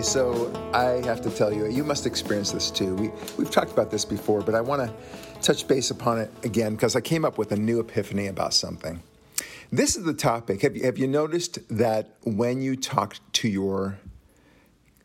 Right, 0.00 0.06
so 0.06 0.70
I 0.72 1.06
have 1.06 1.20
to 1.20 1.30
tell 1.30 1.52
you, 1.52 1.66
you 1.66 1.84
must 1.84 2.06
experience 2.06 2.52
this 2.52 2.70
too. 2.70 2.94
We, 2.94 3.10
we've 3.36 3.50
talked 3.50 3.70
about 3.70 3.90
this 3.90 4.06
before, 4.06 4.40
but 4.40 4.54
I 4.54 4.62
want 4.62 4.80
to 4.80 5.42
touch 5.42 5.68
base 5.68 5.90
upon 5.90 6.18
it 6.18 6.30
again 6.42 6.74
because 6.74 6.96
I 6.96 7.02
came 7.02 7.22
up 7.22 7.36
with 7.36 7.52
a 7.52 7.56
new 7.56 7.80
epiphany 7.80 8.26
about 8.26 8.54
something. 8.54 9.02
This 9.70 9.96
is 9.96 10.04
the 10.04 10.14
topic. 10.14 10.62
Have 10.62 10.74
you, 10.74 10.84
have 10.84 10.96
you 10.96 11.06
noticed 11.06 11.58
that 11.68 12.14
when 12.24 12.62
you 12.62 12.76
talk 12.76 13.16
to 13.34 13.46
your 13.46 13.98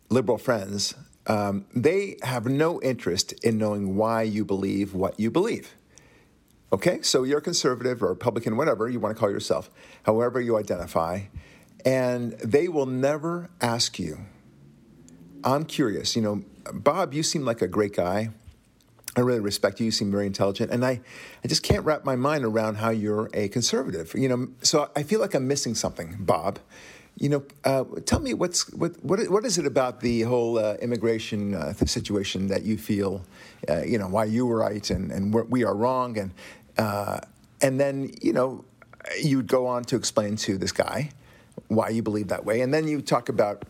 liberal 0.07 0.37
friends, 0.37 0.95
um, 1.27 1.65
they 1.75 2.15
have 2.23 2.45
no 2.45 2.81
interest 2.81 3.33
in 3.43 3.57
knowing 3.57 3.97
why 3.97 4.21
you 4.21 4.45
believe 4.45 4.93
what 4.93 5.19
you 5.19 5.29
believe? 5.29 5.75
Okay, 6.71 7.01
so 7.01 7.23
you're 7.23 7.39
a 7.39 7.41
conservative 7.41 8.01
or 8.01 8.07
Republican, 8.07 8.55
whatever 8.55 8.87
you 8.87 9.01
want 9.01 9.13
to 9.13 9.19
call 9.19 9.29
yourself, 9.29 9.69
however 10.03 10.39
you 10.39 10.55
identify, 10.57 11.23
and 11.83 12.31
they 12.39 12.69
will 12.69 12.85
never 12.85 13.49
ask 13.59 13.99
you 13.99 14.19
I'm 15.45 15.63
curious. 15.63 16.15
You 16.15 16.23
know, 16.23 16.43
Bob, 16.73 17.13
you 17.13 17.23
seem 17.23 17.45
like 17.45 17.61
a 17.61 17.67
great 17.67 17.95
guy. 17.95 18.29
I 19.15 19.21
really 19.21 19.39
respect 19.39 19.79
you. 19.79 19.85
You 19.85 19.91
seem 19.91 20.11
very 20.11 20.25
intelligent, 20.25 20.71
and 20.71 20.83
I, 20.83 20.99
I 21.43 21.47
just 21.47 21.63
can't 21.63 21.85
wrap 21.85 22.03
my 22.03 22.17
mind 22.17 22.43
around 22.43 22.75
how 22.75 22.89
you're 22.89 23.29
a 23.33 23.47
conservative. 23.47 24.13
You 24.13 24.27
know, 24.27 24.47
so 24.61 24.89
I 24.95 25.03
feel 25.03 25.21
like 25.21 25.33
I'm 25.33 25.47
missing 25.47 25.73
something, 25.75 26.17
Bob. 26.19 26.59
You 27.17 27.29
know, 27.29 27.43
uh, 27.63 27.85
tell 28.05 28.19
me 28.19 28.33
what's 28.33 28.69
what 28.73 29.01
what 29.05 29.29
what 29.29 29.45
is 29.45 29.57
it 29.57 29.65
about 29.65 30.01
the 30.01 30.23
whole 30.23 30.57
uh, 30.57 30.73
immigration 30.81 31.53
uh, 31.53 31.71
situation 31.73 32.47
that 32.47 32.63
you 32.63 32.77
feel, 32.77 33.23
uh, 33.69 33.83
you 33.83 33.97
know, 33.97 34.07
why 34.07 34.25
you 34.25 34.45
were 34.45 34.57
right 34.57 34.89
and 34.89 35.11
and 35.11 35.33
we 35.33 35.63
are 35.63 35.75
wrong, 35.75 36.17
and 36.17 36.31
uh, 36.77 37.19
and 37.61 37.79
then 37.79 38.11
you 38.21 38.33
know, 38.33 38.65
you'd 39.23 39.47
go 39.47 39.65
on 39.65 39.85
to 39.85 39.95
explain 39.95 40.35
to 40.37 40.57
this 40.57 40.73
guy 40.73 41.11
why 41.69 41.87
you 41.87 42.03
believe 42.03 42.27
that 42.27 42.43
way, 42.43 42.59
and 42.59 42.73
then 42.73 42.85
you 42.85 43.01
talk 43.01 43.29
about 43.29 43.63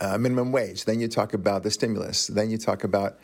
uh, 0.00 0.18
minimum 0.18 0.52
wage. 0.52 0.84
Then 0.84 1.00
you 1.00 1.08
talk 1.08 1.34
about 1.34 1.62
the 1.62 1.70
stimulus. 1.70 2.26
Then 2.26 2.50
you 2.50 2.58
talk 2.58 2.84
about 2.84 3.18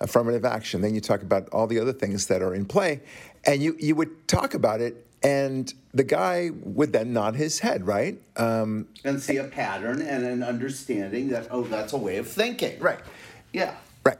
affirmative 0.00 0.44
action. 0.44 0.80
Then 0.80 0.94
you 0.94 1.00
talk 1.00 1.22
about 1.22 1.48
all 1.50 1.66
the 1.66 1.78
other 1.78 1.92
things 1.92 2.26
that 2.26 2.42
are 2.42 2.54
in 2.54 2.64
play. 2.64 3.00
And 3.44 3.62
you, 3.62 3.76
you 3.78 3.94
would 3.94 4.28
talk 4.28 4.54
about 4.54 4.80
it, 4.80 5.06
and 5.22 5.72
the 5.94 6.04
guy 6.04 6.50
would 6.62 6.92
then 6.92 7.12
nod 7.12 7.36
his 7.36 7.60
head, 7.60 7.86
right? 7.86 8.20
Um, 8.36 8.88
and 9.04 9.20
see 9.20 9.36
a 9.36 9.44
pattern 9.44 10.02
and 10.02 10.24
an 10.24 10.42
understanding 10.42 11.28
that, 11.28 11.48
oh, 11.50 11.62
that's 11.62 11.92
a 11.92 11.98
way 11.98 12.16
of 12.16 12.28
thinking. 12.28 12.78
Right. 12.80 13.00
Yeah. 13.52 13.74
Right. 14.04 14.18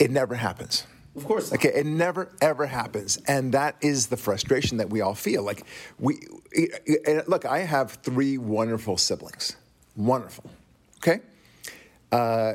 It 0.00 0.10
never 0.10 0.34
happens. 0.34 0.84
Of 1.14 1.26
course. 1.26 1.50
Not. 1.50 1.60
Okay, 1.60 1.78
it 1.78 1.84
never 1.84 2.30
ever 2.40 2.64
happens, 2.64 3.18
and 3.28 3.52
that 3.52 3.76
is 3.82 4.06
the 4.06 4.16
frustration 4.16 4.78
that 4.78 4.88
we 4.88 5.02
all 5.02 5.14
feel. 5.14 5.42
Like 5.42 5.66
we, 5.98 6.20
look, 7.26 7.44
I 7.44 7.58
have 7.58 7.92
three 8.02 8.38
wonderful 8.38 8.96
siblings, 8.96 9.56
wonderful. 9.94 10.50
Okay, 10.96 11.20
uh, 12.12 12.54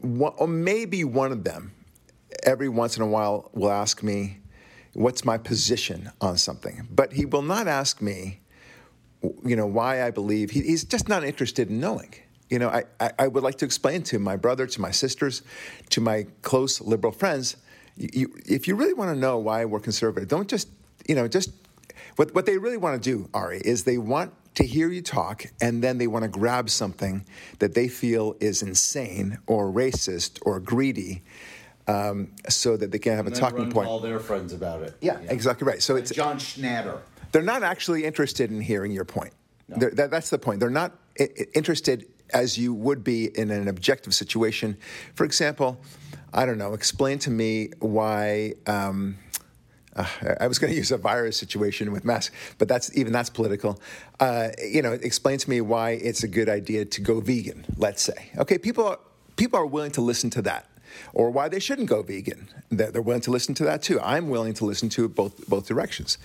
one, 0.00 0.32
or 0.36 0.46
maybe 0.46 1.02
one 1.02 1.32
of 1.32 1.44
them 1.44 1.72
every 2.44 2.68
once 2.68 2.96
in 2.96 3.02
a 3.02 3.06
while 3.06 3.50
will 3.52 3.72
ask 3.72 4.02
me, 4.02 4.38
What's 4.92 5.26
my 5.26 5.36
position 5.36 6.10
on 6.22 6.38
something? 6.38 6.88
But 6.90 7.12
he 7.12 7.26
will 7.26 7.42
not 7.42 7.68
ask 7.68 8.00
me, 8.00 8.40
you 9.44 9.54
know, 9.54 9.66
why 9.66 10.02
I 10.02 10.10
believe. 10.10 10.50
He, 10.50 10.62
he's 10.62 10.84
just 10.84 11.06
not 11.06 11.22
interested 11.22 11.68
in 11.68 11.80
knowing. 11.80 12.14
You 12.48 12.58
know, 12.58 12.70
I, 12.70 12.84
I, 12.98 13.10
I, 13.18 13.28
would 13.28 13.42
like 13.42 13.56
to 13.56 13.66
explain 13.66 14.04
to 14.04 14.18
my 14.18 14.36
brother, 14.36 14.66
to 14.66 14.80
my 14.80 14.90
sisters, 14.90 15.42
to 15.90 16.00
my 16.00 16.26
close 16.40 16.80
liberal 16.80 17.12
friends, 17.12 17.56
you, 17.96 18.34
if 18.46 18.66
you 18.66 18.74
really 18.74 18.94
want 18.94 19.14
to 19.14 19.20
know 19.20 19.36
why 19.36 19.66
we're 19.66 19.80
conservative, 19.80 20.28
don't 20.28 20.48
just, 20.48 20.68
you 21.06 21.14
know, 21.14 21.28
just 21.28 21.50
what, 22.16 22.34
what 22.34 22.46
they 22.46 22.56
really 22.56 22.76
want 22.76 23.02
to 23.02 23.10
do, 23.10 23.28
Ari, 23.34 23.60
is 23.64 23.84
they 23.84 23.98
want 23.98 24.32
to 24.56 24.66
hear 24.66 24.90
you 24.90 25.02
talk 25.02 25.46
and 25.60 25.82
then 25.82 25.98
they 25.98 26.06
want 26.06 26.24
to 26.24 26.28
grab 26.28 26.68
something 26.68 27.24
that 27.58 27.74
they 27.74 27.88
feel 27.88 28.36
is 28.40 28.62
insane 28.62 29.38
or 29.46 29.70
racist 29.70 30.38
or 30.42 30.58
greedy 30.58 31.22
um, 31.86 32.32
so 32.48 32.76
that 32.76 32.90
they 32.90 32.98
can 32.98 33.16
have 33.16 33.26
and 33.26 33.36
a 33.36 33.38
talking 33.38 33.70
point. 33.70 33.88
All 33.88 34.00
their 34.00 34.18
friends 34.18 34.52
about 34.52 34.82
it. 34.82 34.94
Yeah, 35.00 35.20
yeah. 35.20 35.32
exactly 35.32 35.66
right. 35.66 35.80
So 35.80 35.94
like 35.94 36.04
it's 36.04 36.12
John 36.12 36.38
Schnatter. 36.38 37.00
They're 37.32 37.42
not 37.42 37.62
actually 37.62 38.04
interested 38.04 38.50
in 38.50 38.60
hearing 38.60 38.92
your 38.92 39.04
point. 39.04 39.32
No. 39.68 39.90
That, 39.90 40.10
that's 40.10 40.30
the 40.30 40.38
point. 40.38 40.60
They're 40.60 40.70
not 40.70 40.92
I- 41.20 41.28
interested 41.54 42.06
as 42.30 42.58
you 42.58 42.72
would 42.72 43.04
be 43.04 43.26
in 43.38 43.50
an 43.50 43.68
objective 43.68 44.14
situation. 44.14 44.76
For 45.14 45.24
example, 45.24 45.80
I 46.32 46.46
don't 46.46 46.58
know. 46.58 46.72
Explain 46.72 47.18
to 47.20 47.30
me 47.30 47.70
why. 47.80 48.54
Um, 48.66 49.18
uh, 49.96 50.06
I 50.40 50.46
was 50.46 50.58
going 50.58 50.72
to 50.72 50.76
use 50.76 50.92
a 50.92 50.98
virus 50.98 51.36
situation 51.36 51.92
with 51.92 52.04
masks, 52.04 52.34
but 52.58 52.68
that's 52.68 52.96
even 52.96 53.12
that's 53.12 53.30
political. 53.30 53.80
Uh, 54.20 54.50
you 54.62 54.82
know, 54.82 54.92
explain 54.92 55.38
to 55.38 55.50
me 55.50 55.60
why 55.60 55.90
it's 55.90 56.22
a 56.22 56.28
good 56.28 56.48
idea 56.48 56.84
to 56.84 57.00
go 57.00 57.20
vegan. 57.20 57.64
Let's 57.76 58.02
say, 58.02 58.30
okay, 58.38 58.58
people 58.58 58.86
are, 58.86 58.98
people 59.36 59.58
are 59.58 59.66
willing 59.66 59.92
to 59.92 60.00
listen 60.00 60.30
to 60.30 60.42
that, 60.42 60.68
or 61.12 61.30
why 61.30 61.48
they 61.48 61.60
shouldn't 61.60 61.88
go 61.88 62.02
vegan. 62.02 62.48
They're, 62.70 62.90
they're 62.90 63.02
willing 63.02 63.22
to 63.22 63.30
listen 63.30 63.54
to 63.56 63.64
that 63.64 63.82
too. 63.82 64.00
I'm 64.00 64.28
willing 64.28 64.54
to 64.54 64.64
listen 64.64 64.88
to 64.90 65.08
both 65.08 65.48
both 65.48 65.66
directions. 65.66 66.18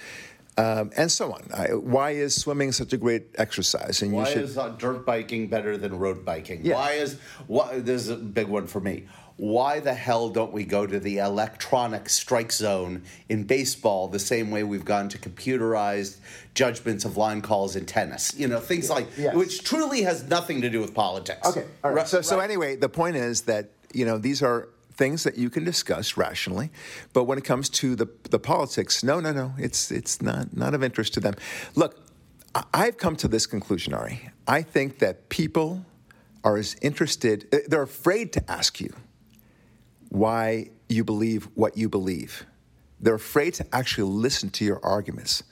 Um, 0.57 0.91
and 0.97 1.09
so 1.09 1.31
on. 1.31 1.47
I, 1.53 1.73
why 1.73 2.11
is 2.11 2.35
swimming 2.35 2.73
such 2.73 2.91
a 2.91 2.97
great 2.97 3.23
exercise? 3.35 4.01
And 4.01 4.11
why 4.11 4.25
should... 4.25 4.43
is 4.43 4.57
uh, 4.57 4.69
dirt 4.69 5.05
biking 5.05 5.47
better 5.47 5.77
than 5.77 5.97
road 5.97 6.25
biking? 6.25 6.65
Yeah. 6.65 6.75
Why 6.75 6.91
is 6.91 7.17
why? 7.47 7.79
This 7.79 8.01
is 8.01 8.09
a 8.09 8.17
big 8.17 8.47
one 8.47 8.67
for 8.67 8.81
me 8.81 9.05
why 9.41 9.79
the 9.79 9.95
hell 9.95 10.29
don't 10.29 10.53
we 10.53 10.63
go 10.63 10.85
to 10.85 10.99
the 10.99 11.17
electronic 11.17 12.09
strike 12.09 12.51
zone 12.51 13.01
in 13.27 13.43
baseball 13.43 14.07
the 14.07 14.19
same 14.19 14.51
way 14.51 14.63
we've 14.63 14.85
gone 14.85 15.09
to 15.09 15.17
computerized 15.17 16.17
judgments 16.53 17.05
of 17.05 17.17
line 17.17 17.41
calls 17.41 17.75
in 17.75 17.87
tennis? 17.87 18.35
You 18.37 18.47
know, 18.47 18.59
things 18.59 18.87
like 18.87 19.07
yes. 19.17 19.33
which 19.33 19.63
truly 19.63 20.03
has 20.03 20.29
nothing 20.29 20.61
to 20.61 20.69
do 20.69 20.79
with 20.79 20.93
politics. 20.93 21.47
Okay. 21.47 21.65
All 21.83 21.89
right. 21.89 22.07
so, 22.07 22.17
right. 22.17 22.25
so 22.25 22.39
anyway, 22.39 22.75
the 22.75 22.87
point 22.87 23.15
is 23.15 23.41
that 23.41 23.71
you 23.91 24.05
know 24.05 24.19
these 24.19 24.43
are 24.43 24.69
things 24.93 25.23
that 25.23 25.39
you 25.39 25.49
can 25.49 25.63
discuss 25.63 26.17
rationally, 26.17 26.69
but 27.11 27.23
when 27.23 27.39
it 27.39 27.43
comes 27.43 27.67
to 27.69 27.95
the 27.95 28.07
the 28.29 28.37
politics, 28.37 29.03
no, 29.03 29.19
no, 29.19 29.31
no, 29.31 29.55
it's 29.57 29.89
it's 29.89 30.21
not 30.21 30.55
not 30.55 30.75
of 30.75 30.83
interest 30.83 31.15
to 31.15 31.19
them. 31.19 31.33
Look, 31.73 31.99
I've 32.75 32.99
come 32.99 33.15
to 33.15 33.27
this 33.27 33.47
conclusion, 33.47 33.95
Ari. 33.95 34.29
I 34.47 34.61
think 34.61 34.99
that 34.99 35.29
people 35.29 35.83
are 36.43 36.57
as 36.57 36.75
interested; 36.83 37.51
they're 37.67 37.81
afraid 37.81 38.33
to 38.33 38.51
ask 38.51 38.79
you 38.79 38.93
why 40.11 40.67
you 40.89 41.05
believe 41.05 41.47
what 41.55 41.77
you 41.77 41.87
believe. 41.87 42.45
They're 42.99 43.15
afraid 43.15 43.53
to 43.55 43.65
actually 43.73 44.11
listen 44.11 44.49
to 44.51 44.65
your 44.65 44.79
arguments. 44.83 45.43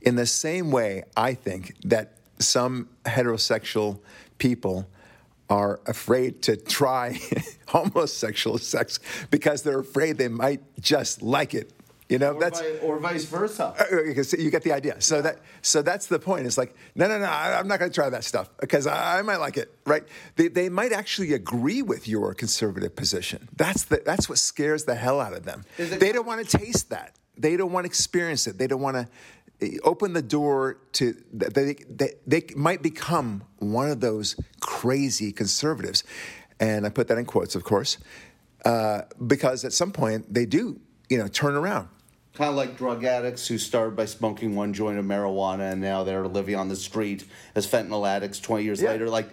In 0.00 0.14
the 0.14 0.26
same 0.26 0.70
way, 0.70 1.02
I 1.16 1.34
think 1.34 1.74
that 1.84 2.12
some 2.38 2.88
heterosexual 3.04 3.98
people 4.38 4.88
are 5.50 5.80
afraid 5.86 6.42
to 6.42 6.56
try 6.56 7.18
homosexual 7.66 8.58
sex 8.58 9.00
because 9.30 9.62
they're 9.62 9.80
afraid 9.80 10.18
they 10.18 10.28
might 10.28 10.60
just 10.80 11.20
like 11.20 11.52
it 11.52 11.72
you 12.08 12.18
know, 12.18 12.34
or 12.34 12.40
that's 12.40 12.60
by, 12.60 12.66
or 12.82 12.98
vice 12.98 13.24
versa. 13.24 13.74
Uh, 13.78 13.96
uh, 13.96 14.36
you 14.38 14.50
get 14.50 14.62
the 14.62 14.72
idea. 14.72 15.00
So 15.00 15.22
that 15.22 15.40
so 15.62 15.82
that's 15.82 16.06
the 16.06 16.18
point. 16.18 16.46
It's 16.46 16.56
like 16.56 16.74
no, 16.94 17.08
no, 17.08 17.18
no. 17.18 17.26
I'm 17.26 17.66
not 17.66 17.80
going 17.80 17.90
to 17.90 17.94
try 17.94 18.08
that 18.10 18.22
stuff 18.22 18.48
because 18.60 18.86
I, 18.86 19.18
I, 19.18 19.22
might 19.22 19.38
like 19.38 19.56
it. 19.56 19.76
Right? 19.84 20.04
They, 20.36 20.48
they 20.48 20.68
might 20.68 20.92
actually 20.92 21.32
agree 21.32 21.82
with 21.82 22.06
your 22.06 22.32
conservative 22.34 22.94
position. 22.94 23.48
That's 23.56 23.84
the 23.84 24.02
that's 24.04 24.28
what 24.28 24.38
scares 24.38 24.84
the 24.84 24.94
hell 24.94 25.20
out 25.20 25.32
of 25.32 25.44
them. 25.44 25.64
They 25.78 26.12
don't 26.12 26.26
want 26.26 26.46
to 26.46 26.58
taste 26.58 26.90
that. 26.90 27.16
They 27.36 27.56
don't 27.56 27.72
want 27.72 27.84
to 27.84 27.88
experience 27.88 28.46
it. 28.46 28.56
They 28.56 28.68
don't 28.68 28.80
want 28.80 28.96
to 28.96 29.08
eh, 29.66 29.78
open 29.82 30.12
the 30.12 30.22
door 30.22 30.78
to 30.92 31.16
they, 31.32 31.74
they, 31.88 32.14
they 32.26 32.44
might 32.54 32.82
become 32.82 33.42
one 33.58 33.90
of 33.90 34.00
those 34.00 34.36
crazy 34.60 35.32
conservatives 35.32 36.04
and 36.60 36.86
i 36.86 36.88
put 36.88 37.08
that 37.08 37.18
in 37.18 37.24
quotes 37.24 37.54
of 37.54 37.64
course 37.64 37.98
uh, 38.64 39.02
because 39.26 39.64
at 39.64 39.72
some 39.72 39.92
point 39.92 40.32
they 40.32 40.46
do 40.46 40.80
you 41.08 41.18
know 41.18 41.28
turn 41.28 41.54
around 41.54 41.88
kind 42.36 42.50
of 42.50 42.56
like 42.56 42.76
drug 42.76 43.02
addicts 43.04 43.48
who 43.48 43.56
started 43.56 43.96
by 43.96 44.04
smoking 44.04 44.54
one 44.54 44.74
joint 44.74 44.98
of 44.98 45.04
marijuana 45.04 45.72
and 45.72 45.80
now 45.80 46.04
they're 46.04 46.28
living 46.28 46.54
on 46.54 46.68
the 46.68 46.76
street 46.76 47.24
as 47.54 47.66
fentanyl 47.66 48.06
addicts 48.06 48.38
20 48.38 48.62
years 48.62 48.82
yeah. 48.82 48.90
later 48.90 49.08
like 49.08 49.28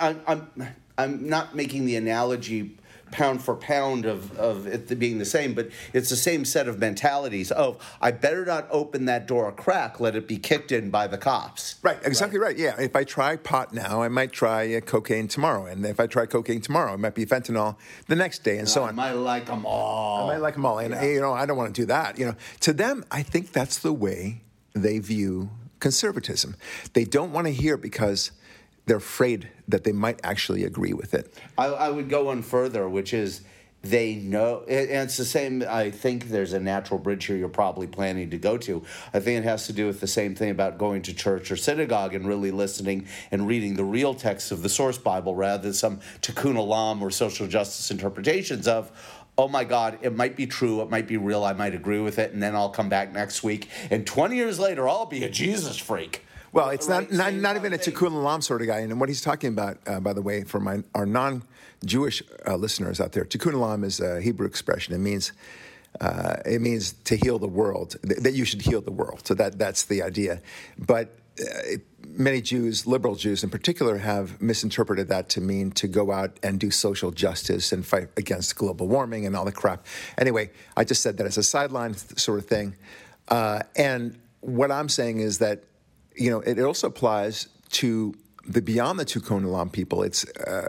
I'm, 0.00 0.20
I'm 0.26 0.50
i'm 0.98 1.28
not 1.28 1.54
making 1.54 1.86
the 1.86 1.94
analogy 1.94 2.76
pound 3.10 3.42
for 3.42 3.54
pound 3.56 4.04
of, 4.04 4.36
of 4.38 4.66
it 4.66 4.98
being 4.98 5.18
the 5.18 5.24
same, 5.24 5.54
but 5.54 5.70
it's 5.92 6.10
the 6.10 6.16
same 6.16 6.44
set 6.44 6.68
of 6.68 6.78
mentalities 6.78 7.50
of 7.50 7.76
I 8.00 8.10
better 8.10 8.44
not 8.44 8.68
open 8.70 9.06
that 9.06 9.26
door 9.26 9.48
a 9.48 9.52
crack, 9.52 10.00
let 10.00 10.16
it 10.16 10.28
be 10.28 10.38
kicked 10.38 10.72
in 10.72 10.90
by 10.90 11.06
the 11.06 11.18
cops. 11.18 11.76
Right, 11.82 11.98
exactly 12.04 12.38
right. 12.38 12.48
right. 12.48 12.58
Yeah, 12.58 12.80
if 12.80 12.94
I 12.94 13.04
try 13.04 13.36
pot 13.36 13.72
now, 13.72 14.02
I 14.02 14.08
might 14.08 14.32
try 14.32 14.74
uh, 14.74 14.80
cocaine 14.80 15.28
tomorrow, 15.28 15.66
and 15.66 15.84
if 15.84 16.00
I 16.00 16.06
try 16.06 16.26
cocaine 16.26 16.60
tomorrow, 16.60 16.94
it 16.94 17.00
might 17.00 17.14
be 17.14 17.26
fentanyl 17.26 17.76
the 18.06 18.16
next 18.16 18.44
day, 18.44 18.52
and, 18.52 18.60
and 18.60 18.68
so 18.68 18.82
on. 18.82 18.90
I 18.90 18.92
might 18.92 19.12
like 19.12 19.46
them 19.46 19.64
all. 19.66 20.30
I 20.30 20.34
might 20.34 20.42
like 20.42 20.54
them 20.54 20.66
all, 20.66 20.78
and 20.78 20.94
yeah. 20.94 21.04
you 21.04 21.20
know 21.20 21.32
I 21.32 21.46
don't 21.46 21.56
want 21.56 21.74
to 21.74 21.80
do 21.80 21.86
that. 21.86 22.18
You 22.18 22.26
know, 22.26 22.34
to 22.60 22.72
them, 22.72 23.04
I 23.10 23.22
think 23.22 23.52
that's 23.52 23.78
the 23.78 23.92
way 23.92 24.42
they 24.74 24.98
view 24.98 25.50
conservatism. 25.80 26.56
They 26.92 27.04
don't 27.04 27.32
want 27.32 27.46
to 27.46 27.52
hear 27.52 27.76
because 27.76 28.30
they're 28.90 28.96
afraid 28.96 29.48
that 29.68 29.84
they 29.84 29.92
might 29.92 30.18
actually 30.24 30.64
agree 30.64 30.92
with 30.92 31.14
it. 31.14 31.32
I, 31.56 31.66
I 31.66 31.90
would 31.90 32.08
go 32.08 32.24
one 32.24 32.42
further, 32.42 32.88
which 32.88 33.14
is 33.14 33.42
they 33.82 34.16
know 34.16 34.62
and 34.68 34.90
it's 34.90 35.16
the 35.16 35.24
same 35.24 35.64
i 35.66 35.90
think 35.90 36.28
there's 36.28 36.52
a 36.52 36.60
natural 36.60 37.00
bridge 37.00 37.24
here 37.24 37.34
you're 37.34 37.48
probably 37.48 37.86
planning 37.86 38.28
to 38.28 38.36
go 38.36 38.58
to 38.58 38.82
i 39.14 39.18
think 39.18 39.38
it 39.38 39.48
has 39.48 39.66
to 39.66 39.72
do 39.72 39.86
with 39.86 40.00
the 40.00 40.06
same 40.06 40.34
thing 40.34 40.50
about 40.50 40.76
going 40.76 41.00
to 41.00 41.14
church 41.14 41.50
or 41.50 41.56
synagogue 41.56 42.14
and 42.14 42.28
really 42.28 42.50
listening 42.50 43.06
and 43.30 43.46
reading 43.46 43.76
the 43.76 43.84
real 43.84 44.12
text 44.12 44.52
of 44.52 44.62
the 44.62 44.68
source 44.68 44.98
bible 44.98 45.34
rather 45.34 45.62
than 45.62 45.72
some 45.72 45.98
tikkun 46.20 46.56
olam 46.56 47.00
or 47.00 47.10
social 47.10 47.46
justice 47.46 47.90
interpretations 47.90 48.68
of 48.68 48.92
oh 49.38 49.48
my 49.48 49.64
god 49.64 49.98
it 50.02 50.14
might 50.14 50.36
be 50.36 50.46
true 50.46 50.82
it 50.82 50.90
might 50.90 51.08
be 51.08 51.16
real 51.16 51.42
i 51.42 51.54
might 51.54 51.74
agree 51.74 52.00
with 52.00 52.18
it 52.18 52.34
and 52.34 52.42
then 52.42 52.54
i'll 52.54 52.68
come 52.68 52.90
back 52.90 53.14
next 53.14 53.42
week 53.42 53.66
and 53.90 54.06
20 54.06 54.36
years 54.36 54.58
later 54.58 54.86
i'll 54.86 55.06
be 55.06 55.24
a 55.24 55.30
jesus 55.30 55.78
freak 55.78 56.22
well, 56.52 56.70
it's 56.70 56.88
Right, 56.88 57.10
not, 57.10 57.32
not, 57.32 57.34
not 57.34 57.56
even 57.56 57.72
a. 57.72 57.78
Tikkun 57.78 58.12
Olam 58.12 58.42
sort 58.42 58.60
of 58.60 58.68
guy. 58.68 58.80
And 58.80 58.98
what 59.00 59.08
he's 59.08 59.20
talking 59.20 59.48
about, 59.48 59.78
uh, 59.86 60.00
by 60.00 60.12
the 60.12 60.22
way, 60.22 60.44
for 60.44 60.60
my, 60.60 60.82
our 60.94 61.06
non 61.06 61.42
Jewish 61.84 62.22
uh, 62.46 62.56
listeners 62.56 63.00
out 63.00 63.12
there, 63.12 63.24
Tikkun 63.24 63.52
Olam 63.52 63.84
is 63.84 64.00
a 64.00 64.20
Hebrew 64.20 64.46
expression. 64.46 64.94
It 64.94 64.98
means, 64.98 65.32
uh, 66.00 66.36
it 66.44 66.60
means 66.60 66.92
to 67.04 67.16
heal 67.16 67.38
the 67.38 67.48
world, 67.48 67.96
th- 68.02 68.20
that 68.20 68.32
you 68.32 68.44
should 68.44 68.62
heal 68.62 68.80
the 68.80 68.90
world. 68.92 69.26
So 69.26 69.34
that, 69.34 69.58
that's 69.58 69.84
the 69.84 70.02
idea. 70.02 70.40
But 70.78 71.16
uh, 71.40 71.78
many 72.06 72.40
Jews, 72.40 72.86
liberal 72.86 73.14
Jews 73.14 73.44
in 73.44 73.50
particular, 73.50 73.98
have 73.98 74.42
misinterpreted 74.42 75.08
that 75.08 75.28
to 75.30 75.40
mean 75.40 75.70
to 75.72 75.88
go 75.88 76.10
out 76.12 76.38
and 76.42 76.58
do 76.58 76.70
social 76.70 77.10
justice 77.10 77.72
and 77.72 77.86
fight 77.86 78.08
against 78.16 78.56
global 78.56 78.88
warming 78.88 79.26
and 79.26 79.36
all 79.36 79.44
the 79.44 79.52
crap. 79.52 79.86
Anyway, 80.18 80.50
I 80.76 80.84
just 80.84 81.02
said 81.02 81.16
that 81.18 81.26
as 81.26 81.38
a 81.38 81.42
sideline 81.42 81.94
sort 81.94 82.38
of 82.38 82.46
thing. 82.46 82.76
Uh, 83.28 83.62
and 83.76 84.18
what 84.40 84.70
I'm 84.72 84.88
saying 84.88 85.20
is 85.20 85.38
that 85.38 85.64
you 86.16 86.30
know, 86.30 86.40
it 86.40 86.58
also 86.60 86.86
applies 86.88 87.48
to 87.70 88.14
the 88.46 88.62
beyond 88.62 88.98
the 88.98 89.04
Tikkun 89.04 89.44
Olam 89.44 89.70
people. 89.70 90.02
It's 90.02 90.24
uh, 90.24 90.68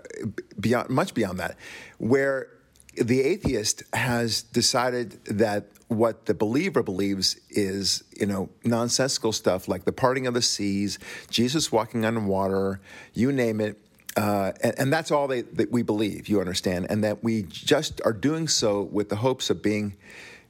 beyond, 0.59 0.89
much 0.89 1.13
beyond 1.13 1.39
that, 1.39 1.57
where 1.97 2.47
the 2.95 3.21
atheist 3.21 3.83
has 3.93 4.41
decided 4.43 5.23
that 5.25 5.67
what 5.87 6.25
the 6.25 6.33
believer 6.33 6.83
believes 6.83 7.37
is, 7.49 8.03
you 8.17 8.25
know, 8.25 8.49
nonsensical 8.63 9.31
stuff 9.31 9.67
like 9.67 9.85
the 9.85 9.91
parting 9.91 10.27
of 10.27 10.33
the 10.33 10.41
seas, 10.41 10.99
Jesus 11.29 11.71
walking 11.71 12.05
on 12.05 12.25
water, 12.27 12.79
you 13.13 13.31
name 13.31 13.59
it. 13.59 13.77
Uh, 14.15 14.51
and, 14.61 14.73
and 14.77 14.93
that's 14.93 15.11
all 15.11 15.27
they, 15.27 15.41
that 15.41 15.71
we 15.71 15.81
believe, 15.81 16.27
you 16.27 16.39
understand, 16.39 16.87
and 16.89 17.03
that 17.03 17.23
we 17.23 17.43
just 17.43 18.01
are 18.05 18.13
doing 18.13 18.47
so 18.47 18.83
with 18.83 19.09
the 19.09 19.17
hopes 19.17 19.49
of 19.49 19.61
being, 19.61 19.95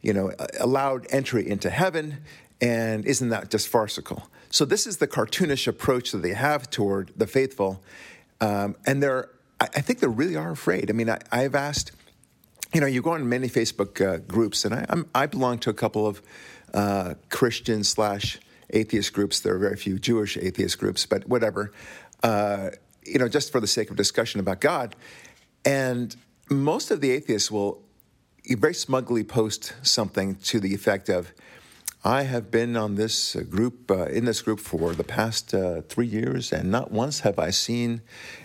you 0.01 0.13
know, 0.13 0.31
allowed 0.59 1.05
entry 1.09 1.47
into 1.47 1.69
heaven. 1.69 2.17
And 2.59 3.05
isn't 3.05 3.29
that 3.29 3.49
just 3.49 3.67
farcical? 3.67 4.29
So 4.51 4.65
this 4.65 4.86
is 4.86 4.98
the 4.98 5.07
cartoonish 5.07 5.68
approach 5.68 6.12
that 6.12 6.19
they 6.19 6.33
have 6.33 6.69
toward 6.69 7.12
the 7.15 7.27
faithful, 7.27 7.81
um, 8.39 8.75
and 8.86 9.01
they're. 9.01 9.30
I 9.59 9.69
I 9.75 9.81
think 9.81 10.00
they 10.00 10.07
really 10.07 10.36
are 10.36 10.51
afraid. 10.51 10.89
I 10.89 10.94
mean, 10.94 11.09
I, 11.09 11.19
I've 11.31 11.56
asked. 11.56 11.94
You 12.74 12.80
know, 12.80 12.88
you 12.88 13.01
go 13.01 13.12
on 13.12 13.27
many 13.27 13.50
Facebook 13.50 14.00
uh, 14.00 14.18
groups, 14.19 14.63
and 14.63 14.74
I, 14.74 14.86
I'm, 14.88 15.09
I 15.13 15.25
belong 15.25 15.59
to 15.59 15.69
a 15.69 15.74
couple 15.74 16.07
of 16.07 16.21
uh, 16.74 17.15
Christian 17.30 17.83
slash 17.83 18.39
atheist 18.69 19.12
groups. 19.13 19.42
There 19.42 19.56
are 19.56 19.59
very 19.59 19.75
few 19.75 20.00
Jewish 20.00 20.38
atheist 20.38 20.80
groups, 20.80 21.06
but 21.06 21.27
whatever. 21.27 21.74
Uh, 22.24 22.69
you 23.04 23.19
know, 23.19 23.27
just 23.27 23.51
for 23.51 23.59
the 23.59 23.68
sake 23.68 23.89
of 23.89 23.97
discussion 23.97 24.39
about 24.39 24.62
God, 24.62 24.95
and 25.65 26.15
most 26.50 26.92
of 26.92 27.01
the 27.01 27.12
atheists 27.12 27.51
will 27.51 27.81
very 28.50 28.74
smugly 28.74 29.24
post 29.24 29.74
something 29.81 30.36
to 30.36 30.59
the 30.59 30.74
effect 30.74 31.09
of, 31.09 31.31
I 32.03 32.24
have 32.24 32.50
been 32.50 32.75
on 32.75 32.95
this 32.95 33.36
uh, 33.36 33.42
group, 33.42 33.92
uh, 33.92 34.06
in 34.06 34.25
this 34.25 34.42
group 34.42 34.59
for 34.59 34.94
the 34.94 35.03
past 35.03 35.53
uh, 35.53 35.81
three 35.81 36.07
years, 36.07 36.51
and 36.51 36.71
not 36.71 36.92
once 36.92 37.19
have 37.19 37.38
I 37.38 37.51
seen 37.51 38.01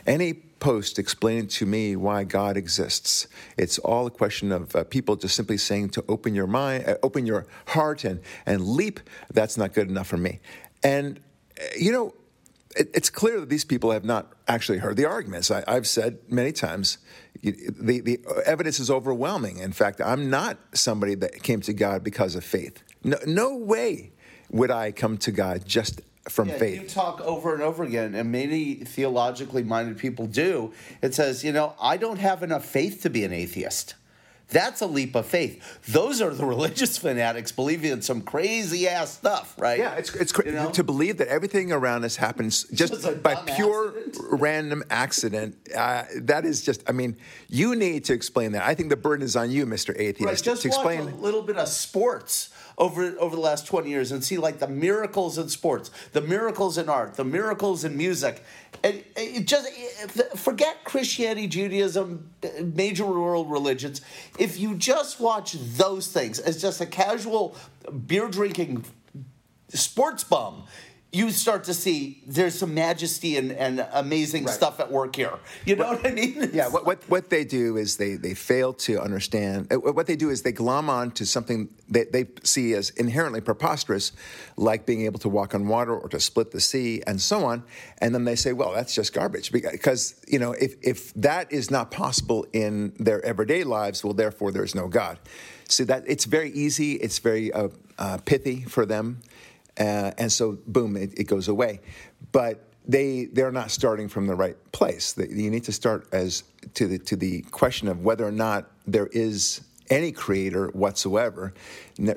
any 0.06 0.34
post 0.34 0.98
explaining 0.98 1.48
to 1.48 1.64
me 1.64 1.96
why 1.96 2.24
God 2.24 2.58
exists. 2.58 3.28
It's 3.56 3.78
all 3.78 4.06
a 4.06 4.10
question 4.10 4.52
of 4.52 4.76
uh, 4.76 4.84
people 4.84 5.16
just 5.16 5.34
simply 5.34 5.56
saying 5.56 5.90
to 5.90 6.04
open 6.06 6.34
your 6.34 6.46
mind, 6.46 6.86
uh, 6.86 6.96
open 7.02 7.24
your 7.24 7.46
heart, 7.68 8.04
and 8.04 8.20
and 8.44 8.62
leap. 8.62 9.00
That's 9.32 9.56
not 9.56 9.72
good 9.72 9.88
enough 9.88 10.08
for 10.08 10.18
me. 10.18 10.40
And 10.82 11.20
uh, 11.58 11.64
you 11.78 11.92
know, 11.92 12.14
it, 12.76 12.90
it's 12.92 13.08
clear 13.08 13.40
that 13.40 13.48
these 13.48 13.64
people 13.64 13.90
have 13.90 14.04
not 14.04 14.32
actually 14.48 14.78
heard 14.78 14.98
the 14.98 15.06
arguments. 15.06 15.50
I, 15.50 15.64
I've 15.66 15.86
said 15.86 16.18
many 16.28 16.52
times, 16.52 16.98
the, 17.42 18.00
the 18.00 18.20
evidence 18.44 18.80
is 18.80 18.90
overwhelming. 18.90 19.58
In 19.58 19.72
fact, 19.72 20.00
I'm 20.02 20.28
not 20.28 20.58
somebody 20.74 21.14
that 21.16 21.42
came 21.42 21.62
to 21.62 21.72
God 21.72 22.04
because 22.04 22.34
of 22.34 22.44
faith. 22.44 22.82
No, 23.06 23.16
no 23.26 23.56
way 23.56 24.10
would 24.50 24.70
I 24.70 24.92
come 24.92 25.16
to 25.18 25.32
God 25.32 25.64
just 25.64 26.00
from 26.28 26.48
Yeah, 26.48 26.58
faith. 26.58 26.82
You 26.82 26.88
talk 26.88 27.20
over 27.20 27.54
and 27.54 27.62
over 27.62 27.84
again, 27.84 28.14
and 28.16 28.32
many 28.32 28.74
theologically 28.74 29.62
minded 29.62 29.96
people 29.96 30.26
do. 30.26 30.72
It 31.00 31.14
says, 31.14 31.44
you 31.44 31.52
know, 31.52 31.74
I 31.80 31.96
don't 31.96 32.18
have 32.18 32.42
enough 32.42 32.64
faith 32.64 33.02
to 33.02 33.10
be 33.10 33.22
an 33.24 33.32
atheist. 33.32 33.94
That's 34.48 34.80
a 34.80 34.86
leap 34.86 35.16
of 35.16 35.26
faith. 35.26 35.60
Those 35.88 36.20
are 36.20 36.30
the 36.32 36.44
religious 36.54 36.96
fanatics 36.98 37.50
believing 37.50 37.90
in 37.92 38.02
some 38.02 38.20
crazy 38.22 38.86
ass 38.88 39.12
stuff, 39.14 39.54
right? 39.58 39.78
Yeah, 39.78 39.94
it's 39.94 40.14
it's 40.14 40.30
cra- 40.32 40.46
You 40.46 40.52
know? 40.52 40.70
to 40.70 40.84
believe 40.84 41.16
that 41.18 41.26
everything 41.28 41.72
around 41.72 42.04
us 42.04 42.14
happens 42.16 42.62
just 42.72 42.92
Just 43.02 43.22
by 43.24 43.34
pure 43.34 43.88
accident. 43.96 44.16
random 44.40 44.84
accident. 44.90 45.56
Uh, 45.76 46.04
that 46.22 46.44
is 46.44 46.62
just. 46.62 46.82
I 46.88 46.92
mean, 46.92 47.16
you 47.48 47.74
need 47.74 48.04
to 48.04 48.12
explain 48.14 48.52
that. 48.52 48.62
I 48.62 48.74
think 48.76 48.88
the 48.90 48.96
burden 48.96 49.24
is 49.24 49.34
on 49.34 49.50
you, 49.50 49.66
Mister 49.66 49.94
Atheist, 49.98 50.20
Right, 50.24 50.42
just 50.42 50.62
to 50.62 50.68
explain. 50.68 51.00
a 51.00 51.04
little 51.16 51.42
bit 51.42 51.56
of 51.56 51.66
sports 51.66 52.50
over 52.78 53.14
over 53.18 53.34
the 53.34 53.42
last 53.42 53.66
20 53.66 53.88
years 53.88 54.12
and 54.12 54.22
see 54.22 54.38
like 54.38 54.58
the 54.58 54.68
miracles 54.68 55.38
in 55.38 55.48
sports, 55.48 55.90
the 56.12 56.20
miracles 56.20 56.78
in 56.78 56.88
art, 56.88 57.14
the 57.14 57.24
miracles 57.24 57.84
in 57.84 57.96
music. 57.96 58.42
And 58.84 59.02
it 59.16 59.46
just 59.46 59.68
forget 60.36 60.84
Christianity, 60.84 61.46
Judaism, 61.46 62.30
major 62.62 63.06
world 63.06 63.50
religions. 63.50 64.02
If 64.38 64.58
you 64.58 64.74
just 64.74 65.18
watch 65.20 65.52
those 65.52 66.08
things 66.08 66.38
as 66.38 66.60
just 66.60 66.80
a 66.80 66.86
casual 66.86 67.56
beer 68.06 68.28
drinking 68.28 68.84
sports 69.68 70.24
bum, 70.24 70.64
you 71.16 71.30
start 71.30 71.64
to 71.64 71.74
see 71.74 71.98
there's 72.26 72.56
some 72.58 72.72
majesty 72.74 73.36
and, 73.40 73.50
and 73.52 73.74
amazing 73.92 74.44
Right. 74.44 74.54
stuff 74.54 74.80
at 74.80 74.88
work 74.90 75.16
here. 75.16 75.32
You 75.64 75.76
know 75.76 75.88
what 75.92 76.06
I 76.06 76.10
mean? 76.12 76.50
Yeah, 76.60 76.68
what, 76.74 76.84
what 76.88 76.98
what 77.14 77.24
they 77.34 77.44
do 77.44 77.76
is 77.82 77.96
they 77.96 78.12
they 78.26 78.34
fail 78.34 78.70
to 78.86 78.92
understand. 79.08 79.58
uh, 79.72 79.92
What 79.98 80.06
they 80.06 80.16
do 80.16 80.28
is 80.30 80.42
they 80.42 80.52
glom 80.52 80.86
on 80.90 81.10
to 81.18 81.24
something 81.26 81.60
that 81.96 82.06
they 82.14 82.24
see 82.54 82.74
as 82.80 82.90
inherently 83.04 83.40
preposterous, 83.40 84.12
like 84.56 84.80
being 84.90 85.02
able 85.08 85.18
to 85.20 85.28
walk 85.38 85.54
on 85.54 85.62
water 85.76 85.94
or 86.02 86.08
to 86.08 86.20
split 86.20 86.48
the 86.50 86.60
sea 86.60 87.02
and 87.08 87.20
so 87.20 87.36
on, 87.50 87.62
and 88.02 88.08
then 88.14 88.24
they 88.24 88.36
say, 88.36 88.52
"Well, 88.52 88.72
that's 88.78 88.94
just 88.94 89.12
garbage," 89.12 89.52
because 89.52 90.14
you 90.28 90.38
know 90.42 90.52
if 90.66 90.72
if 90.92 90.98
that 91.14 91.44
is 91.52 91.70
not 91.70 91.90
possible 91.90 92.40
in 92.52 92.92
their 93.06 93.20
everyday 93.24 93.62
lives, 93.64 94.04
well, 94.04 94.14
therefore 94.14 94.52
there 94.52 94.64
is 94.64 94.74
no 94.74 94.88
God. 94.88 95.16
See 95.68 95.84
that 95.84 96.02
it's 96.06 96.26
very 96.26 96.50
easy, 96.64 96.90
it's 97.04 97.18
very 97.30 97.52
uh, 97.52 97.68
uh, 97.98 98.18
pithy 98.24 98.58
for 98.74 98.86
them, 98.86 99.06
uh, 99.78 100.12
and 100.18 100.30
so 100.30 100.58
boom, 100.66 100.96
it, 100.96 101.18
it 101.18 101.24
goes 101.24 101.48
away. 101.48 101.80
But 102.32 102.62
they 102.88 103.26
they're 103.26 103.52
not 103.52 103.70
starting 103.70 104.08
from 104.08 104.26
the 104.26 104.34
right 104.34 104.56
place. 104.72 105.16
You 105.16 105.50
need 105.50 105.64
to 105.64 105.72
start 105.72 106.08
as 106.12 106.44
to 106.74 106.86
the 106.86 106.98
to 107.00 107.16
the 107.16 107.42
question 107.42 107.88
of 107.88 108.04
whether 108.04 108.26
or 108.26 108.32
not 108.32 108.70
there 108.86 109.08
is 109.08 109.62
any 109.90 110.12
creator 110.12 110.68
whatsoever. 110.68 111.54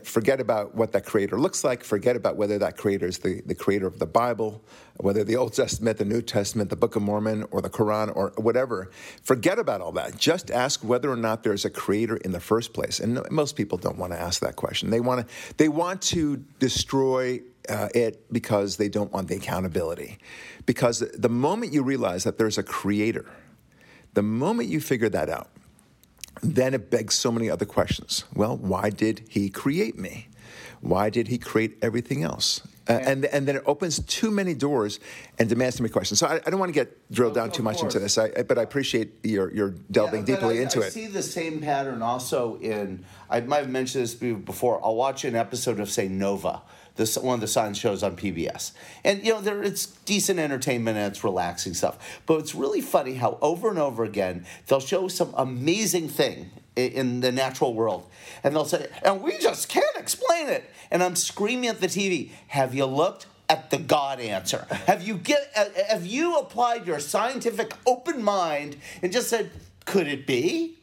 Forget 0.04 0.40
about 0.40 0.76
what 0.76 0.92
that 0.94 1.06
creator 1.06 1.40
looks 1.40 1.64
like. 1.64 1.84
Forget 1.84 2.16
about 2.16 2.36
whether 2.36 2.58
that 2.58 2.78
creator 2.78 3.08
is 3.08 3.20
the, 3.20 3.42
the 3.46 3.56
creator 3.56 3.88
of 3.88 4.00
the 4.00 4.08
Bible, 4.08 4.64
whether 5.00 5.24
the 5.24 5.38
Old 5.38 5.54
Testament, 5.54 5.98
the 5.98 6.06
New 6.06 6.22
Testament, 6.22 6.70
the 6.70 6.76
Book 6.76 6.98
of 6.98 7.02
Mormon, 7.02 7.46
or 7.52 7.62
the 7.62 7.70
Quran, 7.70 8.14
or 8.16 8.34
whatever. 8.36 8.92
Forget 9.24 9.58
about 9.58 9.80
all 9.80 9.94
that. 9.94 10.18
Just 10.18 10.52
ask 10.52 10.84
whether 10.84 11.10
or 11.10 11.16
not 11.16 11.44
there's 11.44 11.64
a 11.64 11.70
creator 11.70 12.18
in 12.18 12.34
the 12.34 12.40
first 12.40 12.74
place. 12.74 13.00
And 13.00 13.22
most 13.32 13.56
people 13.56 13.78
don't 13.78 13.98
want 13.98 14.12
to 14.12 14.20
ask 14.20 14.42
that 14.42 14.58
question. 14.58 14.90
They 14.90 15.00
want 15.00 15.26
to 15.26 15.56
they 15.56 15.70
want 15.70 16.02
to 16.04 16.38
destroy 16.60 17.42
uh, 17.70 17.88
it 17.96 18.32
because 18.32 18.76
they 18.76 18.90
don't 18.90 19.12
want 19.14 19.30
the 19.30 19.36
accountability. 19.36 20.18
Because 20.66 21.00
the 21.00 21.30
moment 21.30 21.72
you 21.72 21.82
realize 21.82 22.26
that 22.26 22.38
there's 22.38 22.58
a 22.58 22.64
creator, 22.64 23.26
the 24.16 24.22
moment 24.24 24.68
you 24.68 24.82
figure 24.82 25.10
that 25.10 25.30
out, 25.30 25.50
then 26.42 26.74
it 26.74 26.90
begs 26.90 27.16
so 27.16 27.32
many 27.32 27.50
other 27.50 27.66
questions. 27.66 28.26
Well, 28.34 28.58
why 28.58 28.90
did 28.90 29.24
he 29.30 29.50
create 29.50 29.98
me? 29.98 30.28
Why 30.82 31.10
did 31.10 31.28
he 31.28 31.38
create 31.38 31.78
everything 31.82 32.24
else? 32.24 32.62
Uh, 32.90 32.94
and 32.94 33.26
and 33.26 33.48
then 33.48 33.56
it 33.56 33.64
opens 33.68 34.00
too 34.06 34.32
many 34.32 34.56
doors 34.56 35.00
and 35.38 35.48
demands 35.48 35.78
too 35.78 35.84
many 35.84 35.94
questions. 35.94 36.20
So 36.20 36.26
I, 36.26 36.42
I 36.46 36.50
don't 36.50 36.60
want 36.60 36.70
to 36.70 36.74
get 36.74 37.12
drilled 37.12 37.36
down 37.36 37.50
Of 37.50 37.54
too 37.54 37.62
much 37.62 37.84
into 37.84 38.00
this, 38.00 38.18
I, 38.18 38.30
but 38.44 38.58
I 38.58 38.64
appreciate 38.64 39.14
your 39.24 39.54
your 39.54 39.76
delving 39.92 40.22
Yeah, 40.22 40.36
deeply 40.36 40.60
I, 40.60 40.64
into 40.64 40.82
it. 40.82 40.88
I 40.88 40.90
see 40.90 41.06
the 41.06 41.22
same 41.22 41.62
pattern 41.62 42.02
also 42.02 42.58
in. 42.58 43.06
I 43.30 43.42
might 43.42 43.58
have 43.60 43.70
mentioned 43.70 44.04
this 44.04 44.16
before. 44.16 44.84
I'll 44.84 44.96
watch 44.96 45.24
an 45.24 45.36
episode 45.36 45.80
of 45.80 45.90
say 45.92 46.08
Nova, 46.08 46.64
this 46.96 47.16
one 47.16 47.36
of 47.36 47.42
the 47.42 47.48
science 47.48 47.78
shows 47.78 48.02
on 48.02 48.18
PBS, 48.18 48.72
and 49.04 49.24
you 49.24 49.34
know 49.34 49.42
there 49.42 49.62
it's 49.62 49.86
decent 49.86 50.40
entertainment 50.40 50.98
and 50.98 51.12
it's 51.12 51.24
relaxing 51.24 51.76
stuff. 51.76 52.20
But 52.26 52.40
it's 52.40 52.56
really 52.56 52.82
funny 52.82 53.14
how 53.14 53.38
over 53.40 53.70
and 53.70 53.78
over 53.78 54.04
again 54.04 54.46
they'll 54.66 54.80
show 54.80 55.08
some 55.08 55.32
amazing 55.38 56.10
thing 56.10 56.50
in 56.76 57.20
the 57.20 57.32
natural 57.32 57.74
world, 57.74 58.10
and 58.44 58.56
they'll 58.56 58.66
say, 58.66 58.88
"And 59.04 59.22
we 59.22 59.38
just 59.38 59.70
can't 59.70 59.99
explain 60.10 60.48
it." 60.50 60.64
And 60.92 61.04
I'm 61.04 61.16
screaming 61.16 61.70
at 61.70 61.82
the 61.82 61.88
TV, 61.88 62.32
"Have 62.48 62.74
you 62.74 62.86
looked?" 62.86 63.28
At 63.48 63.72
the 63.72 63.80
God 63.80 64.20
answer. 64.20 64.68
Have 64.86 65.02
you 65.02 65.16
get? 65.16 65.52
uh, 65.56 65.66
Have 65.88 66.06
you 66.06 66.38
applied 66.38 66.86
your 66.86 67.00
scientific 67.00 67.74
open 67.88 68.24
mind 68.24 68.78
and 69.02 69.12
just 69.12 69.28
said, 69.28 69.50
"Could 69.86 70.08
it 70.08 70.28
be?" 70.28 70.76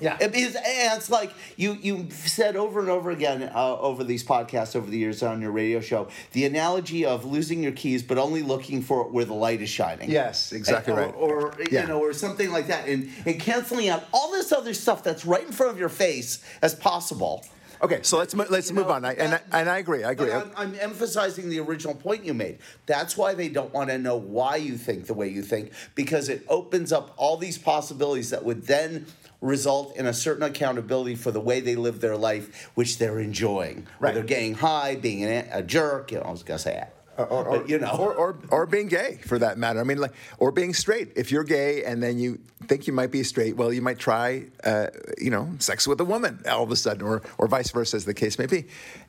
Yeah, 0.00 0.16
it 0.20 0.34
is, 0.34 0.56
and 0.56 0.98
it's 0.98 1.10
like 1.10 1.30
you 1.56 1.74
you 1.80 2.08
said 2.10 2.56
over 2.56 2.80
and 2.80 2.88
over 2.88 3.10
again 3.10 3.50
uh, 3.54 3.76
over 3.78 4.02
these 4.02 4.24
podcasts 4.24 4.74
over 4.74 4.90
the 4.90 4.98
years 4.98 5.22
on 5.22 5.40
your 5.40 5.52
radio 5.52 5.80
show 5.80 6.08
the 6.32 6.44
analogy 6.44 7.04
of 7.04 7.24
losing 7.24 7.62
your 7.62 7.72
keys 7.72 8.02
but 8.02 8.18
only 8.18 8.42
looking 8.42 8.82
for 8.82 9.04
where 9.04 9.24
the 9.24 9.34
light 9.34 9.60
is 9.60 9.68
shining. 9.68 10.10
Yes, 10.10 10.52
exactly 10.52 10.94
and, 10.94 11.14
or, 11.14 11.48
right. 11.48 11.58
Or 11.58 11.64
yeah. 11.70 11.82
you 11.82 11.88
know, 11.88 12.00
or 12.00 12.12
something 12.12 12.50
like 12.50 12.66
that, 12.68 12.88
and 12.88 13.10
and 13.26 13.38
canceling 13.38 13.88
out 13.88 14.04
all 14.12 14.32
this 14.32 14.50
other 14.50 14.74
stuff 14.74 15.04
that's 15.04 15.24
right 15.24 15.44
in 15.44 15.52
front 15.52 15.72
of 15.72 15.78
your 15.78 15.88
face 15.88 16.42
as 16.62 16.74
possible. 16.74 17.44
Okay, 17.82 17.98
so 18.02 18.18
let's 18.18 18.32
let's 18.34 18.70
You 18.70 18.76
move 18.76 18.86
know, 18.86 18.92
on. 18.92 19.04
I, 19.04 19.14
and 19.14 19.34
I, 19.34 19.40
and 19.60 19.68
I 19.68 19.78
agree. 19.78 20.04
I 20.04 20.12
agree. 20.12 20.30
I'm, 20.30 20.52
I'm 20.56 20.74
emphasizing 20.80 21.48
the 21.48 21.58
original 21.58 21.94
point 21.94 22.24
you 22.24 22.32
made. 22.32 22.58
That's 22.86 23.16
why 23.16 23.34
they 23.34 23.48
don't 23.48 23.74
want 23.74 23.90
to 23.90 23.98
know 23.98 24.16
why 24.16 24.56
you 24.56 24.76
think 24.76 25.06
the 25.06 25.14
way 25.14 25.28
you 25.28 25.42
think, 25.42 25.72
because 25.96 26.28
it 26.28 26.44
opens 26.48 26.92
up 26.92 27.12
all 27.16 27.36
these 27.36 27.58
possibilities 27.58 28.30
that 28.30 28.44
would 28.44 28.66
then 28.66 29.06
result 29.40 29.96
in 29.96 30.06
a 30.06 30.14
certain 30.14 30.44
accountability 30.44 31.16
for 31.16 31.32
the 31.32 31.40
way 31.40 31.58
they 31.58 31.74
live 31.74 32.00
their 32.00 32.16
life, 32.16 32.70
which 32.76 32.98
they're 32.98 33.18
enjoying. 33.18 33.88
Right. 33.98 34.14
Whether 34.14 34.24
getting 34.26 34.54
high, 34.54 34.94
being 34.94 35.24
a, 35.24 35.48
a 35.52 35.62
jerk, 35.64 36.12
you 36.12 36.18
know, 36.18 36.24
I 36.24 36.30
was 36.30 36.44
gonna 36.44 36.60
say. 36.60 36.86
Or, 37.18 37.26
or, 37.26 37.58
but, 37.58 37.68
you 37.68 37.78
know, 37.78 37.94
or, 37.98 38.14
or 38.14 38.38
or 38.50 38.66
being 38.66 38.88
gay 38.88 39.18
for 39.26 39.38
that 39.38 39.58
matter. 39.58 39.80
I 39.80 39.84
mean, 39.84 39.98
like, 39.98 40.12
or 40.38 40.50
being 40.50 40.72
straight. 40.72 41.12
If 41.14 41.30
you're 41.30 41.44
gay 41.44 41.84
and 41.84 42.02
then 42.02 42.18
you 42.18 42.38
think 42.66 42.86
you 42.86 42.92
might 42.92 43.10
be 43.10 43.22
straight, 43.22 43.56
well, 43.56 43.72
you 43.72 43.82
might 43.82 43.98
try, 43.98 44.46
uh, 44.64 44.86
you 45.18 45.30
know, 45.30 45.50
sex 45.58 45.86
with 45.86 46.00
a 46.00 46.04
woman 46.04 46.42
all 46.48 46.62
of 46.62 46.70
a 46.70 46.76
sudden, 46.76 47.06
or 47.06 47.22
or 47.38 47.48
vice 47.48 47.70
versa, 47.70 47.96
as 47.96 48.04
the 48.04 48.14
case 48.14 48.38
may 48.38 48.46
be, 48.46 48.64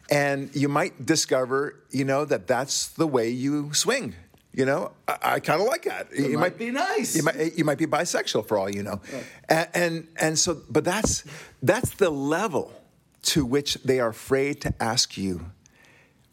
and 0.09 0.53
you 0.55 0.67
might 0.67 1.05
discover, 1.05 1.79
you 1.91 2.03
know, 2.03 2.25
that 2.25 2.45
that's 2.47 2.87
the 2.89 3.07
way 3.07 3.29
you 3.29 3.73
swing. 3.73 4.15
You 4.51 4.65
know, 4.65 4.91
I, 5.07 5.17
I 5.21 5.39
kind 5.39 5.61
of 5.61 5.67
like 5.67 5.83
that. 5.83 6.15
you 6.15 6.37
might 6.37 6.57
be 6.59 6.71
nice. 6.71 7.15
You 7.15 7.23
might 7.23 7.57
you 7.57 7.63
might 7.63 7.77
be 7.77 7.87
bisexual 7.87 8.47
for 8.47 8.57
all 8.57 8.69
you 8.69 8.83
know, 8.83 9.01
and, 9.47 9.67
and 9.73 10.07
and 10.17 10.39
so, 10.39 10.61
but 10.69 10.83
that's 10.83 11.23
that's 11.61 11.91
the 11.95 12.09
level 12.09 12.71
to 13.23 13.45
which 13.45 13.75
they 13.75 13.99
are 13.99 14.09
afraid 14.09 14.59
to 14.61 14.73
ask 14.83 15.17
you 15.17 15.45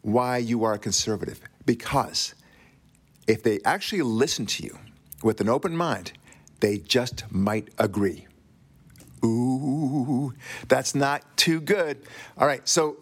why 0.01 0.37
you 0.37 0.63
are 0.63 0.77
conservative. 0.77 1.41
Because 1.65 2.35
if 3.27 3.43
they 3.43 3.59
actually 3.65 4.01
listen 4.01 4.45
to 4.47 4.63
you 4.63 4.77
with 5.23 5.41
an 5.41 5.49
open 5.49 5.75
mind, 5.75 6.13
they 6.59 6.77
just 6.77 7.23
might 7.31 7.69
agree. 7.77 8.27
Ooh, 9.23 10.33
that's 10.67 10.95
not 10.95 11.21
too 11.37 11.59
good. 11.61 12.03
All 12.37 12.47
right, 12.47 12.67
so 12.67 12.97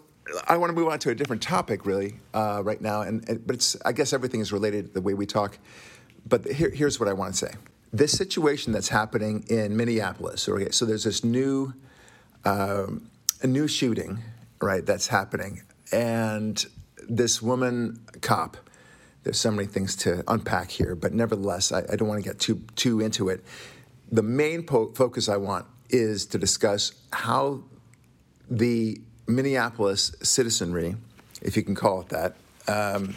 I 0.48 0.58
want 0.58 0.70
to 0.70 0.75
move 0.75 0.89
on 0.89 1.00
to 1.00 1.10
a 1.10 1.16
different 1.16 1.42
topic, 1.42 1.86
really, 1.86 2.20
uh, 2.34 2.62
right 2.63 2.82
now. 2.82 3.01
And, 3.01 3.28
and 3.30 3.46
but 3.46 3.56
it's 3.56 3.78
I 3.86 3.92
guess 3.94 4.13
everything 4.13 4.42
is 4.42 4.51
related 4.51 4.94
the 4.94 5.01
way 5.01 5.13
we 5.13 5.25
talk. 5.25 5.58
But 6.28 6.46
here, 6.46 6.70
here's 6.70 7.00
what 7.00 7.08
I 7.08 7.13
want 7.13 7.34
to 7.36 7.46
say: 7.48 7.54
this 7.94 8.12
situation 8.12 8.74
that's 8.74 8.89
happening 8.89 9.46
in 9.50 9.75
Minneapolis. 9.78 10.48
Okay, 10.48 10.72
so 10.72 10.86
there's 10.86 11.06
this 11.06 11.24
new 11.24 11.74
um, 12.46 13.10
a 13.42 13.48
new 13.48 13.68
shooting, 13.68 14.20
right? 14.62 14.86
That's 14.86 15.08
happening, 15.08 15.62
and 15.92 16.66
this 17.10 17.42
woman 17.42 18.00
cop. 18.22 18.58
There's 19.24 19.39
so 19.39 19.51
many 19.51 19.68
things 19.68 19.96
to 19.98 20.24
unpack 20.28 20.72
here, 20.72 20.96
but 20.96 21.13
nevertheless, 21.13 21.72
I, 21.72 21.80
I 21.92 21.96
don't 21.96 22.08
want 22.08 22.24
to 22.24 22.30
get 22.30 22.39
too 22.39 22.62
too 22.75 23.01
into 23.01 23.30
it. 23.30 23.44
The 24.12 24.24
main 24.24 24.63
po- 24.63 24.94
focus 24.94 25.28
I 25.28 25.38
want 25.38 25.66
is 25.89 26.25
to 26.28 26.38
discuss 26.38 26.94
how 27.12 27.63
the 28.50 29.01
Minneapolis 29.28 30.16
citizenry, 30.24 30.96
if 31.42 31.58
you 31.58 31.63
can 31.63 31.75
call 31.75 32.01
it 32.01 32.10
that, 32.10 32.36
um, 32.68 33.16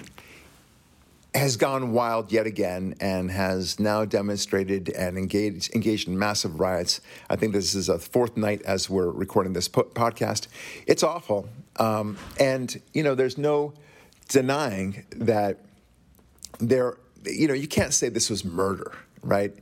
has 1.35 1.57
gone 1.57 1.93
wild 1.93 2.31
yet 2.31 2.47
again 2.47 2.95
and 3.01 3.31
has 3.31 3.81
now 3.81 4.05
demonstrated 4.05 4.91
and 4.91 5.17
engaged, 5.17 5.75
engaged 5.75 6.07
in 6.07 6.19
massive 6.19 6.61
riots. 6.61 7.01
I 7.31 7.37
think 7.37 7.55
this 7.55 7.75
is 7.75 7.89
a 7.89 7.99
fourth 7.99 8.37
night 8.37 8.61
as 8.63 8.91
we're 8.91 9.11
recording 9.11 9.55
this 9.55 9.67
po- 9.67 9.85
podcast. 9.85 10.49
It's 10.87 11.03
awful. 11.03 11.49
Um, 11.77 12.19
and, 12.39 12.81
you 12.93 13.03
know, 13.03 13.15
there's 13.15 13.39
no 13.39 13.73
denying 14.29 15.07
that 15.17 15.61
there, 16.59 16.99
you 17.25 17.49
know, 17.49 17.55
you 17.55 17.69
can't 17.69 17.95
say 17.95 18.11
this 18.11 18.29
was 18.29 18.45
murder, 18.45 18.93
right? 19.23 19.55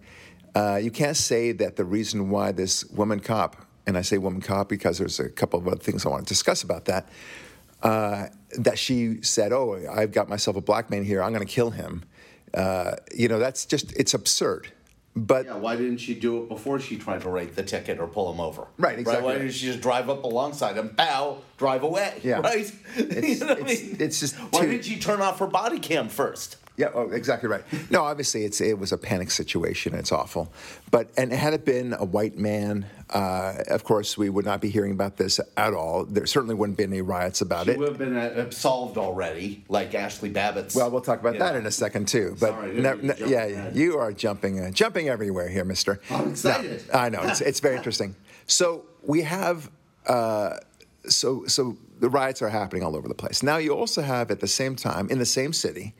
Uh, 0.56 0.80
you 0.82 0.90
can't 0.90 1.16
say 1.16 1.52
that 1.52 1.76
the 1.76 1.84
reason 1.84 2.30
why 2.30 2.50
this 2.50 2.84
woman 2.86 3.20
cop, 3.20 3.64
and 3.86 3.96
I 3.96 4.02
say 4.02 4.18
woman 4.18 4.40
cop 4.40 4.68
because 4.68 4.98
there's 4.98 5.20
a 5.20 5.28
couple 5.28 5.60
of 5.60 5.68
other 5.68 5.76
things 5.76 6.04
I 6.04 6.08
want 6.08 6.26
to 6.26 6.28
discuss 6.28 6.64
about 6.64 6.86
that, 6.86 7.08
uh, 7.82 8.26
that 8.58 8.78
she 8.78 9.22
said, 9.22 9.52
"Oh, 9.52 9.78
I've 9.90 10.12
got 10.12 10.28
myself 10.28 10.56
a 10.56 10.60
black 10.60 10.90
man 10.90 11.04
here. 11.04 11.22
I'm 11.22 11.32
going 11.32 11.46
to 11.46 11.52
kill 11.52 11.70
him." 11.70 12.04
Uh, 12.52 12.96
you 13.14 13.28
know, 13.28 13.38
that's 13.38 13.64
just 13.66 13.92
it's 13.96 14.14
absurd. 14.14 14.72
But 15.16 15.46
Yeah, 15.46 15.56
why 15.56 15.74
didn't 15.74 15.98
she 15.98 16.14
do 16.14 16.42
it 16.42 16.48
before 16.48 16.78
she 16.78 16.96
tried 16.96 17.22
to 17.22 17.28
write 17.28 17.56
the 17.56 17.64
ticket 17.64 17.98
or 17.98 18.06
pull 18.06 18.32
him 18.32 18.40
over? 18.40 18.68
Right, 18.78 18.96
exactly 18.96 19.24
Why 19.24 19.32
didn't 19.38 19.50
she 19.52 19.66
just 19.66 19.80
drive 19.80 20.08
up 20.08 20.22
alongside 20.22 20.76
him, 20.76 20.94
bow, 20.96 21.38
drive 21.58 21.82
away? 21.82 22.20
Yeah. 22.22 22.38
Right? 22.42 22.72
It's- 22.96 23.40
You 23.40 23.46
know 23.46 23.54
what 23.54 23.58
I 23.62 23.66
mean? 23.66 23.96
it's 23.98 24.20
just 24.20 24.36
Why 24.36 24.60
too- 24.60 24.70
didn't 24.70 24.84
she 24.84 24.98
turn 25.00 25.20
off 25.20 25.40
her 25.40 25.48
body 25.48 25.80
cam 25.80 26.08
first? 26.08 26.56
Yeah, 26.80 26.88
oh, 26.94 27.10
exactly 27.10 27.48
right. 27.50 27.62
No, 27.90 28.04
obviously 28.04 28.44
it's 28.44 28.58
it 28.62 28.78
was 28.78 28.90
a 28.92 28.96
panic 28.96 29.30
situation. 29.30 29.94
It's 29.94 30.12
awful, 30.12 30.50
but 30.90 31.10
and 31.18 31.30
had 31.30 31.52
it 31.52 31.66
been 31.66 31.92
a 31.92 32.06
white 32.06 32.38
man, 32.38 32.86
uh, 33.10 33.54
of 33.68 33.84
course 33.84 34.16
we 34.16 34.30
would 34.30 34.46
not 34.46 34.62
be 34.62 34.70
hearing 34.70 34.92
about 34.92 35.18
this 35.18 35.38
at 35.58 35.74
all. 35.74 36.06
There 36.06 36.24
certainly 36.24 36.54
wouldn't 36.54 36.78
be 36.78 36.84
any 36.84 37.02
riots 37.02 37.42
about 37.42 37.66
She 37.66 37.72
it. 37.72 37.78
would 37.78 37.88
have 37.88 37.98
been 37.98 38.16
uh, 38.16 38.32
absolved 38.34 38.96
already, 38.96 39.62
like 39.68 39.92
Ashli 39.92 40.32
Babbitt's. 40.32 40.74
Well, 40.74 40.90
we'll 40.90 41.02
talk 41.02 41.20
about 41.20 41.38
that 41.38 41.54
in 41.54 41.66
a 41.66 41.70
second 41.70 42.08
too. 42.08 42.34
But 42.40 42.50
Sorry, 42.52 42.70
I 42.70 42.74
didn't 42.74 43.04
no- 43.04 43.14
no- 43.14 43.26
yeah, 43.26 43.44
ahead. 43.44 43.76
you 43.76 43.98
are 43.98 44.12
jumping 44.12 44.58
uh, 44.60 44.70
jumping 44.70 45.10
everywhere 45.10 45.48
here, 45.48 45.66
Mister. 45.66 46.00
I'm 46.10 46.30
excited. 46.30 46.82
No, 46.90 46.98
I 46.98 47.08
know 47.10 47.20
it's 47.24 47.42
it's 47.42 47.60
very 47.60 47.76
interesting. 47.76 48.16
So 48.46 48.86
we 49.02 49.20
have 49.22 49.70
uh, 50.06 50.56
so 51.06 51.44
so 51.46 51.76
the 52.00 52.08
riots 52.08 52.40
are 52.40 52.48
happening 52.48 52.82
all 52.82 52.96
over 52.96 53.06
the 53.08 53.14
place. 53.14 53.42
Now 53.42 53.58
you 53.58 53.72
also 53.76 54.00
have 54.00 54.30
at 54.30 54.40
the 54.40 54.48
same 54.48 54.76
time 54.76 55.10
in 55.10 55.18
the 55.18 55.26
same 55.26 55.52
city 55.52 55.92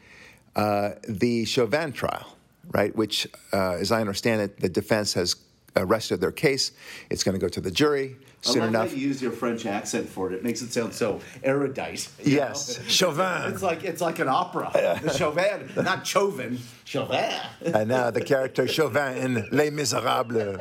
uh, 0.56 0.90
the 1.08 1.44
Chauvin 1.44 1.92
trial, 1.92 2.36
right? 2.72 2.94
Which, 2.94 3.26
uh, 3.52 3.72
as 3.72 3.92
I 3.92 4.00
understand 4.00 4.40
it, 4.42 4.60
the 4.60 4.68
defense 4.68 5.14
has 5.14 5.36
arrested 5.76 6.20
their 6.20 6.32
case. 6.32 6.72
It's 7.10 7.22
going 7.22 7.34
to 7.34 7.40
go 7.40 7.48
to 7.48 7.60
the 7.60 7.70
jury 7.70 8.16
I 8.18 8.24
soon 8.42 8.60
love 8.62 8.68
enough. 8.70 8.88
how 8.88 8.94
you 8.96 9.06
use 9.06 9.20
your 9.22 9.30
French 9.32 9.66
accent 9.66 10.08
for 10.08 10.32
it. 10.32 10.34
It 10.34 10.42
makes 10.42 10.62
it 10.62 10.72
sound 10.72 10.92
so 10.94 11.20
erudite. 11.44 12.08
Yes, 12.24 12.78
know? 12.78 12.84
Chauvin. 12.88 13.52
It's 13.52 13.62
like 13.62 13.84
it's 13.84 14.00
like 14.00 14.18
an 14.18 14.28
opera. 14.28 14.70
The 15.02 15.12
Chauvin, 15.16 15.70
not 15.76 16.06
Chauvin. 16.06 16.58
Chauvin. 16.84 17.32
and 17.64 17.88
now 17.88 18.10
the 18.10 18.22
character 18.24 18.66
Chauvin 18.66 19.16
in 19.18 19.48
Les 19.52 19.70
Miserables, 19.70 20.58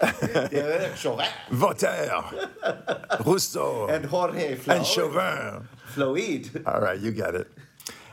Yeah, 0.52 0.94
Chauvin. 0.94 1.26
Voltaire, 1.50 2.22
Rousseau, 3.26 3.88
And 3.88 4.04
Jorge 4.06 4.54
Flo- 4.56 4.76
and 4.76 4.86
Chauvin. 4.86 5.68
Floyd. 5.86 6.62
All 6.66 6.80
right, 6.80 6.98
you 6.98 7.10
got 7.10 7.34
it. 7.34 7.48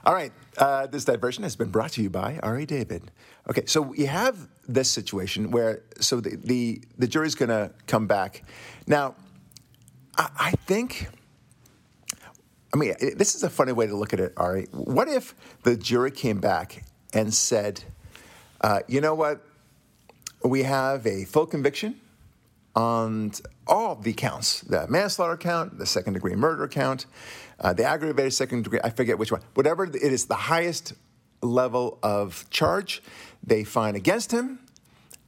All 0.07 0.13
right, 0.13 0.31
uh, 0.57 0.87
this 0.87 1.03
diversion 1.03 1.43
has 1.43 1.57
been 1.57 1.67
brought 1.67 1.91
to 1.91 2.01
you 2.01 2.09
by 2.09 2.39
Ari 2.41 2.65
David. 2.65 3.11
Okay, 3.49 3.65
so 3.65 3.93
you 3.93 4.07
have 4.07 4.47
this 4.65 4.89
situation 4.89 5.51
where 5.51 5.83
so 5.99 6.21
the 6.21 6.37
the, 6.37 6.81
the 6.97 7.07
jury's 7.07 7.35
going 7.35 7.49
to 7.49 7.73
come 7.87 8.07
back. 8.07 8.43
Now, 8.87 9.15
I, 10.17 10.29
I 10.39 10.51
think. 10.65 11.09
I 12.73 12.77
mean, 12.77 12.93
this 13.17 13.35
is 13.35 13.43
a 13.43 13.49
funny 13.49 13.73
way 13.73 13.85
to 13.85 13.97
look 13.97 14.13
at 14.13 14.21
it, 14.21 14.31
Ari. 14.37 14.67
What 14.71 15.09
if 15.09 15.35
the 15.63 15.75
jury 15.75 16.11
came 16.11 16.39
back 16.39 16.85
and 17.11 17.33
said, 17.33 17.83
uh, 18.61 18.79
"You 18.87 19.01
know 19.01 19.13
what? 19.13 19.45
We 20.41 20.63
have 20.63 21.05
a 21.05 21.25
full 21.25 21.47
conviction 21.47 21.99
on 22.77 23.31
all 23.65 23.95
the 23.95 24.13
counts 24.13 24.61
the 24.61 24.87
manslaughter 24.87 25.35
count, 25.35 25.79
the 25.79 25.85
second 25.85 26.13
degree 26.13 26.35
murder 26.35 26.67
count, 26.67 27.07
uh, 27.59 27.73
the 27.73 27.83
aggravated 27.83 28.31
second 28.31 28.63
degree, 28.63 28.79
I 28.83 28.91
forget 28.91 29.17
which 29.17 29.31
one, 29.31 29.41
whatever 29.55 29.85
it 29.85 29.95
is, 29.95 30.27
the 30.27 30.35
highest 30.35 30.93
level 31.41 31.97
of 32.03 32.47
charge, 32.51 33.01
they 33.43 33.63
find 33.63 33.97
against 33.97 34.31
him. 34.31 34.59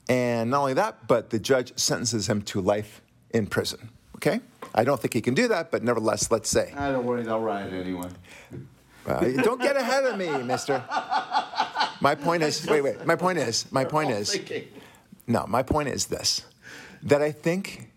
And 0.08 0.52
not 0.52 0.62
only 0.62 0.74
that, 0.76 1.08
but 1.08 1.32
the 1.32 1.40
judge 1.40 1.74
sentences 1.76 2.30
him 2.30 2.44
to 2.44 2.62
life 2.62 3.02
in 3.32 3.48
prison. 3.48 3.90
Okay? 4.18 4.42
I 4.76 4.84
don't 4.84 5.02
think 5.02 5.14
he 5.16 5.22
can 5.22 5.34
do 5.34 5.48
that, 5.48 5.72
but 5.72 5.84
nevertheless, 5.84 6.32
let's 6.32 6.50
say. 6.50 6.72
I 6.78 6.92
don't 6.92 7.06
worry, 7.06 7.24
they'll 7.24 7.40
riot 7.40 7.74
anyway. 7.74 8.10
Uh, 9.08 9.20
don't 9.42 9.62
get 9.62 9.76
ahead 9.76 10.06
of 10.06 10.18
me, 10.18 10.30
mister. 10.44 10.84
My 12.00 12.14
point 12.14 12.44
is, 12.44 12.66
wait, 12.68 12.82
wait. 12.82 13.06
My 13.08 13.16
point 13.16 13.40
is, 13.40 13.72
my 13.72 13.86
point 13.86 14.12
is, 14.12 14.40
no, 15.26 15.48
my 15.48 15.64
point 15.64 15.90
is 15.90 16.06
this 16.06 16.46
that 17.04 17.22
I 17.22 17.32
think 17.32 17.92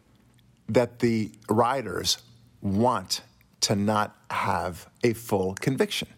that 0.68 1.00
the 1.00 1.30
riders 1.48 2.18
want 2.60 3.22
to 3.62 3.76
not 3.76 4.16
have 4.30 4.88
a 5.02 5.12
full 5.12 5.54
conviction 5.54 6.08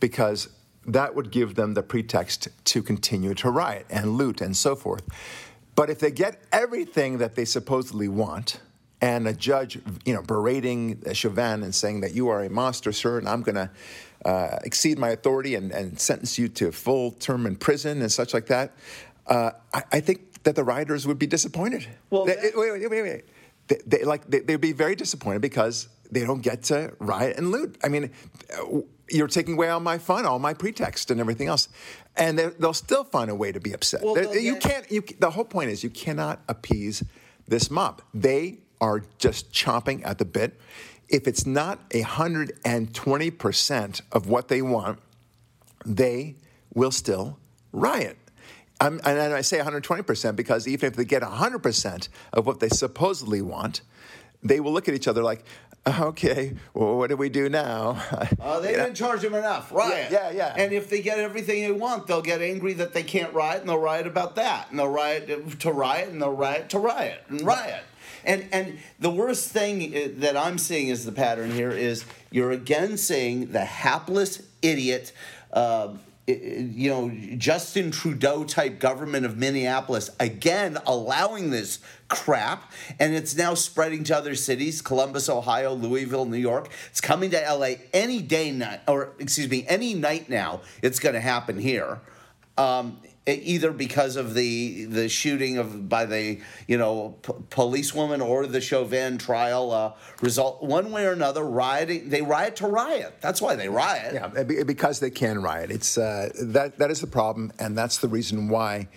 because 0.00 0.48
that 0.86 1.14
would 1.14 1.30
give 1.30 1.54
them 1.54 1.74
the 1.74 1.82
pretext 1.82 2.48
to 2.64 2.82
continue 2.82 3.34
to 3.34 3.50
riot 3.50 3.86
and 3.88 4.16
loot 4.16 4.40
and 4.40 4.56
so 4.56 4.76
forth. 4.76 5.04
But 5.74 5.90
if 5.90 5.98
they 5.98 6.10
get 6.10 6.42
everything 6.52 7.18
that 7.18 7.34
they 7.34 7.44
supposedly 7.44 8.08
want, 8.08 8.60
and 9.00 9.28
a 9.28 9.34
judge, 9.34 9.78
you 10.06 10.14
know, 10.14 10.22
berating 10.22 11.02
Chauvin 11.12 11.62
and 11.62 11.74
saying 11.74 12.00
that 12.00 12.14
you 12.14 12.28
are 12.28 12.42
a 12.42 12.48
monster, 12.48 12.90
sir, 12.90 13.18
and 13.18 13.28
I'm 13.28 13.42
going 13.42 13.56
to 13.56 13.70
uh, 14.24 14.58
exceed 14.64 14.98
my 14.98 15.10
authority 15.10 15.56
and, 15.56 15.72
and 15.72 16.00
sentence 16.00 16.38
you 16.38 16.48
to 16.48 16.72
full 16.72 17.10
term 17.10 17.44
in 17.44 17.56
prison 17.56 18.00
and 18.00 18.10
such 18.10 18.32
like 18.32 18.46
that, 18.46 18.72
uh, 19.26 19.50
I, 19.74 19.82
I 19.92 20.00
think 20.00 20.22
that 20.44 20.54
the 20.54 20.64
riders 20.64 21.06
would 21.06 21.18
be 21.18 21.26
disappointed. 21.26 21.86
Well, 22.10 22.24
They- 22.26 22.34
that- 22.36 22.56
wait, 22.56 22.70
wait, 22.72 22.90
wait, 22.90 23.02
wait. 23.02 23.24
they, 23.68 23.80
they 23.86 24.04
like 24.04 24.30
they, 24.30 24.40
they'd 24.40 24.60
be 24.60 24.72
very 24.72 24.94
disappointed 24.94 25.42
because 25.42 25.88
they 26.10 26.24
don't 26.24 26.42
get 26.42 26.62
to 26.64 26.92
riot 27.00 27.36
and 27.38 27.50
loot. 27.50 27.76
I 27.82 27.88
mean, 27.88 28.10
uh, 28.56 28.80
you're 29.10 29.28
taking 29.28 29.54
away 29.54 29.68
all 29.68 29.80
my 29.80 29.98
fun, 29.98 30.24
all 30.26 30.38
my 30.38 30.54
pretext, 30.54 31.10
and 31.10 31.18
everything 31.20 31.48
else, 31.48 31.68
and 32.16 32.38
they'll 32.38 32.72
still 32.74 33.04
find 33.04 33.30
a 33.30 33.34
way 33.34 33.52
to 33.52 33.60
be 33.60 33.72
upset. 33.72 34.02
Well, 34.02 34.34
you 34.36 34.56
can't. 34.56 34.90
You, 34.90 35.02
the 35.18 35.30
whole 35.30 35.44
point 35.44 35.70
is 35.70 35.82
you 35.82 35.90
cannot 35.90 36.40
appease 36.48 37.02
this 37.48 37.70
mob. 37.70 38.02
They 38.14 38.58
are 38.80 39.02
just 39.18 39.50
chomping 39.52 40.06
at 40.06 40.18
the 40.18 40.24
bit. 40.24 40.58
If 41.08 41.26
it's 41.28 41.44
not 41.46 41.80
hundred 41.94 42.58
and 42.64 42.94
twenty 42.94 43.30
percent 43.30 44.02
of 44.12 44.28
what 44.28 44.48
they 44.48 44.62
want, 44.62 44.98
they 45.86 46.36
will 46.74 46.90
still 46.90 47.38
riot. 47.72 48.16
I'm, 48.80 49.00
and 49.04 49.32
I 49.32 49.40
say 49.40 49.58
120% 49.58 50.36
because 50.36 50.66
even 50.66 50.88
if 50.88 50.96
they 50.96 51.04
get 51.04 51.22
100% 51.22 52.08
of 52.32 52.46
what 52.46 52.60
they 52.60 52.68
supposedly 52.68 53.40
want, 53.40 53.82
they 54.42 54.60
will 54.60 54.72
look 54.72 54.88
at 54.88 54.94
each 54.94 55.08
other 55.08 55.22
like, 55.22 55.44
okay, 55.86 56.54
well, 56.72 56.96
what 56.96 57.10
do 57.10 57.16
we 57.16 57.28
do 57.28 57.48
now? 57.48 58.02
Uh, 58.40 58.60
they 58.60 58.72
didn't 58.72 58.94
charge 58.94 59.22
them 59.22 59.34
enough, 59.34 59.72
right? 59.72 60.10
Yeah, 60.10 60.30
yeah, 60.30 60.30
yeah. 60.30 60.54
And 60.56 60.72
if 60.72 60.90
they 60.90 61.00
get 61.00 61.18
everything 61.18 61.62
they 61.62 61.72
want, 61.72 62.06
they'll 62.06 62.20
get 62.20 62.42
angry 62.42 62.74
that 62.74 62.92
they 62.92 63.02
can't 63.02 63.32
riot, 63.32 63.60
and 63.60 63.68
they'll 63.68 63.78
riot 63.78 64.06
about 64.06 64.36
that, 64.36 64.70
and 64.70 64.78
they'll 64.78 64.88
riot 64.88 65.60
to 65.60 65.72
riot, 65.72 66.10
and 66.10 66.20
they'll 66.20 66.32
riot 66.32 66.68
to 66.70 66.78
riot, 66.78 67.22
and 67.28 67.40
riot. 67.40 67.82
And 68.24 68.46
and 68.52 68.78
the 68.98 69.10
worst 69.10 69.50
thing 69.50 69.94
uh, 69.96 70.08
that 70.18 70.36
I'm 70.36 70.58
seeing 70.58 70.88
is 70.88 71.04
the 71.04 71.12
pattern 71.12 71.52
here 71.52 71.70
is 71.70 72.04
you're 72.30 72.50
again 72.50 72.96
seeing 72.98 73.52
the 73.52 73.64
hapless 73.64 74.42
idiot. 74.60 75.12
Uh, 75.52 75.94
you 76.26 76.88
know, 76.90 77.10
Justin 77.36 77.90
Trudeau 77.90 78.44
type 78.44 78.78
government 78.78 79.26
of 79.26 79.36
Minneapolis 79.36 80.10
again 80.18 80.78
allowing 80.86 81.50
this 81.50 81.80
crap, 82.08 82.72
and 82.98 83.14
it's 83.14 83.36
now 83.36 83.54
spreading 83.54 84.04
to 84.04 84.16
other 84.16 84.34
cities 84.34 84.80
Columbus, 84.80 85.28
Ohio, 85.28 85.74
Louisville, 85.74 86.24
New 86.24 86.38
York. 86.38 86.70
It's 86.90 87.00
coming 87.00 87.30
to 87.30 87.36
LA 87.40 87.74
any 87.92 88.22
day, 88.22 88.50
night, 88.52 88.80
or 88.88 89.12
excuse 89.18 89.50
me, 89.50 89.66
any 89.68 89.92
night 89.92 90.30
now. 90.30 90.62
It's 90.82 90.98
going 90.98 91.14
to 91.14 91.20
happen 91.20 91.58
here. 91.58 92.00
Um, 92.56 92.98
either 93.26 93.72
because 93.72 94.16
of 94.16 94.34
the 94.34 94.84
the 94.84 95.08
shooting 95.08 95.58
of 95.58 95.88
by 95.88 96.04
the 96.04 96.40
you 96.66 96.76
know 96.76 97.16
p- 97.22 97.32
policewoman 97.50 98.20
or 98.20 98.46
the 98.46 98.60
Chauvin 98.60 99.18
trial 99.18 99.70
uh, 99.70 99.92
result 100.20 100.62
one 100.62 100.90
way 100.90 101.06
or 101.06 101.12
another 101.12 101.44
rioting 101.44 102.08
they 102.08 102.22
riot 102.22 102.56
to 102.56 102.66
riot 102.66 103.14
that's 103.20 103.40
why 103.40 103.54
they 103.54 103.68
riot 103.68 104.14
yeah 104.14 104.42
because 104.64 105.00
they 105.00 105.10
can 105.10 105.40
riot 105.40 105.70
it's 105.70 105.96
uh, 105.96 106.30
that 106.42 106.78
that 106.78 106.90
is 106.90 107.00
the 107.00 107.06
problem 107.06 107.52
and 107.58 107.76
that's 107.76 107.98
the 107.98 108.08
reason 108.08 108.48
why 108.48 108.88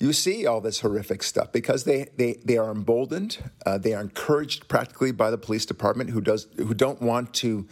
you 0.00 0.12
see 0.12 0.46
all 0.46 0.60
this 0.60 0.80
horrific 0.80 1.24
stuff 1.24 1.50
because 1.50 1.82
they, 1.82 2.06
they, 2.16 2.34
they 2.44 2.56
are 2.56 2.70
emboldened 2.70 3.38
uh, 3.66 3.78
they 3.78 3.94
are 3.94 4.00
encouraged 4.00 4.68
practically 4.68 5.12
by 5.12 5.30
the 5.30 5.38
police 5.38 5.66
department 5.66 6.10
who 6.10 6.20
does 6.20 6.48
who 6.56 6.74
don't 6.74 7.00
want 7.00 7.32
to 7.34 7.66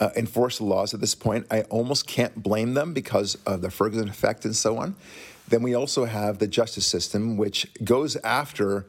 uh, 0.00 0.10
enforce 0.16 0.58
the 0.58 0.64
laws 0.64 0.92
at 0.92 1.00
this 1.00 1.14
point. 1.14 1.46
I 1.50 1.62
almost 1.62 2.06
can't 2.06 2.42
blame 2.42 2.74
them 2.74 2.92
because 2.92 3.36
of 3.46 3.62
the 3.62 3.70
Ferguson 3.70 4.08
effect 4.08 4.44
and 4.44 4.54
so 4.54 4.78
on. 4.78 4.96
Then 5.48 5.62
we 5.62 5.74
also 5.74 6.04
have 6.04 6.38
the 6.38 6.46
justice 6.46 6.86
system, 6.86 7.36
which 7.36 7.68
goes 7.82 8.16
after 8.16 8.86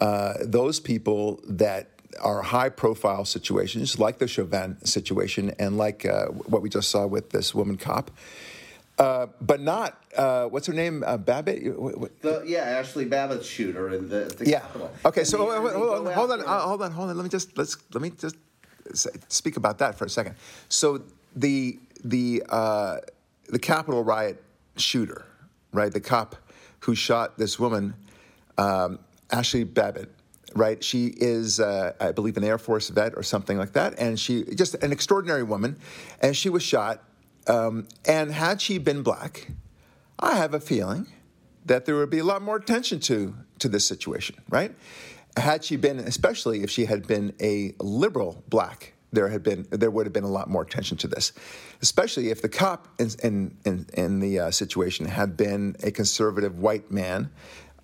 uh, 0.00 0.34
those 0.42 0.80
people 0.80 1.40
that 1.48 1.88
are 2.20 2.42
high 2.42 2.68
profile 2.68 3.24
situations, 3.24 3.98
like 3.98 4.18
the 4.18 4.28
Chauvin 4.28 4.84
situation 4.84 5.52
and 5.58 5.78
like 5.78 6.04
uh, 6.04 6.26
what 6.26 6.62
we 6.62 6.68
just 6.68 6.90
saw 6.90 7.06
with 7.06 7.30
this 7.30 7.54
woman 7.54 7.76
cop. 7.76 8.10
Uh, 8.96 9.26
but 9.40 9.60
not 9.60 10.00
uh, 10.16 10.46
what's 10.46 10.68
her 10.68 10.72
name, 10.72 11.02
uh, 11.04 11.16
Babbitt. 11.16 11.64
The, 12.22 12.44
yeah, 12.46 12.80
Ashli 12.80 13.08
Babbitt 13.08 13.44
shooter 13.44 13.92
in 13.92 14.08
the, 14.08 14.32
the 14.38 14.48
yeah. 14.48 14.60
Capitol. 14.60 14.90
Okay, 15.04 15.20
and 15.22 15.28
so 15.28 15.38
hold, 15.38 15.72
hold, 15.72 16.06
on, 16.06 16.14
hold 16.14 16.30
on, 16.30 16.40
hold 16.40 16.82
on, 16.82 16.92
hold 16.92 17.10
on. 17.10 17.16
Let 17.16 17.24
me 17.24 17.28
just 17.28 17.58
let's 17.58 17.76
let 17.92 18.02
me 18.02 18.10
just 18.10 18.36
speak 19.28 19.56
about 19.56 19.78
that 19.78 19.96
for 19.96 20.04
a 20.04 20.08
second. 20.08 20.36
So 20.68 21.02
the 21.34 21.78
the 22.04 22.44
uh, 22.48 22.98
the 23.48 23.58
Capitol 23.58 24.04
riot 24.04 24.40
shooter 24.76 25.24
right? 25.74 25.92
The 25.92 26.00
cop 26.00 26.36
who 26.80 26.94
shot 26.94 27.38
this 27.38 27.58
woman, 27.58 27.94
um, 28.56 28.98
Ashli 29.30 29.64
Babbitt, 29.72 30.10
right? 30.54 30.82
She 30.82 31.06
is, 31.16 31.60
uh, 31.60 31.92
I 32.00 32.12
believe, 32.12 32.36
an 32.36 32.44
Air 32.44 32.58
Force 32.58 32.88
vet 32.88 33.14
or 33.16 33.22
something 33.22 33.58
like 33.58 33.72
that, 33.72 33.98
and 33.98 34.18
she 34.18 34.44
just 34.54 34.74
an 34.76 34.92
extraordinary 34.92 35.42
woman, 35.42 35.76
and 36.20 36.36
she 36.36 36.48
was 36.48 36.62
shot. 36.62 37.02
Um, 37.46 37.88
and 38.06 38.32
had 38.32 38.62
she 38.62 38.78
been 38.78 39.02
black, 39.02 39.48
I 40.18 40.36
have 40.36 40.54
a 40.54 40.60
feeling 40.60 41.08
that 41.66 41.84
there 41.84 41.96
would 41.96 42.10
be 42.10 42.18
a 42.18 42.24
lot 42.24 42.40
more 42.40 42.56
attention 42.56 43.00
to 43.00 43.34
to 43.58 43.68
this 43.68 43.84
situation, 43.86 44.36
right? 44.48 44.74
Had 45.36 45.64
she 45.64 45.76
been, 45.76 45.98
especially 45.98 46.62
if 46.62 46.70
she 46.70 46.84
had 46.86 47.06
been 47.06 47.34
a 47.40 47.74
liberal 47.80 48.42
black 48.48 48.93
there 49.14 49.28
had 49.28 49.42
been 49.42 49.66
there 49.70 49.90
would 49.90 50.06
have 50.06 50.12
been 50.12 50.24
a 50.24 50.30
lot 50.30 50.48
more 50.48 50.62
attention 50.62 50.96
to 50.98 51.08
this, 51.08 51.32
especially 51.82 52.30
if 52.30 52.42
the 52.42 52.48
cop 52.48 52.88
in 52.98 53.10
in 53.64 53.86
in, 53.94 54.20
the 54.20 54.40
uh, 54.40 54.50
situation 54.50 55.06
had 55.06 55.36
been 55.36 55.76
a 55.82 55.90
conservative 55.90 56.58
white 56.58 56.90
man. 56.90 57.30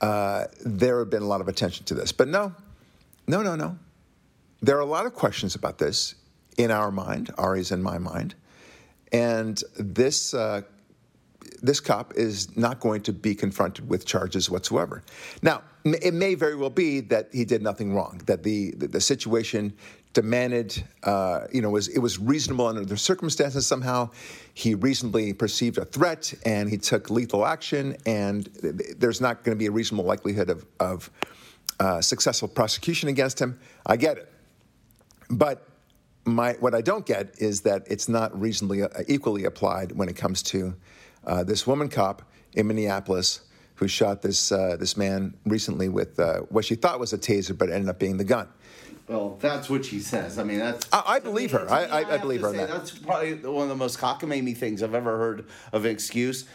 Uh, 0.01 0.47
there 0.65 0.97
would 0.97 1.07
have 1.07 1.11
been 1.11 1.23
a 1.23 1.27
lot 1.27 1.41
of 1.41 1.49
attention 1.49 1.85
to 1.87 1.95
this, 1.95 2.13
but 2.13 2.29
no, 2.29 2.55
no, 3.27 3.43
no, 3.43 3.55
no. 3.55 3.79
There 4.63 4.77
are 4.77 4.81
a 4.81 4.87
lot 4.87 5.07
of 5.07 5.15
questions 5.15 5.55
about 5.55 5.79
this 5.79 6.15
in 6.57 6.71
our 6.71 6.91
mind, 6.91 7.31
Ari's 7.39 7.71
in 7.71 7.83
my 7.83 7.99
mind, 7.99 8.35
and 9.13 9.63
this. 9.79 10.35
Uh, 10.35 10.63
this 11.63 11.81
cop 11.81 12.15
is 12.15 12.57
not 12.57 12.81
going 12.81 13.03
to 13.03 13.13
be 13.13 13.35
confronted 13.35 13.89
with 13.89 14.07
charges 14.07 14.49
whatsoever. 14.49 15.03
Now, 15.43 15.63
it 15.85 16.15
may 16.15 16.35
very 16.35 16.57
well 16.57 16.71
be 16.71 17.01
that 17.01 17.29
he 17.33 17.45
did 17.45 17.63
nothing 17.63 17.95
wrong, 17.95 18.21
that 18.27 18.43
the, 18.43 18.73
the, 18.77 18.89
the 18.89 19.01
situation 19.01 19.73
demanded, 20.13 20.83
uh, 21.05 21.47
you 21.53 21.63
know, 21.63 21.71
was, 21.71 21.89
it 21.89 22.01
was 22.01 22.19
reasonable 22.19 22.67
under 22.67 22.85
the 22.85 22.97
circumstances 22.97 23.67
somehow. 23.67 24.11
He 24.55 24.75
reasonably 24.75 25.33
perceived 25.33 25.79
a 25.79 25.85
threat 25.85 26.35
and 26.45 26.69
he 26.69 26.77
took 26.77 27.11
lethal 27.11 27.47
action, 27.47 27.97
and 28.07 28.47
there's 28.99 29.21
not 29.21 29.45
going 29.45 29.57
to 29.57 29.59
be 29.59 29.67
a 29.67 29.71
reasonable 29.71 30.05
likelihood 30.05 30.51
of, 30.51 30.67
of 30.81 31.11
uh, 31.79 32.01
successful 32.01 32.49
prosecution 32.49 33.09
against 33.09 33.41
him. 33.41 33.59
I 33.87 33.97
get 33.97 34.19
it. 34.19 34.33
But 35.31 35.67
my, 36.25 36.55
what 36.55 36.75
I 36.75 36.81
don't 36.81 37.07
get 37.07 37.35
is 37.39 37.63
that 37.63 37.85
it's 37.87 38.09
not 38.09 38.39
reasonably 38.39 38.83
uh, 38.83 38.89
equally 39.07 39.45
applied 39.45 39.93
when 39.93 40.09
it 40.09 40.17
comes 40.17 40.43
to 40.45 40.75
uh, 41.25 41.45
this 41.45 41.67
woman 41.67 41.89
cop 41.89 42.23
in 42.55 42.67
Minneapolis 42.67 43.43
who 43.81 43.89
shot 43.89 44.21
this, 44.21 44.53
uh, 44.53 44.77
this 44.79 44.95
man 44.95 45.35
recently 45.47 45.89
with 45.89 46.21
uh, 46.21 46.41
what 46.51 46.67
she 46.67 46.75
thought 46.75 47.01
was 47.01 47.15
a 47.15 47.19
taser, 47.19 47.57
but 47.57 47.71
ended 47.71 47.89
up 47.89 47.99
being 47.99 48.19
the 48.19 48.25
gun. 48.25 48.47
Well, 49.09 49.39
that's 49.41 49.71
what 49.71 49.87
she 49.87 50.01
says. 50.01 50.39
I 50.39 50.45
mean, 50.45 50.59
that's. 50.59 50.87
I, 50.93 51.03
I 51.07 51.19
believe 51.19 51.51
her. 51.53 51.69
I, 51.69 51.85
I, 51.85 52.15
I 52.15 52.19
believe 52.19 52.43
her. 52.43 52.53
Say, 52.53 52.59
that. 52.59 52.69
That's 52.69 52.91
probably 52.93 53.35
one 53.37 53.65
of 53.65 53.69
the 53.71 53.75
most 53.75 53.99
cockamamie 53.99 54.57
things 54.57 54.83
I've 54.83 54.95
ever 54.95 55.17
heard 55.17 55.47
of 55.73 55.87
an 55.87 55.91
excuse. 55.91 56.47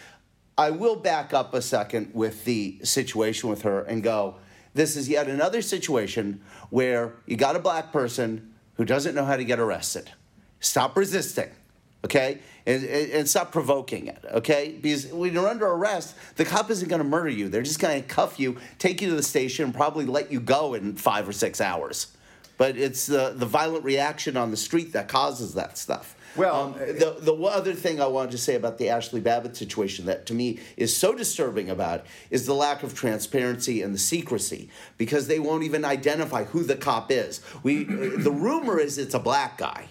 I 0.57 0.69
will 0.69 0.95
back 0.95 1.33
up 1.33 1.53
a 1.53 1.61
second 1.61 2.11
with 2.13 2.45
the 2.45 2.79
situation 2.83 3.49
with 3.49 3.63
her 3.63 3.81
and 3.81 4.01
go. 4.01 4.35
This 4.75 4.95
is 4.95 5.09
yet 5.09 5.27
another 5.27 5.61
situation 5.61 6.41
where 6.69 7.15
you 7.25 7.35
got 7.35 7.55
a 7.55 7.59
black 7.59 7.91
person 7.91 8.53
who 8.75 8.85
doesn't 8.85 9.15
know 9.15 9.25
how 9.25 9.35
to 9.35 9.43
get 9.43 9.59
arrested. 9.59 10.11
Stop 10.59 10.95
resisting, 10.95 11.49
okay? 12.05 12.39
And, 12.65 12.83
and, 12.83 13.29
stop 13.29 13.51
provoking 13.51 14.07
it, 14.07 14.23
okay? 14.31 14.75
Because 14.81 15.05
when 15.07 15.33
you're 15.33 15.47
under 15.47 15.67
arrest, 15.67 16.15
the 16.35 16.45
cop 16.45 16.71
isn't 16.71 16.89
going 16.89 17.01
to 17.01 17.07
murder 17.07 17.29
you. 17.29 17.47
They're 17.47 17.61
just 17.61 17.79
going 17.79 18.01
to 18.01 18.07
cuff 18.07 18.39
you, 18.39 18.57
take 18.79 19.01
you 19.01 19.09
to 19.09 19.15
the 19.15 19.21
station, 19.21 19.65
and 19.65 19.73
probably 19.73 20.05
let 20.05 20.31
you 20.31 20.39
go 20.39 20.73
in 20.73 20.95
five 20.95 21.29
or 21.29 21.33
six 21.33 21.61
hours 21.61 22.07
but 22.57 22.77
it's 22.77 23.05
the, 23.05 23.33
the 23.35 23.45
violent 23.45 23.83
reaction 23.83 24.37
on 24.37 24.51
the 24.51 24.57
street 24.57 24.93
that 24.93 25.07
causes 25.07 25.53
that 25.55 25.77
stuff. 25.77 26.15
Well, 26.35 26.55
um, 26.55 26.73
the 26.73 27.15
the 27.19 27.33
other 27.33 27.73
thing 27.73 28.01
I 28.01 28.07
wanted 28.07 28.31
to 28.31 28.37
say 28.37 28.55
about 28.55 28.77
the 28.77 28.87
Ashli 28.87 29.23
Babbitt 29.23 29.55
situation 29.55 30.05
that 30.07 30.25
to 30.25 30.33
me 30.33 30.59
is 30.75 30.95
so 30.95 31.15
disturbing 31.15 31.69
about 31.69 32.05
is 32.29 32.45
the 32.45 32.53
lack 32.53 32.83
of 32.83 32.93
transparency 32.93 33.81
and 33.81 33.93
the 33.93 33.99
secrecy 33.99 34.69
because 34.97 35.27
they 35.27 35.39
won't 35.39 35.63
even 35.63 35.85
identify 35.85 36.43
who 36.43 36.63
the 36.63 36.75
cop 36.75 37.09
is. 37.09 37.39
We 37.63 37.85
the 37.85 38.31
rumor 38.31 38.79
is 38.79 38.97
it's 38.97 39.13
a 39.13 39.19
black 39.19 39.57
guy, 39.57 39.87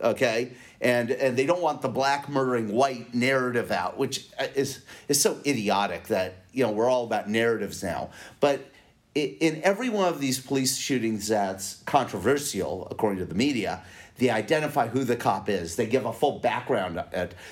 okay, 0.00 0.52
and 0.80 1.10
and 1.10 1.36
they 1.36 1.46
don't 1.46 1.62
want 1.62 1.82
the 1.82 1.88
black 1.88 2.28
murdering 2.28 2.72
white 2.72 3.14
narrative 3.14 3.70
out, 3.70 3.98
which 3.98 4.28
uh, 4.38 4.46
is 4.54 4.82
is 5.08 5.20
so 5.20 5.38
idiotic 5.46 6.08
that 6.08 6.44
you 6.52 6.64
know 6.64 6.70
we're 6.72 6.88
all 6.88 7.04
about 7.04 7.28
narratives 7.28 7.82
now, 7.82 8.10
but 8.40 8.70
in 9.14 9.60
every 9.64 9.88
one 9.88 10.08
of 10.08 10.20
these 10.20 10.38
police 10.38 10.76
shootings 10.76 11.28
that's 11.28 11.82
controversial, 11.82 12.86
according 12.90 13.18
to 13.18 13.24
the 13.24 13.34
media, 13.34 13.82
they 14.18 14.30
identify 14.30 14.86
who 14.86 15.02
the 15.02 15.16
cop 15.16 15.48
is. 15.48 15.76
They 15.76 15.86
give 15.86 16.04
a 16.04 16.12
full 16.12 16.38
background. 16.38 17.02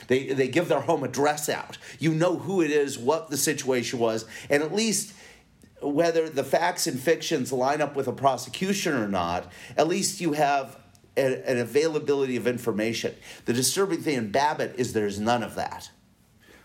They, 0.07 0.29
they 0.29 0.49
give 0.49 0.69
their 0.69 0.81
home 0.81 1.03
address 1.03 1.49
out. 1.49 1.79
You 1.99 2.15
know 2.15 2.37
who 2.37 2.63
it 2.63 2.71
is, 2.71 2.97
what 2.97 3.29
the 3.31 3.37
situation 3.37 3.99
was, 3.99 4.25
and 4.49 4.63
at 4.63 4.73
least 4.73 5.15
whether 5.81 6.29
the 6.29 6.45
facts 6.45 6.87
and 6.87 6.99
fictions 6.99 7.53
line 7.53 7.81
up 7.81 7.97
with 7.97 8.07
a 8.07 8.13
prosecution 8.13 8.95
or 8.95 9.09
not, 9.09 9.51
at 9.77 9.89
least 9.89 10.21
you 10.21 10.33
have 10.33 10.77
an 11.19 11.59
availability 11.59 12.37
of 12.37 12.47
information. 12.47 13.15
The 13.45 13.53
disturbing 13.53 14.03
thing 14.03 14.17
in 14.17 14.31
Babbitt 14.31 14.75
is 14.77 14.93
there's 14.93 15.19
none 15.19 15.43
of 15.43 15.55
that. 15.57 15.91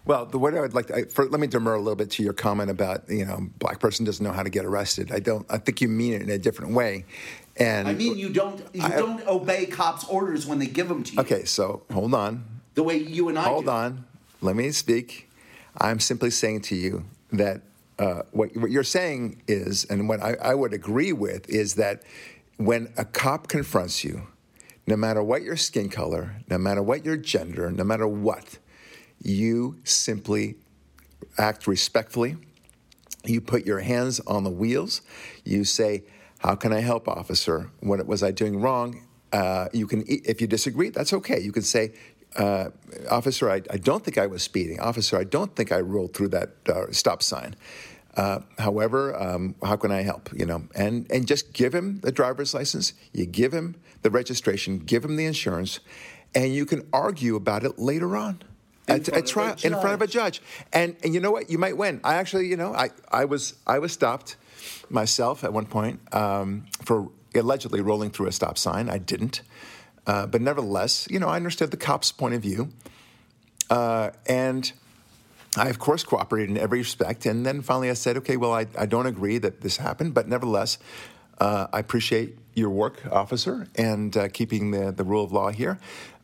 Well, 0.06 0.26
the 0.26 0.38
way 0.38 0.58
I 0.58 0.60
would 0.60 0.74
like 0.74 0.88
to, 0.88 0.96
I, 0.96 1.04
for, 1.06 1.26
let 1.30 1.40
me 1.40 1.48
demur 1.48 1.76
a 1.76 1.80
little 1.80 1.96
bit 1.96 2.12
to 2.12 2.24
your 2.24 2.34
comment 2.34 2.70
about 2.70 3.10
you 3.10 3.26
know 3.26 3.48
black 3.60 3.80
person 3.80 4.06
doesn't 4.06 4.24
know 4.24 4.34
how 4.34 4.44
to 4.44 4.50
get 4.50 4.66
arrested. 4.66 5.12
I 5.12 5.20
don't. 5.20 5.46
I 5.50 5.58
think 5.58 5.82
you 5.82 5.88
mean 5.88 6.14
it 6.14 6.22
in 6.22 6.30
a 6.30 6.38
different 6.38 6.74
way. 6.74 7.06
And 7.56 7.88
I 7.88 7.94
mean, 7.94 8.18
you 8.18 8.30
don't 8.30 8.62
you 8.74 8.84
I, 8.84 8.90
don't 8.90 9.26
obey 9.28 9.66
cops' 9.66 10.04
orders 10.06 10.46
when 10.46 10.60
they 10.60 10.66
give 10.66 10.90
them 10.90 11.04
to 11.04 11.14
you. 11.14 11.20
Okay, 11.22 11.46
so 11.46 11.84
hold 11.92 12.14
on. 12.14 12.44
The 12.76 12.84
way 12.84 12.98
you 12.98 13.30
and 13.30 13.40
I 13.40 13.44
hold 13.44 13.66
do. 13.66 13.72
on. 13.72 14.06
Let 14.42 14.56
me 14.56 14.72
speak. 14.72 15.30
I'm 15.80 16.00
simply 16.00 16.32
saying 16.32 16.62
to 16.62 16.76
you 16.76 17.06
that 17.32 17.62
uh, 17.98 18.24
what, 18.32 18.56
what 18.58 18.72
you're 18.72 18.84
saying 18.84 19.42
is, 19.48 19.86
and 19.86 20.10
what 20.10 20.22
I, 20.22 20.36
I 20.36 20.56
would 20.56 20.74
agree 20.74 21.14
with, 21.14 21.50
is 21.50 21.76
that 21.76 22.04
when 22.58 22.92
a 22.98 23.06
cop 23.06 23.48
confronts 23.48 24.04
you, 24.04 24.28
no 24.86 24.96
matter 24.96 25.24
what 25.24 25.44
your 25.44 25.58
skin 25.58 25.90
color, 25.90 26.38
no 26.50 26.58
matter 26.58 26.84
what 26.84 27.06
your 27.06 27.18
gender, 27.18 27.72
no 27.72 27.84
matter 27.84 28.08
what, 28.08 28.58
you 29.22 29.80
simply 29.84 30.56
act 31.38 31.68
respectfully. 31.68 32.38
You 33.26 33.40
put 33.40 33.66
your 33.66 33.80
hands 33.80 34.20
on 34.22 34.44
the 34.44 34.50
wheels. 34.50 35.02
You 35.46 35.64
say, 35.64 36.04
How 36.40 36.56
can 36.56 36.74
I 36.74 36.82
help, 36.82 37.08
officer? 37.08 37.72
What 37.80 38.06
was 38.06 38.22
I 38.22 38.32
doing 38.32 38.60
wrong? 38.60 39.06
Uh, 39.32 39.70
you 39.74 39.88
can, 39.88 40.04
if 40.08 40.42
you 40.42 40.48
disagree, 40.48 40.90
that's 40.90 41.14
okay. 41.14 41.40
You 41.40 41.52
can 41.52 41.64
say, 41.64 41.94
uh, 42.36 42.70
Officer, 43.10 43.50
I, 43.50 43.62
I, 43.70 43.78
don't 43.78 44.04
think 44.04 44.18
I 44.18 44.28
was 44.28 44.44
speeding. 44.44 44.80
Officer, 44.80 45.18
I 45.18 45.24
don't 45.24 45.56
think 45.56 45.72
I 45.72 45.80
rolled 45.80 46.14
through 46.14 46.30
that 46.30 46.50
uh, 46.68 46.92
stop 46.92 47.22
sign. 47.22 47.56
Uh, 48.16 48.40
however, 48.60 49.20
um, 49.20 49.56
how 49.64 49.76
can 49.76 49.92
I 49.92 50.02
help? 50.02 50.30
You 50.34 50.46
know, 50.46 50.68
and 50.76 51.10
and 51.12 51.28
just 51.28 51.54
give 51.54 51.74
him 51.74 52.00
the 52.02 52.12
driver's 52.12 52.54
license. 52.54 52.94
You 53.12 53.26
give 53.26 53.52
him 53.52 53.76
the 54.04 54.12
registration. 54.12 54.80
Give 54.80 55.04
him 55.04 55.16
the 55.16 55.26
insurance, 55.26 55.80
and 56.36 56.54
you 56.54 56.66
can 56.66 56.88
argue 56.94 57.36
about 57.36 57.64
it 57.64 57.80
later 57.80 58.16
on. 58.16 58.42
In 58.88 58.96
a, 59.14 59.20
a 59.20 59.22
trial 59.22 59.56
in 59.64 59.72
front 59.72 59.94
of 59.94 60.02
a 60.02 60.08
judge, 60.08 60.42
and 60.72 60.96
and 61.04 61.14
you 61.14 61.20
know 61.20 61.32
what? 61.32 61.50
You 61.50 61.58
might 61.58 61.78
win. 61.78 62.02
I 62.04 62.16
actually, 62.16 62.48
you 62.48 62.58
know, 62.58 62.74
I, 62.74 62.90
I 63.12 63.26
was 63.26 63.56
I 63.66 63.80
was 63.80 63.94
stopped 63.94 64.36
myself 64.90 65.44
at 65.44 65.54
one 65.54 65.66
point 65.66 66.02
um, 66.14 66.66
for 66.84 67.10
allegedly 67.34 67.82
rolling 67.82 68.12
through 68.12 68.28
a 68.28 68.32
stop 68.32 68.58
sign. 68.58 68.90
I 68.90 68.98
didn't. 68.98 69.42
Uh, 70.06 70.28
but 70.28 70.42
nevertheless, 70.42 71.08
you 71.10 71.20
know, 71.20 71.30
I 71.30 71.38
understood 71.38 71.72
the 71.72 71.78
cop's 71.78 72.12
point 72.12 72.36
of 72.36 72.42
view. 72.42 72.70
Uh, 73.70 74.12
and 74.28 74.72
I, 75.56 75.70
of 75.70 75.80
course, 75.80 76.04
cooperated 76.04 76.50
in 76.50 76.58
every 76.58 76.80
respect. 76.80 77.26
And 77.26 77.46
then 77.46 77.62
finally 77.62 77.90
I 77.90 77.94
said, 77.94 78.18
okay, 78.18 78.38
well, 78.38 78.54
I, 78.54 78.68
I 78.78 78.86
don't 78.86 79.06
agree 79.06 79.38
that 79.38 79.62
this 79.62 79.78
happened, 79.78 80.14
but 80.14 80.28
nevertheless, 80.28 80.78
uh, 81.40 81.68
I 81.72 81.80
appreciate 81.80 82.38
your 82.56 82.70
work, 82.70 83.02
officer, 83.12 83.68
and 83.76 84.16
uh, 84.16 84.30
keeping 84.30 84.72
the, 84.72 84.92
the 84.92 85.04
rule 85.04 85.24
of 85.24 85.32
law 85.32 85.50
here. 85.50 85.80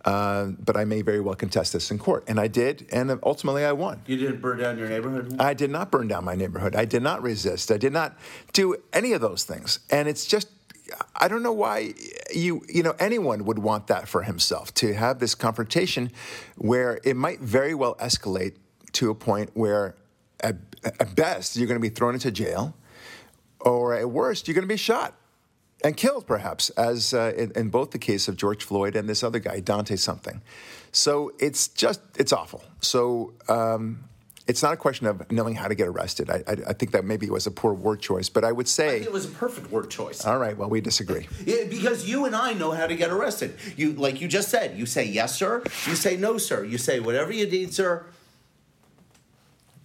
Uh, 0.06 0.46
but 0.46 0.78
I 0.78 0.86
may 0.86 1.02
very 1.02 1.20
well 1.20 1.36
contest 1.36 1.74
this 1.74 1.92
in 1.92 2.00
court. 2.00 2.24
And 2.28 2.40
I 2.40 2.48
did, 2.48 2.88
and 2.92 3.20
ultimately 3.24 3.66
I 3.66 3.74
won. 3.74 4.02
You 4.06 4.18
didn't 4.18 4.42
burn 4.42 4.60
down 4.60 4.78
your 4.78 4.88
neighborhood? 4.88 5.36
I 5.40 5.54
did 5.54 5.70
not 5.70 5.92
burn 5.92 6.08
down 6.08 6.24
my 6.24 6.36
neighborhood. 6.36 6.76
I 6.76 6.86
did 6.86 7.04
not 7.04 7.22
resist. 7.22 7.70
I 7.70 7.78
did 7.78 7.92
not 7.92 8.18
do 8.54 8.76
any 8.94 9.12
of 9.12 9.22
those 9.22 9.44
things. 9.44 9.80
And 9.90 10.08
it's 10.08 10.26
just 10.26 10.48
I 11.16 11.28
don't 11.28 11.44
know 11.44 11.54
why 11.54 11.94
you 12.34 12.64
you 12.68 12.84
know 12.84 12.96
anyone 13.00 13.46
would 13.46 13.60
want 13.60 13.88
that 13.88 14.08
for 14.08 14.24
himself 14.24 14.74
to 14.76 14.94
have 14.94 15.20
this 15.20 15.36
confrontation 15.36 16.12
where 16.56 17.00
it 17.04 17.16
might 17.16 17.42
very 17.42 17.74
well 17.74 17.96
escalate 17.96 18.56
to 18.94 19.10
a 19.10 19.16
point 19.16 19.52
where 19.54 19.96
at, 20.40 20.56
at 20.84 21.16
best 21.16 21.56
you're 21.56 21.68
going 21.68 21.80
to 21.80 21.82
be 21.82 21.94
thrown 21.94 22.14
into 22.14 22.32
jail 22.32 22.76
or 23.60 23.94
at 23.94 24.10
worst 24.10 24.48
you're 24.48 24.56
going 24.56 24.68
to 24.68 24.74
be 24.74 24.78
shot 24.78 25.14
and 25.84 25.96
killed 25.96 26.28
perhaps 26.28 26.70
as 26.72 27.14
uh, 27.14 27.34
in, 27.38 27.52
in, 27.56 27.70
both 27.70 27.92
the 27.92 28.00
case 28.00 28.28
of 28.28 28.36
George 28.36 28.64
Floyd 28.64 28.96
and 28.96 29.08
this 29.08 29.24
other 29.24 29.40
guy 29.40 29.60
Dante 29.60 29.96
something 29.96 30.42
so 30.92 31.32
it's 31.40 31.68
just 31.70 32.02
it's 32.18 32.34
awful 32.34 32.64
so 32.82 33.34
um, 33.48 34.04
it's 34.50 34.64
not 34.64 34.74
a 34.74 34.78
question 34.78 35.06
of 35.06 35.32
knowing 35.32 35.54
how 35.54 35.68
to 35.68 35.76
get 35.76 35.88
arrested. 35.88 36.32
I, 36.32 36.44
I, 36.48 36.52
I, 36.70 36.74
think 36.74 36.92
that 36.94 37.06
maybe 37.06 37.28
it 37.28 37.32
was 37.32 37.46
a 37.46 37.52
poor 37.52 37.72
word 37.72 38.02
choice, 38.02 38.30
but 38.30 38.44
I 38.44 38.52
would 38.52 38.68
say 38.68 39.00
it 39.00 39.12
was 39.12 39.26
a 39.26 39.30
perfect 39.30 39.70
word 39.70 39.92
choice. 39.92 40.26
All 40.26 40.40
right, 40.40 40.58
well, 40.58 40.70
we 40.70 40.82
disagree. 40.82 41.28
Yeah, 41.46 41.66
because 41.70 42.10
you 42.10 42.26
and 42.26 42.36
I 42.36 42.54
know 42.54 42.72
how 42.72 42.88
to 42.88 42.96
get 42.96 43.12
arrested. 43.12 43.56
You, 43.78 43.94
like 43.94 44.22
you 44.22 44.28
just 44.28 44.50
said, 44.50 44.76
you 44.76 44.88
say 44.88 45.06
yes, 45.06 45.38
sir. 45.38 45.62
You 45.86 45.96
say 45.96 46.18
no, 46.18 46.40
sir. 46.40 46.64
You 46.64 46.80
say 46.80 47.00
whatever 47.00 47.32
you 47.32 47.46
need, 47.46 47.76
sir. 47.76 48.06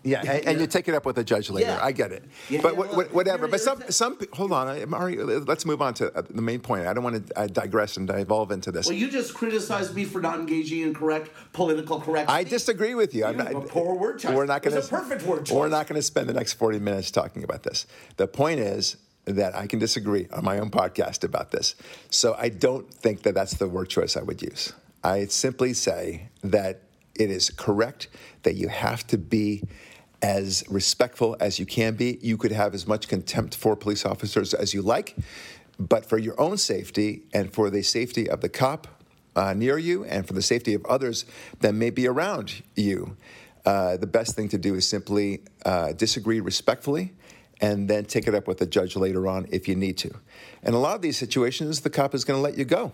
Yeah, 0.05 0.21
and, 0.21 0.47
and, 0.47 0.61
you 0.61 0.67
take 0.67 0.87
it 0.87 0.95
up 0.95 1.07
with 1.07 1.17
the 1.17 1.25
judge 1.25 1.49
later. 1.49 1.69
Yeah. 1.69 1.83
I 1.83 1.90
get 1.90 2.12
it, 2.12 2.25
yeah, 2.51 2.61
but 2.61 2.75
yeah, 2.75 2.81
well, 2.81 3.07
whatever. 3.07 3.49
But 3.49 3.61
some 3.61 3.83
some 3.88 4.19
hold 4.35 4.53
on, 4.53 4.90
Mari. 4.90 5.17
Let's 5.17 5.64
move 5.64 5.81
on 5.81 5.95
to 5.95 6.14
uh, 6.14 6.23
the 6.29 6.43
main 6.43 6.61
point. 6.61 6.87
I 6.87 6.93
don't 6.93 7.03
want 7.03 7.27
to 7.27 7.38
uh, 7.38 7.47
digress 7.47 7.97
and 7.97 8.07
devolve 8.07 8.51
into 8.51 8.71
this. 8.71 8.87
Well, 8.87 8.97
you 8.97 9.11
just 9.11 9.33
criticized 9.33 9.95
me 9.95 10.05
for 10.05 10.21
not 10.21 10.38
engaging 10.38 10.83
in 10.83 10.95
correct 10.95 11.31
political 11.55 12.01
correct. 12.01 12.29
I 12.29 12.45
disagree 12.45 12.95
with 12.95 13.14
you. 13.14 13.25
I'm 13.25 13.38
not, 13.38 13.53
a 13.53 13.61
poor 13.61 13.95
word 13.95 14.19
choice. 14.19 14.35
We're 14.35 14.45
not 14.45 14.62
going 14.62 14.81
to 14.81 14.87
perfect 14.87 15.23
word 15.23 15.47
choice. 15.47 15.57
We're 15.57 15.69
not 15.69 15.87
going 15.87 15.99
to 15.99 16.03
spend 16.03 16.29
the 16.29 16.35
next 16.35 16.53
forty 16.55 16.79
minutes 16.79 17.11
talking 17.11 17.43
about 17.43 17.62
this. 17.62 17.87
The 18.19 18.27
point 18.27 18.61
is 18.61 18.99
that 19.25 19.57
I 19.57 19.67
can 19.67 19.79
disagree 19.79 20.29
on 20.33 20.45
my 20.45 20.59
own 20.59 20.71
podcast 20.71 21.25
about 21.25 21.51
this. 21.51 21.77
So 22.11 22.37
I 22.38 22.51
don't 22.51 22.93
think 22.93 23.23
that 23.23 23.35
that's 23.35 23.55
the 23.55 23.69
word 23.69 23.88
choice 23.88 24.19
I 24.19 24.23
would 24.23 24.43
use. 24.43 24.75
I 25.03 25.27
simply 25.27 25.73
say 25.73 26.29
that 26.43 26.81
it 27.14 27.31
is 27.31 27.51
correct 27.51 28.09
that 28.43 28.55
you 28.55 28.69
have 28.69 29.07
to 29.09 29.19
be 29.19 29.62
as 30.25 30.65
respectful 30.71 31.37
as 31.39 31.59
you 31.59 31.67
can 31.67 31.97
be. 31.97 32.19
You 32.23 32.39
could 32.39 32.51
have 32.51 32.73
as 32.73 32.87
much 32.87 33.09
contempt 33.09 33.55
for 33.55 33.77
police 33.77 34.07
officers 34.07 34.55
as 34.55 34.73
you 34.73 34.81
like, 34.81 35.15
but 35.79 36.07
for 36.07 36.17
your 36.17 36.41
own 36.41 36.57
safety 36.57 37.25
and 37.35 37.53
for 37.53 37.69
the 37.69 37.83
safety 37.83 38.31
of 38.31 38.41
the 38.41 38.49
cop 38.49 38.89
uh, 39.37 39.53
near 39.53 39.77
you 39.77 40.03
and 40.05 40.27
for 40.27 40.33
the 40.33 40.41
safety 40.41 40.73
of 40.73 40.83
others 40.87 41.27
that 41.61 41.75
may 41.75 41.91
be 41.91 42.09
around 42.09 42.63
you, 42.75 43.19
uh, 43.67 43.99
the 43.99 44.07
best 44.07 44.35
thing 44.35 44.49
to 44.49 44.57
do 44.57 44.75
is 44.75 44.89
simply 44.89 45.43
uh, 45.67 45.93
disagree 45.93 46.41
respectfully 46.41 47.13
and 47.61 47.91
then 47.91 48.07
take 48.07 48.27
it 48.27 48.35
up 48.35 48.49
with 48.49 48.57
the 48.57 48.67
judge 48.67 48.97
later 48.97 49.29
on 49.29 49.47
if 49.53 49.69
you 49.69 49.75
need 49.75 49.99
to. 49.99 50.11
In 50.63 50.73
a 50.73 50.79
lot 50.79 50.97
of 50.97 51.03
these 51.03 51.19
situations, 51.19 51.83
the 51.83 51.91
cop 51.91 52.15
is 52.15 52.25
going 52.25 52.39
to 52.39 52.43
let 52.43 52.57
you 52.57 52.65
go 52.65 52.93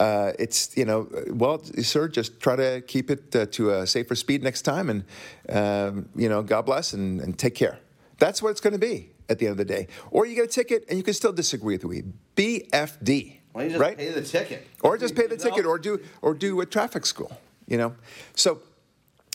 uh, 0.00 0.32
it's 0.38 0.76
you 0.76 0.84
know 0.84 1.08
well 1.28 1.62
sir 1.82 2.08
just 2.08 2.40
try 2.40 2.56
to 2.56 2.80
keep 2.80 3.10
it 3.10 3.36
uh, 3.36 3.46
to 3.46 3.70
a 3.70 3.86
safer 3.86 4.14
speed 4.14 4.42
next 4.42 4.62
time 4.62 4.90
and 4.90 5.04
um, 5.48 6.08
you 6.16 6.28
know 6.28 6.42
god 6.42 6.62
bless 6.62 6.92
and, 6.92 7.20
and 7.20 7.38
take 7.38 7.54
care. 7.54 7.78
That's 8.18 8.42
what 8.42 8.50
it's 8.50 8.60
going 8.60 8.72
to 8.72 8.78
be 8.78 9.10
at 9.28 9.38
the 9.38 9.46
end 9.46 9.52
of 9.52 9.58
the 9.58 9.64
day. 9.64 9.86
Or 10.10 10.26
you 10.26 10.34
get 10.34 10.44
a 10.44 10.48
ticket 10.48 10.84
and 10.88 10.98
you 10.98 11.04
can 11.04 11.14
still 11.14 11.32
disagree 11.32 11.76
with 11.76 11.84
me. 11.84 12.02
Bfd 12.36 13.36
well, 13.52 13.64
you 13.64 13.70
just 13.70 13.80
right? 13.80 13.96
pay 13.96 14.10
the 14.10 14.22
ticket? 14.22 14.66
Or 14.82 14.98
just 14.98 15.14
pay 15.14 15.26
the 15.26 15.36
ticket 15.36 15.66
or 15.66 15.78
do 15.78 16.00
or 16.22 16.34
do 16.34 16.60
a 16.60 16.66
traffic 16.66 17.06
school 17.06 17.32
you 17.66 17.78
know? 17.78 17.94
So 18.34 18.60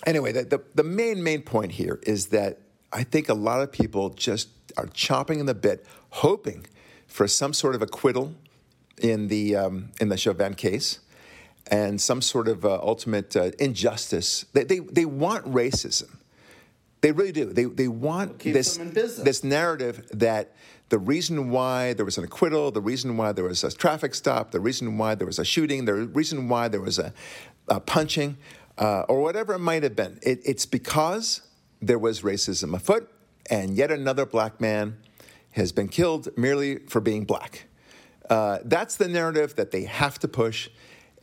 anyway 0.06 0.32
the, 0.32 0.44
the, 0.44 0.64
the 0.76 0.84
main 0.84 1.24
main 1.24 1.42
point 1.42 1.72
here 1.74 2.00
is 2.04 2.28
that 2.28 2.60
i 2.94 3.04
think 3.04 3.30
a 3.30 3.34
lot 3.34 3.62
of 3.62 3.72
people 3.72 4.10
just 4.10 4.50
are 4.78 4.88
chopping 4.88 5.40
in 5.40 5.46
the 5.46 5.54
bit 5.54 5.86
hoping 6.10 6.66
for 7.08 7.28
some 7.28 7.54
sort 7.54 7.76
of 7.76 7.82
acquittal 7.82 8.34
in 9.02 9.28
the 9.28 9.56
um, 9.56 9.92
in 10.00 10.10
the 10.10 10.18
Chauvin 10.18 10.54
case 10.54 11.00
and 11.68 12.00
some 12.00 12.22
sort 12.22 12.48
of 12.48 12.66
uh, 12.66 12.80
ultimate 12.82 13.36
uh, 13.36 13.52
injustice. 13.60 14.46
They, 14.54 14.64
they, 14.64 14.80
they 14.80 15.06
want 15.06 15.46
racism. 15.46 16.18
They 17.02 17.12
really 17.12 17.32
do. 17.32 17.46
They, 17.46 17.66
they 17.66 17.88
want 17.88 18.40
this, 18.40 18.78
this 19.18 19.44
narrative 19.44 20.08
that 20.12 20.56
the 20.90 20.98
reason 20.98 21.50
why 21.50 21.94
there 21.94 22.06
was 22.06 22.18
an 22.18 22.24
acquittal, 22.24 22.72
the 22.72 22.82
reason 22.82 23.18
why 23.18 23.32
there 23.32 23.46
was 23.46 23.64
a 23.64 23.72
traffic 23.72 24.16
stop, 24.16 24.52
the 24.52 24.60
reason 24.60 24.98
why 24.98 25.16
there 25.16 25.28
was 25.28 25.40
a 25.40 25.46
shooting, 25.46 25.86
the 25.86 25.94
reason 25.94 26.48
why 26.48 26.68
there 26.68 26.82
was 26.82 27.00
a, 27.00 27.14
a 27.68 27.80
punching, 27.80 28.38
uh, 28.78 29.02
or 29.02 29.22
whatever 29.22 29.54
it 29.54 29.60
might 29.60 29.84
have 29.84 29.96
been, 29.96 30.20
it, 30.22 30.40
it's 30.46 30.66
because 30.66 31.42
there 31.82 32.00
was 32.00 32.22
racism 32.22 32.76
afoot, 32.76 33.12
and 33.50 33.76
yet 33.76 33.92
another 33.92 34.26
black 34.26 34.60
man 34.62 34.98
has 35.52 35.72
been 35.72 35.88
killed 35.88 36.28
merely 36.38 36.78
for 36.88 37.02
being 37.02 37.24
black. 37.24 37.66
Uh, 38.30 38.60
that's 38.64 38.98
the 38.98 39.08
narrative 39.08 39.56
that 39.56 39.72
they 39.72 39.84
have 39.84 40.20
to 40.20 40.28
push. 40.28 40.70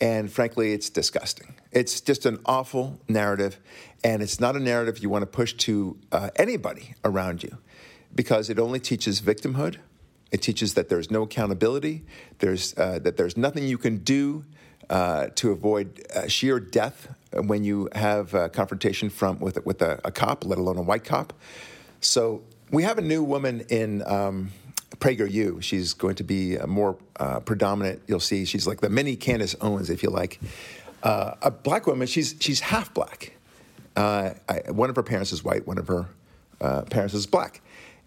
And 0.01 0.33
frankly, 0.33 0.73
it's 0.73 0.91
disgusting. 0.91 1.55
It's 1.71 2.01
just 2.01 2.27
an 2.27 2.41
awful 2.45 3.01
narrative. 3.09 3.59
And 4.03 4.23
it's 4.23 4.41
not 4.41 4.57
a 4.57 4.61
narrative 4.61 4.99
you 4.99 5.09
want 5.09 5.23
to 5.23 5.27
push 5.27 5.55
to 5.55 5.97
uh, 6.11 6.31
anybody 6.37 6.95
around 7.05 7.43
you 7.43 7.59
because 8.15 8.51
it 8.51 8.59
only 8.59 8.81
teaches 8.81 9.21
victimhood. 9.21 9.77
It 10.33 10.43
teaches 10.43 10.75
that 10.75 10.89
there's 10.89 11.11
no 11.11 11.23
accountability, 11.23 12.05
there's, 12.39 12.77
uh, 12.79 12.99
that 13.01 13.17
there's 13.17 13.37
nothing 13.37 13.65
you 13.65 13.79
can 13.79 13.99
do 13.99 14.45
uh, 14.91 15.29
to 15.37 15.53
avoid 15.53 16.03
uh, 16.15 16.27
sheer 16.27 16.59
death 16.59 17.15
when 17.33 17.65
you 17.65 17.89
have 17.95 18.35
a 18.35 18.49
confrontation 18.49 19.09
from, 19.09 19.39
with, 19.39 19.65
with 19.65 19.83
a, 19.83 20.01
a, 20.05 20.11
cop, 20.11 20.45
let 20.45 20.59
alone 20.59 20.79
a 20.79 20.83
white 20.83 21.05
cop. 21.05 21.33
So 22.01 22.43
we 22.71 22.83
have 22.83 22.99
a 22.99 23.03
new 23.03 23.23
woman 23.23 23.61
in. 23.69 24.03
Um, 24.07 24.51
PragerU. 25.03 25.61
She's 25.63 25.95
going 25.95 26.15
to 26.15 26.25
be 26.25 26.57
more 26.59 26.97
uh, 27.19 27.41
predominant. 27.41 28.03
You'll 28.07 28.21
see 28.21 28.45
she's 28.45 28.69
like 28.69 28.81
the 28.81 28.89
mini 28.89 29.17
Candace 29.17 29.57
Owens, 29.61 29.91
if 29.91 30.03
you 30.03 30.11
like. 30.11 30.39
Uh, 31.03 31.35
a 31.43 31.51
black 31.51 31.89
woman. 31.89 32.07
She's 32.07 32.37
she's 32.39 32.61
half 32.61 32.95
black. 32.95 33.37
Uh, 33.97 34.31
I, 34.49 34.71
one 34.71 34.91
of 34.91 34.97
her 34.97 35.03
parents 35.03 35.33
is 35.33 35.43
white. 35.43 35.67
One 35.67 35.79
of 35.79 35.89
her 35.89 36.07
uh, 36.61 36.83
parents 36.83 37.15
is 37.15 37.27
black, 37.27 37.61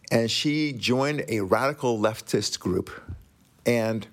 and 0.10 0.32
she 0.32 0.72
joined 0.72 1.26
a 1.28 1.42
radical 1.42 2.00
leftist 2.00 2.60
group. 2.60 2.90
And 3.66 4.08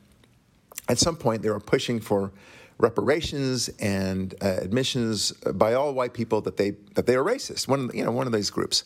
at 0.88 0.98
some 0.98 1.14
point, 1.14 1.42
they 1.42 1.50
were 1.50 1.60
pushing 1.60 2.00
for 2.00 2.32
reparations 2.78 3.68
and 3.78 4.34
uh, 4.42 4.56
admissions 4.60 5.30
by 5.54 5.74
all 5.74 5.94
white 5.94 6.14
people 6.14 6.40
that 6.40 6.56
they 6.56 6.72
that 6.94 7.06
they 7.06 7.14
are 7.14 7.22
racist. 7.22 7.68
One 7.68 7.92
you 7.94 8.04
know 8.04 8.10
one 8.10 8.26
of 8.26 8.32
these 8.32 8.50
groups, 8.50 8.82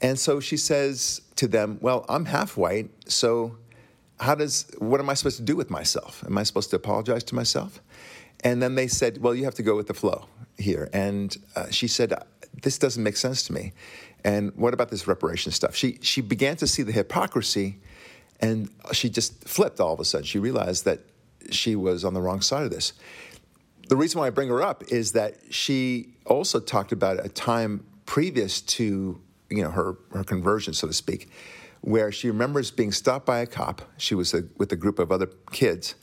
and 0.00 0.18
so 0.18 0.40
she 0.40 0.56
says 0.56 1.20
to 1.36 1.48
them, 1.48 1.78
"Well, 1.80 2.04
I'm 2.08 2.26
half 2.26 2.56
white, 2.56 2.90
so 3.10 3.56
how 4.20 4.34
does 4.34 4.70
what 4.78 5.00
am 5.00 5.08
I 5.10 5.14
supposed 5.14 5.38
to 5.38 5.42
do 5.42 5.56
with 5.56 5.70
myself? 5.70 6.24
Am 6.26 6.36
I 6.38 6.42
supposed 6.42 6.70
to 6.70 6.76
apologize 6.76 7.24
to 7.24 7.34
myself?" 7.34 7.80
And 8.44 8.62
then 8.62 8.74
they 8.74 8.86
said, 8.86 9.22
"Well, 9.22 9.34
you 9.34 9.44
have 9.44 9.54
to 9.54 9.62
go 9.62 9.76
with 9.76 9.86
the 9.86 9.94
flow 9.94 10.26
here." 10.56 10.88
And 10.92 11.36
uh, 11.56 11.70
she 11.70 11.88
said, 11.88 12.14
"This 12.62 12.78
doesn't 12.78 13.02
make 13.02 13.16
sense 13.16 13.42
to 13.44 13.52
me." 13.52 13.72
And 14.24 14.52
what 14.56 14.74
about 14.74 14.90
this 14.90 15.06
reparation 15.06 15.52
stuff? 15.52 15.74
She 15.74 15.98
she 16.02 16.20
began 16.20 16.56
to 16.56 16.66
see 16.66 16.82
the 16.82 16.92
hypocrisy, 16.92 17.78
and 18.40 18.70
she 18.92 19.08
just 19.08 19.48
flipped 19.48 19.80
all 19.80 19.94
of 19.94 20.00
a 20.00 20.04
sudden. 20.04 20.26
She 20.26 20.38
realized 20.38 20.84
that 20.84 21.00
she 21.50 21.76
was 21.76 22.04
on 22.04 22.14
the 22.14 22.20
wrong 22.20 22.40
side 22.40 22.64
of 22.64 22.70
this. 22.70 22.92
The 23.88 23.96
reason 23.96 24.20
why 24.20 24.26
I 24.26 24.30
bring 24.30 24.48
her 24.48 24.62
up 24.62 24.84
is 24.88 25.12
that 25.12 25.36
she 25.50 26.12
also 26.26 26.60
talked 26.60 26.92
about 26.92 27.24
a 27.24 27.28
time 27.28 27.86
previous 28.04 28.60
to 28.60 29.20
you 29.50 29.62
know 29.62 29.70
her 29.70 29.96
her 30.12 30.24
conversion, 30.24 30.74
so 30.74 30.86
to 30.86 30.92
speak, 30.92 31.30
where 31.80 32.12
she 32.12 32.28
remembers 32.28 32.70
being 32.70 32.92
stopped 32.92 33.26
by 33.26 33.38
a 33.38 33.46
cop. 33.46 33.82
She 33.96 34.14
was 34.14 34.34
a, 34.34 34.44
with 34.56 34.72
a 34.72 34.76
group 34.76 34.98
of 34.98 35.10
other 35.12 35.30
kids, 35.52 35.94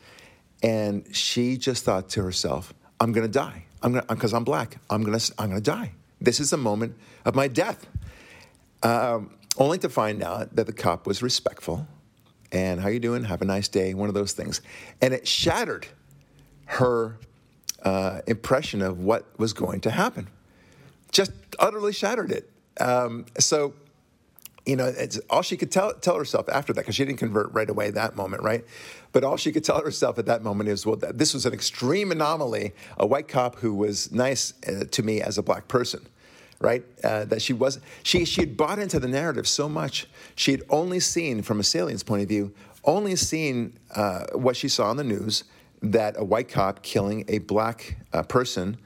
and 0.64 1.06
she 1.16 1.58
just 1.58 1.84
thought 1.84 2.10
to 2.10 2.24
herself, 2.24 2.74
"I'm 3.00 3.12
going 3.12 3.26
to 3.26 3.32
die. 3.32 3.66
I'm 3.82 3.94
going 3.94 4.06
because 4.08 4.34
I'm 4.34 4.44
black. 4.44 4.78
I'm 4.90 5.04
going 5.04 5.18
to 5.18 5.34
I'm 5.38 5.50
going 5.50 5.62
to 5.62 5.72
die. 5.72 5.92
This 6.20 6.40
is 6.40 6.50
the 6.50 6.58
moment 6.58 6.96
of 7.26 7.36
my 7.36 7.48
death." 7.48 7.88
Um, 8.84 9.38
only 9.58 9.78
to 9.80 9.90
find 9.90 10.22
out 10.22 10.56
that 10.56 10.68
the 10.68 10.74
cop 10.74 11.08
was 11.08 11.24
respectful 11.24 11.88
and 12.52 12.80
how 12.80 12.90
you 12.90 13.00
doing? 13.00 13.24
Have 13.24 13.42
a 13.42 13.46
nice 13.46 13.68
day. 13.68 13.94
One 13.94 14.10
of 14.10 14.16
those 14.16 14.34
things, 14.34 14.62
and 15.02 15.14
it 15.14 15.28
shattered 15.28 15.88
her 16.66 17.18
uh, 17.84 18.22
impression 18.28 18.82
of 18.82 19.00
what 19.00 19.28
was 19.40 19.54
going 19.54 19.82
to 19.82 19.92
happen. 19.92 20.28
Just 21.12 21.32
utterly 21.60 21.94
shattered 21.94 22.32
it. 22.32 22.50
Um, 22.80 23.26
so, 23.40 23.74
you 24.66 24.76
know, 24.76 24.94
all 25.30 25.42
she 25.42 25.58
could 25.58 25.72
tell 25.72 25.94
tell 25.94 26.18
herself 26.18 26.50
after 26.50 26.74
that 26.74 26.82
because 26.82 26.96
she 26.96 27.06
didn't 27.06 27.20
convert 27.20 27.54
right 27.54 27.70
away 27.70 27.92
that 27.92 28.16
moment, 28.16 28.44
right? 28.44 28.66
But 29.12 29.24
all 29.24 29.38
she 29.38 29.52
could 29.52 29.64
tell 29.64 29.82
herself 29.82 30.18
at 30.18 30.26
that 30.26 30.44
moment 30.44 30.70
is, 30.70 30.86
well, 30.86 30.98
this 30.98 31.34
was 31.34 31.46
an 31.46 31.54
extreme 31.54 32.12
anomaly. 32.12 32.74
A 32.98 33.06
white 33.06 33.28
cop 33.28 33.58
who 33.58 33.74
was 33.76 34.12
nice 34.12 34.54
uh, 34.68 34.86
to 34.92 35.04
me 35.04 35.22
as 35.22 35.38
a 35.38 35.44
black 35.44 35.68
person 35.68 36.08
right? 36.60 36.84
Uh, 37.04 37.26
that 37.26 37.42
she 37.42 37.54
was 37.54 37.80
she 38.02 38.26
she 38.26 38.42
had 38.42 38.58
bought 38.58 38.80
into 38.80 39.00
the 39.00 39.08
narrative 39.08 39.48
so 39.48 39.68
much. 39.68 40.08
She 40.36 40.52
had 40.52 40.64
only 40.70 41.00
seen, 41.00 41.42
from 41.42 41.60
a 41.60 41.64
salience 41.64 42.02
point 42.02 42.22
of 42.24 42.30
view, 42.30 42.54
only 42.84 43.16
seen 43.16 43.78
uh, 43.94 44.26
what 44.34 44.56
she 44.56 44.68
saw 44.68 44.90
on 44.90 44.98
the 44.98 45.04
news 45.04 45.44
that 45.82 46.16
a 46.18 46.24
white 46.24 46.50
cop 46.50 46.82
killing 46.82 47.26
a 47.28 47.40
black 47.40 47.98
uh, 48.14 48.24
person, 48.24 48.78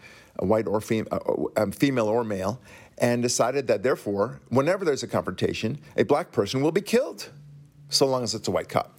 white 0.45 0.67
or 0.67 0.81
fem- 0.81 1.07
uh, 1.11 1.19
uh, 1.55 1.65
female 1.71 2.07
or 2.07 2.23
male, 2.23 2.59
and 2.97 3.21
decided 3.21 3.67
that 3.67 3.83
therefore, 3.83 4.41
whenever 4.49 4.85
there's 4.85 5.03
a 5.03 5.07
confrontation, 5.07 5.79
a 5.97 6.03
black 6.03 6.31
person 6.31 6.61
will 6.61 6.71
be 6.71 6.81
killed, 6.81 7.29
so 7.89 8.05
long 8.05 8.23
as 8.23 8.33
it's 8.33 8.47
a 8.47 8.51
white 8.51 8.69
cop. 8.69 8.95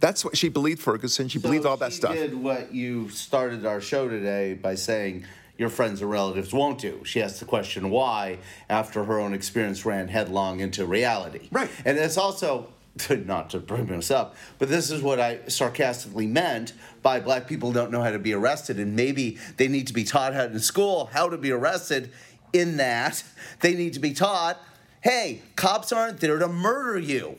That's 0.00 0.24
what 0.24 0.36
she 0.36 0.48
believed, 0.48 0.80
Ferguson. 0.80 1.28
She 1.28 1.38
so 1.38 1.42
believed 1.42 1.66
all 1.66 1.76
that 1.78 1.92
stuff. 1.92 2.14
she. 2.14 2.20
Did 2.20 2.34
what 2.34 2.72
you 2.72 3.08
started 3.08 3.66
our 3.66 3.80
show 3.80 4.08
today 4.08 4.54
by 4.54 4.76
saying 4.76 5.24
your 5.56 5.68
friends 5.68 6.00
and 6.00 6.10
relatives 6.10 6.52
won't 6.52 6.78
do. 6.78 7.02
She 7.04 7.20
asked 7.20 7.40
the 7.40 7.46
question 7.46 7.90
why 7.90 8.38
after 8.70 9.04
her 9.04 9.18
own 9.18 9.34
experience 9.34 9.84
ran 9.84 10.06
headlong 10.06 10.60
into 10.60 10.86
reality. 10.86 11.48
Right. 11.50 11.68
And 11.84 11.98
it's 11.98 12.16
also 12.16 12.68
not 13.26 13.50
to 13.50 13.58
bring 13.58 13.86
this 13.86 14.10
up, 14.10 14.36
but 14.58 14.68
this 14.68 14.90
is 14.90 15.02
what 15.02 15.20
I 15.20 15.40
sarcastically 15.48 16.26
meant 16.26 16.72
by 17.02 17.20
black 17.20 17.46
people 17.46 17.72
don't 17.72 17.90
know 17.90 18.02
how 18.02 18.10
to 18.10 18.18
be 18.18 18.32
arrested, 18.32 18.78
and 18.78 18.94
maybe 18.96 19.38
they 19.56 19.68
need 19.68 19.86
to 19.88 19.94
be 19.94 20.04
taught 20.04 20.34
how 20.34 20.44
in 20.44 20.58
school 20.60 21.10
how 21.12 21.28
to 21.28 21.38
be 21.38 21.50
arrested. 21.50 22.10
In 22.52 22.78
that 22.78 23.22
they 23.60 23.74
need 23.74 23.92
to 23.92 24.00
be 24.00 24.14
taught, 24.14 24.58
hey, 25.02 25.42
cops 25.54 25.92
aren't 25.92 26.20
there 26.20 26.38
to 26.38 26.48
murder 26.48 26.98
you. 26.98 27.38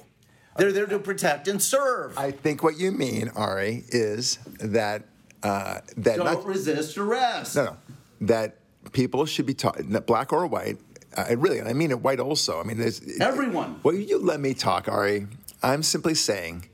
They're 0.58 0.72
there 0.72 0.86
to 0.88 1.00
protect 1.00 1.48
and 1.48 1.62
serve. 1.62 2.17
I 2.17 2.32
think 2.32 2.63
what 2.63 2.78
you 2.78 2.91
mean, 2.91 3.30
Ari, 3.30 3.86
is 3.88 4.38
that 4.60 5.04
uh, 5.41 5.80
that 5.98 6.17
don't 6.17 6.26
not, 6.26 6.45
resist 6.45 6.98
arrest. 6.98 7.56
No, 7.56 7.63
no, 7.63 7.78
that 8.22 8.58
people 8.91 9.26
should 9.26 9.45
be 9.45 9.54
taught, 9.54 9.82
black 10.06 10.34
or 10.34 10.45
white. 10.48 10.78
Uh, 11.15 11.36
really, 11.38 11.60
and 11.60 11.67
I 11.67 11.74
mean 11.74 11.91
it 11.91 12.02
white 12.02 12.19
also. 12.19 12.60
I 12.60 12.63
mean, 12.63 12.78
there's 12.78 13.02
everyone. 13.19 13.80
Well, 13.84 13.95
you 13.95 14.19
let 14.19 14.39
me 14.39 14.54
talk, 14.54 14.88
Ari. 14.88 15.28
I'm 15.62 15.84
simply 15.84 16.15
saying 16.15 16.69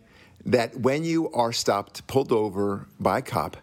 that 0.46 0.78
when 0.80 1.04
you 1.04 1.32
are 1.32 1.52
stopped, 1.52 2.06
pulled 2.08 2.32
over 2.32 2.88
by 3.00 3.20
a 3.20 3.22
cop, 3.22 3.58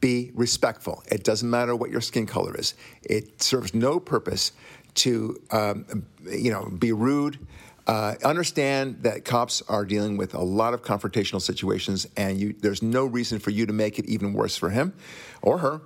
be 0.00 0.32
respectful. 0.34 1.02
It 1.10 1.24
doesn't 1.24 1.48
matter 1.48 1.74
what 1.74 1.90
your 1.90 2.00
skin 2.00 2.26
color 2.26 2.54
is. 2.58 2.74
It 3.02 3.42
serves 3.42 3.72
no 3.72 4.00
purpose 4.00 4.52
to, 4.96 5.40
um, 5.50 6.06
you 6.30 6.50
know, 6.50 6.66
be 6.66 6.92
rude. 6.92 7.38
Uh, 7.86 8.14
understand 8.24 9.02
that 9.02 9.24
cops 9.24 9.62
are 9.68 9.84
dealing 9.84 10.16
with 10.16 10.34
a 10.34 10.42
lot 10.42 10.74
of 10.74 10.82
confrontational 10.82 11.40
situations, 11.40 12.06
and 12.16 12.38
you, 12.38 12.54
there's 12.60 12.82
no 12.82 13.04
reason 13.04 13.38
for 13.38 13.50
you 13.50 13.66
to 13.66 13.72
make 13.72 13.98
it 13.98 14.06
even 14.06 14.32
worse 14.32 14.56
for 14.56 14.70
him 14.70 14.94
or 15.42 15.58
her 15.58 15.80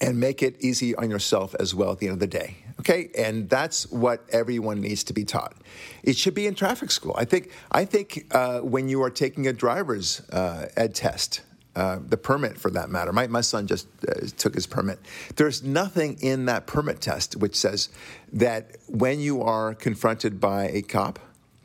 and 0.00 0.18
make 0.18 0.42
it 0.42 0.56
easy 0.60 0.94
on 0.96 1.10
yourself 1.10 1.54
as 1.60 1.74
well 1.74 1.92
at 1.92 1.98
the 1.98 2.06
end 2.06 2.14
of 2.14 2.20
the 2.20 2.26
day. 2.26 2.56
Okay, 2.80 3.10
and 3.16 3.48
that's 3.48 3.90
what 3.90 4.24
everyone 4.30 4.80
needs 4.80 5.04
to 5.04 5.12
be 5.12 5.22
taught. 5.22 5.54
It 6.02 6.16
should 6.16 6.32
be 6.32 6.46
in 6.46 6.54
traffic 6.54 6.90
school. 6.90 7.14
I 7.16 7.26
think. 7.26 7.52
I 7.70 7.84
think 7.84 8.26
uh, 8.30 8.60
when 8.60 8.88
you 8.88 9.02
are 9.02 9.10
taking 9.10 9.46
a 9.46 9.52
driver's 9.52 10.22
uh, 10.30 10.68
ed 10.76 10.94
test, 10.94 11.42
uh, 11.76 11.98
the 12.04 12.16
permit 12.16 12.58
for 12.58 12.70
that 12.70 12.88
matter. 12.88 13.12
My, 13.12 13.26
my 13.26 13.42
son 13.42 13.66
just 13.66 13.86
uh, 14.08 14.26
took 14.38 14.54
his 14.54 14.66
permit. 14.66 14.98
There's 15.36 15.62
nothing 15.62 16.18
in 16.20 16.46
that 16.46 16.66
permit 16.66 17.00
test 17.00 17.36
which 17.36 17.54
says 17.54 17.90
that 18.32 18.76
when 18.88 19.20
you 19.20 19.42
are 19.42 19.74
confronted 19.74 20.40
by 20.40 20.68
a 20.68 20.82
cop, 20.82 21.18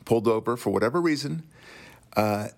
pulled 0.04 0.28
over 0.28 0.56
for 0.56 0.70
whatever 0.70 1.00
reason, 1.00 1.42
uh, 2.16 2.48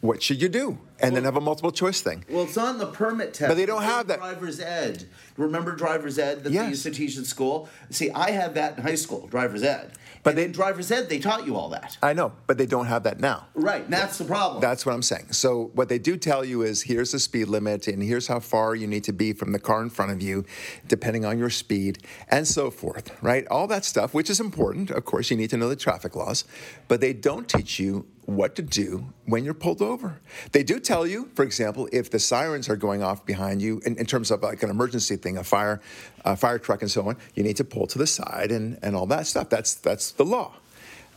what 0.00 0.22
should 0.22 0.40
you 0.40 0.48
do? 0.48 0.78
And 0.98 1.12
well, 1.12 1.14
then 1.14 1.24
have 1.24 1.36
a 1.36 1.40
multiple 1.40 1.72
choice 1.72 2.00
thing. 2.00 2.24
Well, 2.30 2.44
it's 2.44 2.56
on 2.56 2.78
the 2.78 2.86
permit 2.86 3.34
test. 3.34 3.48
But 3.48 3.56
they 3.56 3.66
don't 3.66 3.82
have 3.82 4.06
that. 4.06 4.18
Driver's 4.18 4.60
ed. 4.60 5.04
Remember 5.36 5.76
driver's 5.76 6.18
ed 6.18 6.44
that 6.44 6.52
yes. 6.52 6.64
they 6.64 6.68
used 6.70 6.82
to 6.84 6.90
teach 6.90 7.18
in 7.18 7.24
school? 7.24 7.68
See, 7.90 8.10
I 8.10 8.30
had 8.30 8.54
that 8.54 8.78
in 8.78 8.82
high 8.82 8.94
school, 8.94 9.26
driver's 9.26 9.62
ed. 9.62 9.92
But 10.22 10.30
and 10.30 10.38
they, 10.38 10.44
in 10.46 10.52
driver's 10.52 10.90
ed, 10.90 11.08
they 11.08 11.18
taught 11.18 11.46
you 11.46 11.54
all 11.54 11.68
that. 11.68 11.98
I 12.02 12.12
know, 12.12 12.32
but 12.46 12.58
they 12.58 12.66
don't 12.66 12.86
have 12.86 13.04
that 13.04 13.20
now. 13.20 13.46
Right, 13.54 13.88
that's 13.88 14.18
the 14.18 14.24
problem. 14.24 14.60
That's 14.60 14.84
what 14.84 14.94
I'm 14.94 15.02
saying. 15.02 15.32
So 15.32 15.70
what 15.74 15.88
they 15.88 15.98
do 15.98 16.16
tell 16.16 16.44
you 16.44 16.62
is 16.62 16.82
here's 16.82 17.12
the 17.12 17.20
speed 17.20 17.48
limit, 17.48 17.86
and 17.86 18.02
here's 18.02 18.26
how 18.26 18.40
far 18.40 18.74
you 18.74 18.86
need 18.86 19.04
to 19.04 19.12
be 19.12 19.32
from 19.32 19.52
the 19.52 19.60
car 19.60 19.82
in 19.82 19.90
front 19.90 20.10
of 20.10 20.22
you, 20.22 20.44
depending 20.88 21.24
on 21.24 21.38
your 21.38 21.50
speed, 21.50 21.98
and 22.28 22.48
so 22.48 22.70
forth. 22.70 23.16
Right, 23.22 23.46
all 23.48 23.66
that 23.68 23.84
stuff, 23.84 24.14
which 24.14 24.30
is 24.30 24.40
important. 24.40 24.90
Of 24.90 25.04
course, 25.04 25.30
you 25.30 25.36
need 25.36 25.50
to 25.50 25.56
know 25.56 25.68
the 25.68 25.76
traffic 25.76 26.16
laws, 26.16 26.44
but 26.88 27.00
they 27.00 27.12
don't 27.12 27.48
teach 27.48 27.78
you 27.78 28.06
what 28.26 28.56
to 28.56 28.62
do 28.62 29.06
when 29.24 29.44
you're 29.44 29.54
pulled 29.54 29.80
over. 29.80 30.20
They 30.52 30.62
do 30.62 30.78
tell 30.80 31.06
you, 31.06 31.30
for 31.34 31.44
example, 31.44 31.88
if 31.92 32.10
the 32.10 32.18
sirens 32.18 32.68
are 32.68 32.76
going 32.76 33.02
off 33.02 33.24
behind 33.24 33.62
you, 33.62 33.80
in, 33.86 33.96
in 33.96 34.06
terms 34.06 34.30
of 34.30 34.42
like 34.42 34.62
an 34.62 34.70
emergency 34.70 35.16
thing, 35.16 35.38
a 35.38 35.44
fire, 35.44 35.80
a 36.24 36.36
fire 36.36 36.58
truck, 36.58 36.82
and 36.82 36.90
so 36.90 37.08
on, 37.08 37.16
you 37.34 37.42
need 37.42 37.56
to 37.56 37.64
pull 37.64 37.86
to 37.86 37.98
the 37.98 38.06
side 38.06 38.50
and, 38.50 38.78
and 38.82 38.94
all 38.96 39.06
that 39.06 39.26
stuff. 39.26 39.48
That's 39.48 39.74
that's 39.74 40.10
the 40.12 40.24
law. 40.24 40.54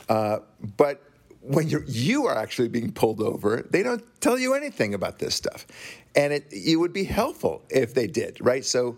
Uh, 0.07 0.39
but 0.77 1.03
when 1.41 1.67
you're, 1.67 1.83
you 1.85 2.27
are 2.27 2.37
actually 2.37 2.67
being 2.67 2.91
pulled 2.91 3.21
over, 3.21 3.65
they 3.69 3.81
don't 3.81 4.03
tell 4.21 4.37
you 4.37 4.53
anything 4.53 4.93
about 4.93 5.19
this 5.19 5.35
stuff. 5.35 5.65
And 6.15 6.33
it, 6.33 6.45
it 6.51 6.75
would 6.75 6.93
be 6.93 7.05
helpful 7.05 7.63
if 7.69 7.93
they 7.93 8.07
did, 8.07 8.37
right? 8.41 8.65
So 8.65 8.97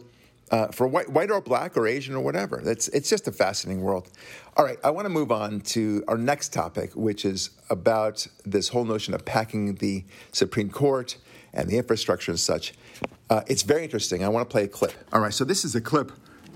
uh, 0.52 0.68
for 0.68 0.88
white, 0.88 1.10
white 1.10 1.32
or 1.32 1.42
black 1.42 1.76
or 1.78 1.88
Asian 1.88 2.16
or 2.16 2.22
whatever, 2.22 2.62
that's, 2.64 2.88
it's 2.90 3.10
just 3.10 3.28
a 3.28 3.32
fascinating 3.32 3.82
world. 3.82 4.10
All 4.58 4.66
right, 4.66 4.78
I 4.84 4.92
want 4.92 5.06
to 5.06 5.10
move 5.10 5.32
on 5.32 5.62
to 5.62 6.04
our 6.08 6.18
next 6.18 6.54
topic, 6.54 6.92
which 6.94 7.26
is 7.26 7.52
about 7.70 8.28
this 8.46 8.70
whole 8.70 8.86
notion 8.86 9.14
of 9.14 9.26
packing 9.26 9.76
the 9.76 10.04
Supreme 10.32 10.70
Court 10.70 11.18
and 11.54 11.70
the 11.70 11.78
infrastructure 11.78 12.32
and 12.32 12.40
such. 12.40 12.74
Uh, 13.30 13.42
it's 13.48 13.64
very 13.64 13.84
interesting. 13.84 14.24
I 14.24 14.28
want 14.28 14.48
to 14.48 14.52
play 14.52 14.64
a 14.64 14.68
clip. 14.68 14.94
All 15.14 15.22
right, 15.22 15.34
so 15.34 15.46
this 15.46 15.64
is 15.64 15.74
a 15.76 15.82
clip 15.82 16.12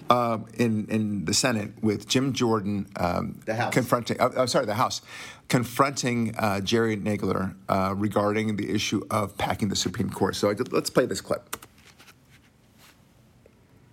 uh, 0.09 0.39
in 0.55 0.85
in 0.87 1.25
the 1.25 1.33
Senate 1.33 1.71
with 1.81 2.07
Jim 2.07 2.33
Jordan 2.33 2.87
um, 2.97 3.39
confronting. 3.71 4.19
Uh, 4.19 4.29
I'm 4.37 4.47
sorry, 4.47 4.65
the 4.65 4.75
House 4.75 5.01
confronting 5.47 6.35
uh, 6.37 6.59
Jerry 6.59 6.97
Nadler 6.97 7.55
uh, 7.69 7.93
regarding 7.95 8.55
the 8.55 8.71
issue 8.73 9.01
of 9.09 9.37
packing 9.37 9.69
the 9.69 9.75
Supreme 9.75 10.09
Court. 10.09 10.35
So 10.35 10.53
let's 10.71 10.89
play 10.89 11.05
this 11.05 11.21
clip. 11.21 11.64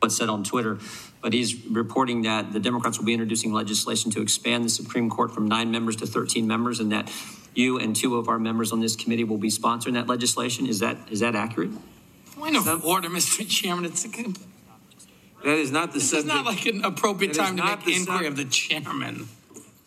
What 0.02 0.10
said 0.10 0.28
on 0.28 0.42
Twitter, 0.42 0.78
but 1.20 1.32
he's 1.32 1.64
reporting 1.66 2.22
that 2.22 2.52
the 2.52 2.58
Democrats 2.58 2.98
will 2.98 3.04
be 3.04 3.12
introducing 3.12 3.52
legislation 3.52 4.10
to 4.10 4.20
expand 4.20 4.64
the 4.64 4.68
Supreme 4.68 5.08
Court 5.08 5.32
from 5.32 5.46
nine 5.46 5.70
members 5.70 5.94
to 5.96 6.06
13 6.06 6.44
members, 6.44 6.80
and 6.80 6.90
that 6.90 7.08
you 7.54 7.78
and 7.78 7.94
two 7.94 8.16
of 8.16 8.28
our 8.28 8.40
members 8.40 8.72
on 8.72 8.80
this 8.80 8.96
committee 8.96 9.22
will 9.22 9.38
be 9.38 9.48
sponsoring 9.48 9.92
that 9.92 10.08
legislation. 10.08 10.66
Is 10.66 10.80
that 10.80 10.96
is 11.08 11.20
that 11.20 11.36
accurate? 11.36 11.70
Point 12.34 12.56
of 12.56 12.84
order, 12.84 13.08
Mr. 13.08 13.48
Chairman. 13.48 13.84
It's 13.84 14.04
a 14.04 14.08
that 14.08 15.58
is 15.58 15.70
not 15.70 15.92
the 15.92 16.00
this 16.00 16.10
subject. 16.10 16.26
It's 16.26 16.34
not 16.34 16.46
like 16.46 16.66
an 16.66 16.84
appropriate 16.84 17.34
time 17.34 17.56
to 17.56 17.64
make 17.64 17.86
inquiry 17.86 18.26
of 18.26 18.34
the 18.34 18.46
chairman. 18.46 19.28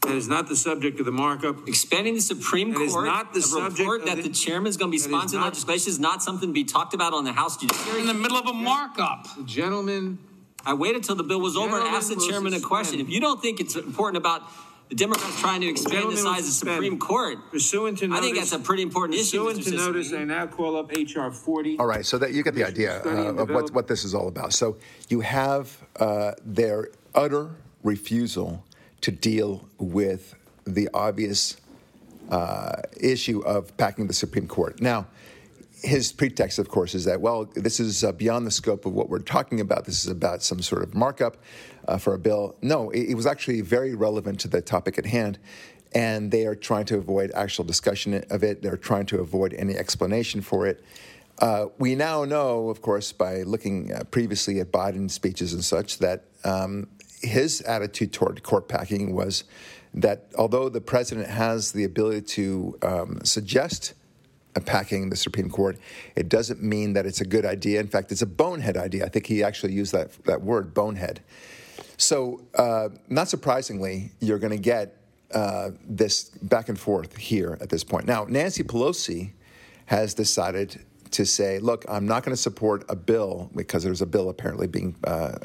That 0.06 0.16
is 0.16 0.28
not 0.28 0.48
the 0.48 0.56
subject 0.56 1.00
of 1.00 1.06
the 1.06 1.12
markup. 1.12 1.68
Expanding 1.68 2.14
the 2.16 2.22
Supreme 2.22 2.70
That 2.70 2.78
Court. 2.78 2.88
is 2.88 2.96
not 2.96 3.34
the 3.34 3.40
a 3.40 3.44
subject 3.44 3.80
report 3.80 4.02
of 4.02 4.08
that 4.08 4.16
the- 4.18 4.24
the 4.24 4.30
chairman 4.30 4.68
is 4.68 4.78
going 4.78 4.92
to 4.92 4.98
be 4.98 5.02
sponsoring 5.04 5.36
not- 5.40 5.46
legislation 5.54 5.90
is 5.90 6.00
not 6.00 6.22
something 6.22 6.50
to 6.50 6.54
be 6.54 6.64
talked 6.64 6.94
about 6.94 7.14
on 7.14 7.24
the 7.24 7.34
House 7.34 7.58
Judiciary. 7.58 8.02
in 8.02 8.08
the 8.08 8.14
middle 8.14 8.38
of 8.38 8.46
a 8.48 8.54
markup. 8.54 9.28
The 9.36 9.44
gentleman, 9.44 10.20
I 10.66 10.74
waited 10.74 11.04
till 11.04 11.16
the 11.16 11.24
bill 11.24 11.40
was 11.42 11.56
over 11.56 11.66
and 11.66 11.74
Gentlemen 11.74 11.94
asked 11.96 12.10
the 12.10 12.16
will 12.16 12.28
chairman 12.30 12.54
a 12.54 12.60
question. 12.60 13.00
If 13.00 13.10
you 13.10 13.20
don't 13.20 13.42
think 13.42 13.60
it's 13.60 13.76
important 13.76 14.18
about 14.18 14.44
the 14.90 14.96
Democrats 14.96 15.40
trying 15.42 15.62
to 15.62 15.68
expand 15.68 15.92
the 15.94 16.16
gentleman 16.16 16.18
size 16.18 16.40
of 16.42 16.46
the. 16.46 16.52
Supreme 16.52 17.00
Court, 17.00 17.38
pursuant 17.52 17.98
to 18.00 18.14
I 18.14 18.22
think 18.22 18.38
that's 18.38 18.52
a 18.52 18.60
pretty 18.60 18.84
important 18.84 19.18
issue. 19.20 19.44
Pursuant 19.44 19.64
to 19.64 19.72
notice, 19.72 20.14
I 20.14 20.18
Cicilline. 20.18 20.28
now 20.28 20.46
call 20.48 20.76
up 20.78 20.92
HR 20.92 21.32
40. 21.32 21.80
All 21.80 21.88
right, 21.88 22.06
so 22.06 22.20
that 22.20 22.34
you 22.34 22.44
get 22.44 22.54
the 22.54 22.64
idea 22.64 23.02
uh, 23.04 23.34
of 23.42 23.50
what, 23.50 23.72
what 23.72 23.88
this 23.88 24.04
is 24.04 24.14
all 24.14 24.28
about. 24.28 24.54
So 24.54 24.78
you 25.10 25.22
have 25.22 25.76
uh, 26.00 26.34
their 26.46 26.90
utter 27.16 27.56
refusal 27.84 28.64
to 29.06 29.12
deal 29.12 29.70
with 29.78 30.34
the 30.66 30.90
obvious 30.92 31.58
uh, 32.32 32.82
issue 33.00 33.40
of 33.42 33.78
packing 33.78 34.08
the 34.08 34.14
Supreme 34.14 34.48
Court. 34.48 34.82
Now, 34.82 35.06
his 35.84 36.12
pretext, 36.12 36.58
of 36.58 36.70
course, 36.70 36.96
is 36.96 37.06
that, 37.06 37.22
well, 37.22 37.48
this 37.54 37.80
is 37.80 38.04
uh, 38.04 38.12
beyond 38.14 38.48
the 38.48 38.52
scope 38.52 38.88
of 38.88 38.94
what 38.94 39.08
we're 39.08 39.20
talking 39.20 39.60
about. 39.62 39.86
This 39.86 40.04
is 40.04 40.10
about 40.10 40.42
some 40.42 40.60
sort 40.60 40.82
of 40.82 40.96
markup 40.96 41.38
uh, 41.88 42.00
for 42.00 42.16
a 42.16 42.18
bill. 42.18 42.56
No, 42.64 42.90
it, 42.90 43.12
it 43.12 43.14
was 43.14 43.28
actually 43.28 43.62
very 43.62 43.94
relevant 43.94 44.40
to 44.40 44.48
the 44.48 44.60
topic 44.60 44.98
at 44.98 45.06
hand. 45.06 45.38
And 45.94 46.32
they 46.32 46.48
are 46.48 46.56
trying 46.56 46.86
to 46.86 46.98
avoid 46.98 47.32
actual 47.36 47.64
discussion 47.64 48.24
of 48.32 48.44
it. 48.44 48.64
They're 48.64 48.76
trying 48.76 49.06
to 49.08 49.20
avoid 49.20 49.54
any 49.54 49.76
explanation 49.76 50.42
for 50.42 50.66
it. 50.66 50.84
Uh, 51.38 51.68
we 51.78 51.94
now 51.94 52.26
know, 52.26 52.70
of 52.70 52.82
course, 52.82 53.12
by 53.12 53.44
looking 53.44 53.94
uh, 53.94 54.04
previously 54.06 54.60
at 54.62 54.72
Biden's 54.72 55.14
speeches 55.14 55.54
and 55.54 55.64
such, 55.64 56.00
that 56.00 56.24
um, 56.44 56.88
his 57.26 57.62
attitude 57.62 58.14
toward 58.14 58.42
court 58.44 58.68
packing 58.68 59.16
was 59.16 59.44
that 59.94 60.28
although 60.38 60.70
the 60.70 60.82
president 60.82 61.28
has 61.28 61.72
the 61.72 61.84
ability 61.84 62.22
to 62.22 62.78
um, 62.82 63.20
suggest 63.24 63.94
packing 64.66 65.10
the 65.10 65.16
Supreme 65.16 65.50
Court, 65.50 65.78
it 66.16 66.30
doesn't 66.30 66.64
mean 66.64 66.94
that 66.94 67.06
it's 67.06 67.22
a 67.22 67.26
good 67.26 67.46
idea. 67.46 67.80
In 67.80 67.88
fact, 67.88 68.12
it's 68.12 68.22
a 68.22 68.28
bonehead 68.28 68.78
idea. 68.78 69.06
I 69.06 69.10
think 69.10 69.28
he 69.28 69.44
actually 69.44 69.74
used 69.74 69.94
that, 69.94 70.12
that 70.26 70.42
word, 70.42 70.74
bonehead. 70.74 71.22
So, 71.98 72.42
uh, 72.56 72.90
not 73.10 73.28
surprisingly, 73.28 74.12
you're 74.20 74.40
going 74.40 74.52
to 74.52 74.62
get 74.62 74.98
uh, 75.34 75.72
this 75.86 76.30
back 76.42 76.70
and 76.70 76.80
forth 76.80 77.18
here 77.18 77.58
at 77.62 77.70
this 77.70 77.84
point. 77.84 78.06
Now, 78.06 78.26
Nancy 78.26 78.64
Pelosi 78.64 79.32
has 79.88 80.14
decided 80.14 80.84
to 81.12 81.26
say, 81.26 81.60
look, 81.60 81.86
I'm 81.88 82.08
not 82.08 82.24
going 82.24 82.36
to 82.36 82.42
support 82.42 82.84
a 82.90 82.96
bill 82.96 83.50
because 83.56 83.84
there's 83.84 84.02
a 84.02 84.06
bill 84.06 84.30
apparently 84.30 84.68
being 84.68 84.96
uh, 85.04 85.38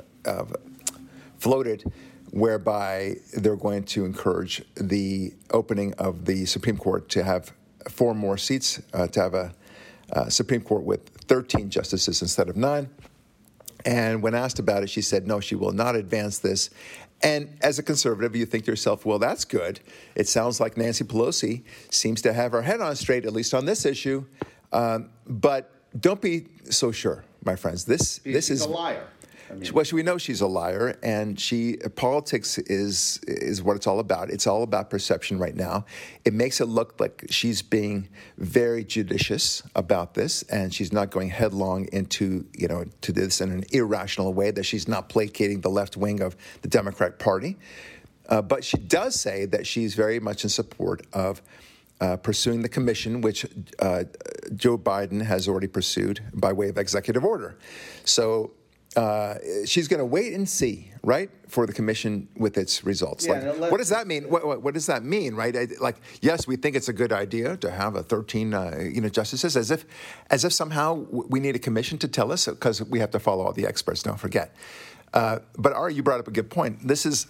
floated 1.40 1.90
whereby 2.31 3.16
they're 3.37 3.57
going 3.57 3.83
to 3.83 4.05
encourage 4.05 4.62
the 4.76 5.33
opening 5.50 5.92
of 5.94 6.24
the 6.26 6.46
Supreme 6.46 6.76
Court 6.76 7.09
to 7.11 7.24
have 7.24 7.53
four 7.88 8.14
more 8.14 8.38
seats, 8.38 8.81
uh, 8.92 9.07
to 9.09 9.20
have 9.20 9.35
a 9.35 9.53
uh, 10.12 10.29
Supreme 10.29 10.61
Court 10.61 10.85
with 10.85 11.09
13 11.09 11.70
justices 11.70 12.22
instead 12.22 12.48
of 12.48 12.57
nine. 12.57 12.88
And 13.85 14.22
when 14.22 14.35
asked 14.35 14.59
about 14.59 14.83
it, 14.83 14.90
she 14.90 15.03
said, 15.03 15.26
no, 15.26 15.40
she 15.40 15.55
will 15.55 15.72
not 15.72 15.96
advance 15.96 16.38
this. 16.38 16.70
And 17.22 17.57
as 17.62 17.79
a 17.79 17.83
conservative, 17.83 18.35
you 18.37 18.46
think 18.46 18.64
to 18.64 18.72
yourself, 18.72 19.05
well, 19.05 19.18
that's 19.18 19.44
good. 19.44 19.81
It 20.14 20.29
sounds 20.29 20.61
like 20.61 20.76
Nancy 20.76 21.05
Pelosi 21.05 21.62
seems 21.90 22.22
to 22.22 22.33
have 22.33 22.53
her 22.53 22.62
head 22.62 22.81
on 22.81 22.96
straight, 22.96 23.26
at 23.26 23.33
least 23.33 23.55
on 23.55 23.64
this 23.66 23.85
issue. 23.85 24.24
Um, 24.72 25.11
but 25.26 25.70
don't 25.98 26.20
be 26.20 26.46
so 26.70 26.92
sure, 26.92 27.24
my 27.44 27.57
friends. 27.57 27.85
This, 27.85 28.18
this 28.24 28.50
is 28.50 28.62
a 28.62 28.68
liar. 28.68 29.07
I 29.50 29.54
mean, 29.54 29.72
well, 29.72 29.84
we 29.92 30.02
know 30.04 30.16
she's 30.16 30.40
a 30.40 30.46
liar, 30.46 30.96
and 31.02 31.38
she 31.38 31.76
politics 31.96 32.56
is 32.58 33.20
is 33.26 33.62
what 33.62 33.76
it's 33.76 33.86
all 33.86 33.98
about. 33.98 34.30
It's 34.30 34.46
all 34.46 34.62
about 34.62 34.90
perception 34.90 35.38
right 35.38 35.56
now. 35.56 35.86
It 36.24 36.34
makes 36.34 36.60
it 36.60 36.66
look 36.66 37.00
like 37.00 37.26
she's 37.30 37.60
being 37.60 38.08
very 38.38 38.84
judicious 38.84 39.62
about 39.74 40.14
this, 40.14 40.42
and 40.44 40.72
she's 40.72 40.92
not 40.92 41.10
going 41.10 41.30
headlong 41.30 41.88
into 41.92 42.46
you 42.56 42.68
know 42.68 42.84
to 43.00 43.12
this 43.12 43.40
in 43.40 43.50
an 43.50 43.64
irrational 43.72 44.32
way. 44.32 44.52
That 44.52 44.64
she's 44.64 44.86
not 44.86 45.08
placating 45.08 45.62
the 45.62 45.70
left 45.70 45.96
wing 45.96 46.20
of 46.20 46.36
the 46.62 46.68
Democratic 46.68 47.18
Party, 47.18 47.56
uh, 48.28 48.42
but 48.42 48.62
she 48.62 48.76
does 48.76 49.18
say 49.18 49.46
that 49.46 49.66
she's 49.66 49.94
very 49.94 50.20
much 50.20 50.44
in 50.44 50.50
support 50.50 51.06
of. 51.12 51.42
Uh, 52.02 52.16
pursuing 52.16 52.62
the 52.62 52.68
commission, 52.70 53.20
which 53.20 53.44
uh, 53.78 54.04
Joe 54.56 54.78
Biden 54.78 55.20
has 55.20 55.46
already 55.46 55.66
pursued 55.66 56.18
by 56.32 56.50
way 56.50 56.70
of 56.70 56.78
executive 56.78 57.26
order. 57.26 57.58
So 58.06 58.52
uh, 58.96 59.35
she's 59.66 59.87
going 59.88 59.98
to 59.98 60.05
wait 60.05 60.33
and 60.35 60.48
see, 60.48 60.90
right, 61.05 61.31
for 61.48 61.64
the 61.66 61.72
commission 61.72 62.26
with 62.37 62.59
its 62.59 62.83
results. 62.85 63.24
Yeah, 63.26 63.53
like, 63.59 63.70
what 63.70 63.79
does 63.79 63.88
that 63.90 64.07
mean? 64.07 64.29
What, 64.29 64.44
what, 64.44 64.62
what 64.62 64.74
does 64.74 64.87
that 64.87 65.05
mean, 65.05 65.35
right? 65.35 65.57
I- 65.57 65.68
Like, 65.81 65.96
yes, 66.20 66.46
we 66.46 66.57
think 66.57 66.74
it's 66.76 66.88
a 66.88 66.92
good 66.92 67.12
idea 67.12 67.57
to 67.59 67.70
have 67.70 67.94
a 67.94 68.03
13, 68.03 68.53
uh, 68.53 68.79
you 68.92 69.00
know, 69.00 69.09
justices, 69.09 69.57
as 69.57 69.70
if, 69.70 69.85
as 70.31 70.44
if 70.44 70.53
somehow 70.53 70.94
we 71.11 71.38
need 71.40 71.55
a 71.55 71.61
commission 71.61 71.98
to 71.98 72.09
tell 72.09 72.33
us, 72.33 72.46
because 72.46 72.83
we 72.83 72.98
have 72.98 73.11
to 73.12 73.20
follow 73.20 73.44
all 73.46 73.53
the 73.53 73.66
experts. 73.66 74.03
Don't 74.03 74.18
forget. 74.18 74.55
Uh, 75.14 75.38
but 75.57 75.72
Ari, 75.72 75.94
you 75.94 76.03
brought 76.03 76.20
up 76.20 76.29
a 76.29 76.33
good 76.33 76.50
point. 76.50 76.87
This 76.87 77.07
is. 77.07 77.26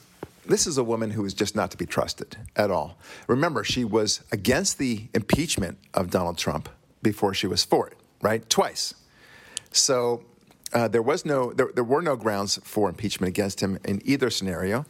This 0.47 0.67
is 0.67 0.79
a 0.79 0.83
woman 0.83 1.11
who 1.11 1.25
is 1.27 1.35
just 1.35 1.55
not 1.55 1.71
to 1.71 1.77
be 1.77 1.85
trusted 1.87 2.37
at 2.57 2.71
all. 2.71 2.99
Remember, 3.29 3.63
she 3.63 3.85
was 3.85 4.23
against 4.33 4.79
the 4.79 5.07
impeachment 5.15 5.79
of 5.93 6.11
Donald 6.11 6.39
Trump 6.39 6.69
before 7.03 7.35
she 7.35 7.47
was 7.47 7.63
for 7.63 7.87
it, 7.89 7.99
right? 8.23 8.49
Twice. 8.49 8.95
So 9.71 10.25
uh, 10.73 10.89
there 10.89 11.03
was 11.03 11.25
no, 11.25 11.53
there, 11.53 11.71
there 11.75 11.85
were 11.85 12.03
no 12.03 12.17
grounds 12.17 12.59
for 12.63 12.89
impeachment 12.89 13.29
against 13.29 13.61
him 13.61 13.79
in 13.85 14.01
either 14.05 14.31
scenario. 14.31 14.85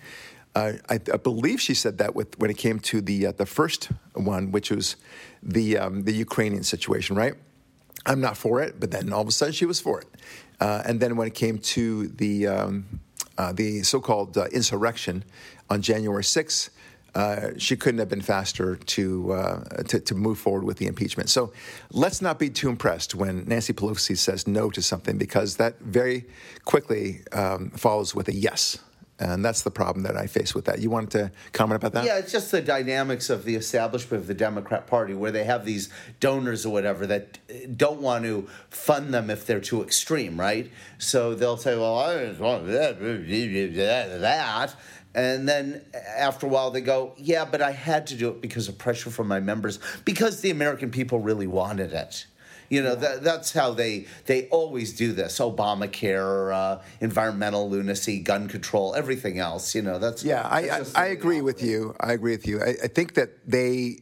Uh, 0.55 0.73
I, 0.89 0.95
I 0.95 1.17
believe 1.17 1.61
she 1.61 1.75
said 1.75 1.99
that 1.99 2.15
with, 2.15 2.39
when 2.39 2.51
it 2.51 2.59
came 2.59 2.81
to 2.81 3.01
the 3.01 3.27
uh, 3.27 3.33
the 3.33 3.47
first 3.47 3.91
one, 4.15 4.51
which 4.51 4.71
was 4.71 4.97
the 5.43 5.79
um, 5.79 6.03
the 6.03 6.13
Ukrainian 6.13 6.65
situation, 6.65 7.15
right? 7.15 7.35
I'm 8.05 8.21
not 8.21 8.37
for 8.37 8.61
it, 8.61 8.81
but 8.81 8.91
then 8.91 9.13
all 9.13 9.23
of 9.23 9.29
a 9.29 9.33
sudden 9.33 9.55
she 9.55 9.67
was 9.67 9.81
for 9.81 10.01
it. 10.01 10.09
Uh, 10.59 10.83
and 10.85 10.99
then 10.99 11.17
when 11.17 11.29
it 11.29 11.35
came 11.35 11.59
to 11.59 12.09
the 12.09 12.49
um, 12.49 13.01
uh, 13.39 13.53
the 13.53 13.83
so-called 13.83 14.37
uh, 14.37 14.47
insurrection 14.47 15.25
on 15.71 15.81
January 15.83 16.25
6th, 16.25 16.71
uh, 17.15 17.51
she 17.59 17.77
couldn't 17.77 17.99
have 17.99 18.09
been 18.09 18.21
faster 18.21 18.77
to, 18.77 19.33
uh, 19.33 19.65
to 19.85 20.01
to 20.01 20.15
move 20.15 20.39
forward 20.39 20.65
with 20.65 20.79
the 20.79 20.87
impeachment. 20.87 21.29
So 21.29 21.53
let's 21.93 22.23
not 22.23 22.39
be 22.39 22.51
too 22.51 22.69
impressed 22.69 23.15
when 23.15 23.45
Nancy 23.47 23.73
Pelosi 23.73 24.17
says 24.17 24.47
no 24.47 24.71
to 24.71 24.83
something, 24.83 25.19
because 25.19 25.57
that 25.57 25.79
very 25.81 26.27
quickly 26.65 27.23
um, 27.33 27.71
follows 27.71 28.15
with 28.15 28.29
a 28.29 28.35
yes. 28.35 28.79
And 29.23 29.45
that's 29.45 29.61
the 29.61 29.71
problem 29.71 30.03
that 30.05 30.17
I 30.17 30.27
face 30.27 30.55
with 30.55 30.65
that. 30.65 30.79
You 30.79 30.89
wanted 30.89 31.11
to 31.11 31.31
comment 31.53 31.77
about 31.77 31.93
that? 31.93 32.07
Yeah, 32.07 32.17
it's 32.17 32.33
just 32.33 32.51
the 32.51 32.63
dynamics 32.63 33.29
of 33.29 33.45
the 33.45 33.55
establishment 33.55 34.23
of 34.23 34.27
the 34.27 34.33
Democrat 34.33 34.87
Party, 34.87 35.13
where 35.13 35.31
they 35.31 35.45
have 35.45 35.67
these 35.67 35.91
donors 36.21 36.65
or 36.65 36.73
whatever 36.73 37.07
that 37.07 37.39
don't 37.77 38.01
want 38.01 38.25
to 38.25 38.49
fund 38.71 39.13
them 39.13 39.29
if 39.29 39.45
they're 39.45 39.61
too 39.61 39.83
extreme, 39.83 40.41
right? 40.41 40.71
So 40.97 41.35
they'll 41.35 41.59
say, 41.59 41.77
"Well, 41.77 41.99
I 41.99 42.29
just 42.29 42.41
want 42.41 42.67
that, 42.69 42.99
that," 42.99 44.75
and 45.15 45.49
then 45.49 45.83
after 46.17 46.47
a 46.47 46.49
while 46.49 46.71
they 46.71 46.81
go, 46.81 47.15
"Yeah, 47.17 47.45
but 47.45 47.61
I 47.61 47.73
had 47.73 48.07
to 48.09 48.15
do 48.15 48.29
it 48.31 48.41
because 48.41 48.69
of 48.69 48.79
pressure 48.79 49.11
from 49.11 49.29
my 49.29 49.41
members, 49.41 49.79
because 50.05 50.41
the 50.41 50.51
American 50.51 50.91
people 50.91 51.19
really 51.21 51.47
wanted 51.47 51.93
it." 51.93 52.27
You 52.71 52.85
know, 52.85 52.95
that, 52.95 53.25
that's 53.25 53.53
how 53.53 53.73
they 53.73 54.07
they 54.27 54.47
always 54.49 54.95
do 54.95 55.13
this. 55.13 55.41
Obamacare, 55.41 56.55
uh, 56.55 56.83
environmental 57.01 57.69
lunacy, 57.69 58.21
gun 58.21 58.47
control, 58.47 58.95
everything 58.95 59.41
else. 59.41 59.75
You 59.75 59.83
know, 59.83 59.99
that's 59.99 60.23
Yeah, 60.23 60.47
I, 60.49 60.63
that's 60.63 60.73
I, 60.73 60.79
just 60.79 60.99
I 60.99 61.07
agree 61.07 61.41
with 61.41 61.63
you. 61.65 61.97
I 61.99 62.13
agree 62.13 62.33
with 62.33 62.47
you. 62.47 62.63
I, 62.63 62.77
I 62.85 62.87
think 62.87 63.15
that 63.15 63.31
they, 63.45 63.99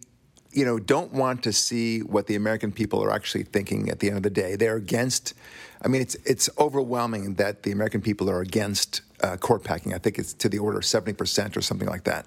you 0.59 0.65
know, 0.65 0.81
don't 0.81 1.13
want 1.13 1.45
to 1.45 1.53
see 1.53 2.01
what 2.01 2.27
the 2.27 2.35
American 2.35 2.73
people 2.73 3.01
are 3.05 3.13
actually 3.13 3.45
thinking 3.45 3.91
at 3.91 4.01
the 4.01 4.09
end 4.09 4.17
of 4.17 4.25
the 4.25 4.31
day. 4.31 4.57
They're 4.57 4.75
against. 4.75 5.35
I 5.83 5.87
mean, 5.87 6.03
it's 6.03 6.17
it's 6.25 6.51
overwhelming 6.59 7.35
that 7.35 7.63
the 7.63 7.71
American 7.71 8.01
people 8.01 8.29
are 8.29 8.41
against 8.41 9.03
uh, 9.23 9.37
court 9.37 9.63
packing. 9.63 9.95
I 9.95 9.99
think 9.99 10.19
it's 10.19 10.33
to 10.35 10.49
the 10.49 10.59
order 10.59 10.79
of 10.79 10.85
seventy 10.85 11.13
percent 11.13 11.57
or 11.57 11.61
something 11.61 11.87
like 11.87 12.03
that. 12.05 12.27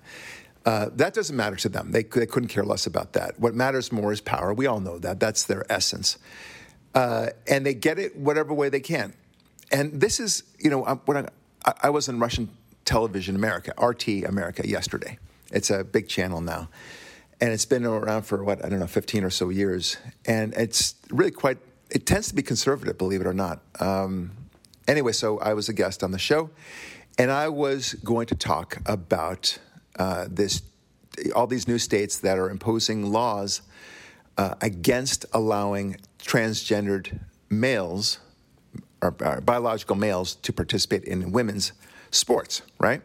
Uh, 0.65 0.89
that 0.93 1.13
doesn't 1.13 1.35
matter 1.35 1.57
to 1.57 1.67
them. 1.67 1.91
They, 1.91 2.03
they 2.03 2.25
couldn't 2.25 2.47
care 2.47 2.63
less 2.63 2.85
about 2.85 3.11
that. 3.13 3.37
What 3.37 3.53
matters 3.53 3.91
more 3.91 4.13
is 4.13 4.21
power. 4.21 4.53
We 4.53 4.65
all 4.65 4.79
know 4.79 4.97
that. 4.99 5.19
That's 5.19 5.43
their 5.43 5.69
essence. 5.69 6.17
Uh, 6.95 7.31
and 7.49 7.65
they 7.65 7.73
get 7.73 7.99
it 7.99 8.15
whatever 8.15 8.53
way 8.53 8.69
they 8.69 8.79
can. 8.79 9.13
And 9.71 9.99
this 9.99 10.19
is, 10.19 10.43
you 10.59 10.69
know, 10.69 10.85
I'm- 10.85 11.01
when 11.05 11.17
I, 11.65 11.73
I 11.83 11.89
was 11.89 12.07
in 12.07 12.19
Russian 12.19 12.49
television 12.85 13.35
America, 13.35 13.73
RT 13.81 14.23
America, 14.23 14.67
yesterday. 14.67 15.17
It's 15.51 15.71
a 15.71 15.83
big 15.83 16.07
channel 16.07 16.41
now. 16.41 16.69
And 17.41 17.51
it's 17.51 17.65
been 17.65 17.85
around 17.85 18.21
for 18.23 18.43
what, 18.43 18.63
I 18.63 18.69
don't 18.69 18.79
know, 18.79 18.87
15 18.87 19.23
or 19.23 19.31
so 19.31 19.49
years. 19.49 19.97
And 20.25 20.53
it's 20.53 20.95
really 21.09 21.31
quite, 21.31 21.57
it 21.89 22.05
tends 22.05 22.27
to 22.29 22.35
be 22.35 22.43
conservative, 22.43 22.97
believe 22.97 23.19
it 23.19 23.27
or 23.27 23.33
not. 23.33 23.61
Um, 23.79 24.31
anyway, 24.87 25.11
so 25.11 25.39
I 25.39 25.55
was 25.55 25.67
a 25.67 25.73
guest 25.73 26.03
on 26.03 26.11
the 26.11 26.19
show, 26.19 26.51
and 27.17 27.31
I 27.31 27.49
was 27.49 27.95
going 27.95 28.27
to 28.27 28.35
talk 28.35 28.77
about 28.85 29.57
uh, 29.97 30.27
this, 30.29 30.61
all 31.35 31.47
these 31.47 31.67
new 31.67 31.79
states 31.79 32.19
that 32.19 32.37
are 32.37 32.49
imposing 32.49 33.11
laws 33.11 33.63
uh, 34.37 34.53
against 34.61 35.25
allowing 35.33 35.97
transgendered 36.19 37.19
males 37.49 38.19
or, 39.01 39.15
or 39.19 39.41
biological 39.41 39.95
males 39.95 40.35
to 40.35 40.53
participate 40.53 41.03
in 41.05 41.31
women's 41.31 41.73
sports, 42.11 42.61
right? 42.79 43.01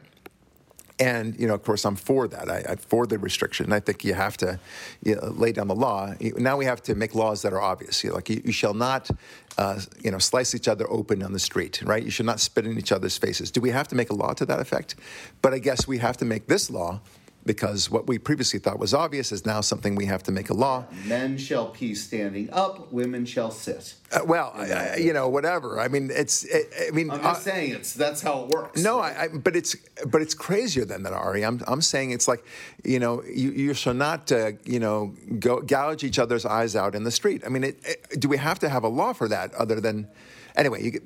And 0.98 1.38
you 1.38 1.46
know, 1.46 1.54
of 1.54 1.62
course, 1.62 1.84
I'm 1.84 1.96
for 1.96 2.26
that. 2.28 2.50
I, 2.50 2.64
I 2.70 2.76
for 2.76 3.06
the 3.06 3.18
restriction. 3.18 3.72
I 3.72 3.80
think 3.80 4.04
you 4.04 4.14
have 4.14 4.36
to 4.38 4.58
you 5.02 5.16
know, 5.16 5.28
lay 5.28 5.52
down 5.52 5.68
the 5.68 5.74
law. 5.74 6.14
Now 6.20 6.56
we 6.56 6.64
have 6.64 6.82
to 6.84 6.94
make 6.94 7.14
laws 7.14 7.42
that 7.42 7.52
are 7.52 7.60
obvious. 7.60 8.02
You 8.02 8.10
know, 8.10 8.16
like 8.16 8.30
you, 8.30 8.40
you 8.44 8.52
shall 8.52 8.74
not, 8.74 9.10
uh, 9.58 9.80
you 10.02 10.10
know, 10.10 10.18
slice 10.18 10.54
each 10.54 10.68
other 10.68 10.90
open 10.90 11.22
on 11.22 11.32
the 11.32 11.38
street. 11.38 11.82
Right? 11.82 12.02
You 12.02 12.10
should 12.10 12.26
not 12.26 12.40
spit 12.40 12.66
in 12.66 12.78
each 12.78 12.92
other's 12.92 13.18
faces. 13.18 13.50
Do 13.50 13.60
we 13.60 13.70
have 13.70 13.88
to 13.88 13.94
make 13.94 14.10
a 14.10 14.14
law 14.14 14.32
to 14.34 14.46
that 14.46 14.60
effect? 14.60 14.94
But 15.42 15.52
I 15.52 15.58
guess 15.58 15.86
we 15.86 15.98
have 15.98 16.16
to 16.18 16.24
make 16.24 16.46
this 16.46 16.70
law 16.70 17.00
because 17.46 17.90
what 17.90 18.06
we 18.06 18.18
previously 18.18 18.58
thought 18.58 18.78
was 18.78 18.92
obvious 18.92 19.32
is 19.32 19.46
now 19.46 19.60
something 19.60 19.94
we 19.94 20.06
have 20.06 20.22
to 20.24 20.32
make 20.32 20.50
a 20.50 20.54
law. 20.54 20.84
Men 21.06 21.38
shall 21.38 21.68
pee 21.68 21.94
standing 21.94 22.50
up, 22.52 22.92
women 22.92 23.24
shall 23.24 23.50
sit. 23.50 23.94
Uh, 24.12 24.20
well, 24.24 24.52
I, 24.54 24.72
I, 24.72 24.96
you 24.96 25.12
know, 25.12 25.28
whatever. 25.28 25.80
I 25.80 25.88
mean, 25.88 26.10
it's. 26.12 26.44
It, 26.44 26.72
I 26.88 26.90
mean, 26.90 27.10
I'm 27.10 27.22
just 27.22 27.46
uh, 27.46 27.50
saying 27.50 27.72
it's 27.72 27.94
that's 27.94 28.20
how 28.20 28.44
it 28.44 28.48
works. 28.48 28.82
No, 28.82 29.00
I, 29.00 29.28
but 29.28 29.56
it's 29.56 29.76
but 30.06 30.22
it's 30.22 30.34
crazier 30.34 30.84
than 30.84 31.02
that, 31.04 31.12
Ari. 31.12 31.44
I'm 31.44 31.62
I'm 31.66 31.80
saying 31.80 32.10
it's 32.10 32.28
like, 32.28 32.44
you 32.84 32.98
know, 32.98 33.22
you, 33.24 33.50
you 33.50 33.74
shall 33.74 33.94
not, 33.94 34.30
uh, 34.30 34.52
you 34.64 34.80
know, 34.80 35.14
go 35.38 35.60
gouge 35.60 36.04
each 36.04 36.18
other's 36.18 36.44
eyes 36.44 36.76
out 36.76 36.94
in 36.94 37.04
the 37.04 37.10
street. 37.10 37.42
I 37.44 37.48
mean, 37.48 37.64
it, 37.64 38.20
do 38.20 38.28
we 38.28 38.36
have 38.36 38.58
to 38.60 38.68
have 38.68 38.84
a 38.84 38.88
law 38.88 39.12
for 39.12 39.28
that 39.28 39.54
other 39.54 39.80
than, 39.80 40.08
anyway? 40.56 40.82
You, 40.84 41.00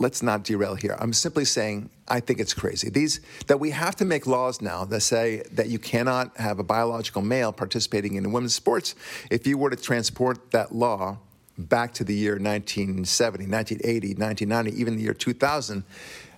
let's 0.00 0.22
not 0.22 0.42
derail 0.42 0.74
here. 0.74 0.96
I'm 0.98 1.12
simply 1.12 1.44
saying 1.44 1.90
I 2.08 2.18
think 2.18 2.40
it's 2.40 2.54
crazy. 2.54 2.90
These 2.90 3.20
that 3.46 3.60
we 3.60 3.70
have 3.70 3.94
to 3.96 4.04
make 4.04 4.26
laws 4.26 4.60
now 4.60 4.84
that 4.86 5.02
say 5.02 5.44
that 5.52 5.68
you 5.68 5.78
cannot 5.78 6.36
have 6.38 6.58
a 6.58 6.64
biological 6.64 7.22
male 7.22 7.52
participating 7.52 8.16
in 8.16 8.32
women's 8.32 8.54
sports. 8.54 8.96
If 9.30 9.46
you 9.46 9.56
were 9.56 9.70
to 9.70 9.76
transport 9.76 10.50
that 10.50 10.74
law 10.74 11.18
back 11.56 11.92
to 11.94 12.04
the 12.04 12.14
year 12.14 12.32
1970, 12.32 13.46
1980, 13.46 14.14
1990, 14.14 14.80
even 14.80 14.96
the 14.96 15.02
year 15.02 15.14
2000, 15.14 15.84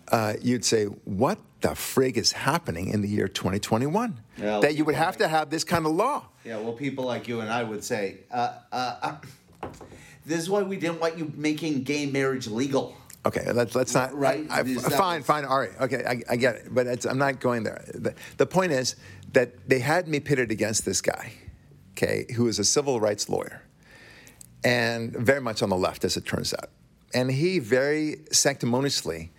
uh, 0.08 0.34
you'd 0.42 0.64
say, 0.64 0.86
"What 0.86 1.38
the 1.60 1.70
frig 1.70 2.16
is 2.16 2.32
happening 2.32 2.88
in 2.88 3.00
the 3.00 3.08
year 3.08 3.28
2021?" 3.28 4.18
Yeah, 4.36 4.58
that 4.60 4.74
you 4.74 4.84
would 4.84 4.96
have 4.96 5.16
to 5.18 5.28
have 5.28 5.48
this 5.50 5.62
kind 5.62 5.86
of 5.86 5.92
law. 5.92 6.26
Yeah, 6.44 6.58
well, 6.58 6.72
people 6.72 7.04
like 7.04 7.28
you 7.28 7.40
and 7.40 7.48
I 7.48 7.62
would 7.62 7.84
say, 7.84 8.18
uh, 8.30 8.54
uh, 8.72 8.96
uh 9.02 9.16
"This 10.26 10.40
is 10.40 10.50
why 10.50 10.62
we 10.62 10.76
didn't 10.76 11.00
want 11.00 11.16
you 11.16 11.32
making 11.36 11.84
gay 11.84 12.06
marriage 12.06 12.48
legal." 12.48 12.96
Okay, 13.24 13.52
let's 13.52 13.74
let's 13.74 13.94
not. 13.94 14.14
Right. 14.14 14.46
I, 14.50 14.60
I, 14.60 14.74
fine, 14.74 15.22
fine. 15.22 15.44
All 15.44 15.58
right. 15.58 15.70
Okay, 15.80 16.02
I, 16.04 16.22
I 16.32 16.36
get 16.36 16.56
it, 16.56 16.74
but 16.74 17.06
I'm 17.06 17.18
not 17.18 17.38
going 17.38 17.62
there. 17.62 17.84
The, 17.94 18.14
the 18.36 18.46
point 18.46 18.72
is 18.72 18.96
that 19.32 19.68
they 19.68 19.78
had 19.78 20.08
me 20.08 20.18
pitted 20.18 20.50
against 20.50 20.84
this 20.84 21.00
guy, 21.00 21.32
okay, 21.92 22.26
who 22.34 22.48
is 22.48 22.58
a 22.58 22.64
civil 22.64 23.00
rights 23.00 23.28
lawyer, 23.28 23.62
and 24.64 25.12
very 25.12 25.40
much 25.40 25.62
on 25.62 25.68
the 25.68 25.76
left, 25.76 26.04
as 26.04 26.16
it 26.16 26.24
turns 26.24 26.52
out, 26.52 26.70
and 27.14 27.30
he 27.30 27.58
very 27.58 28.18
sanctimoniously. 28.30 29.30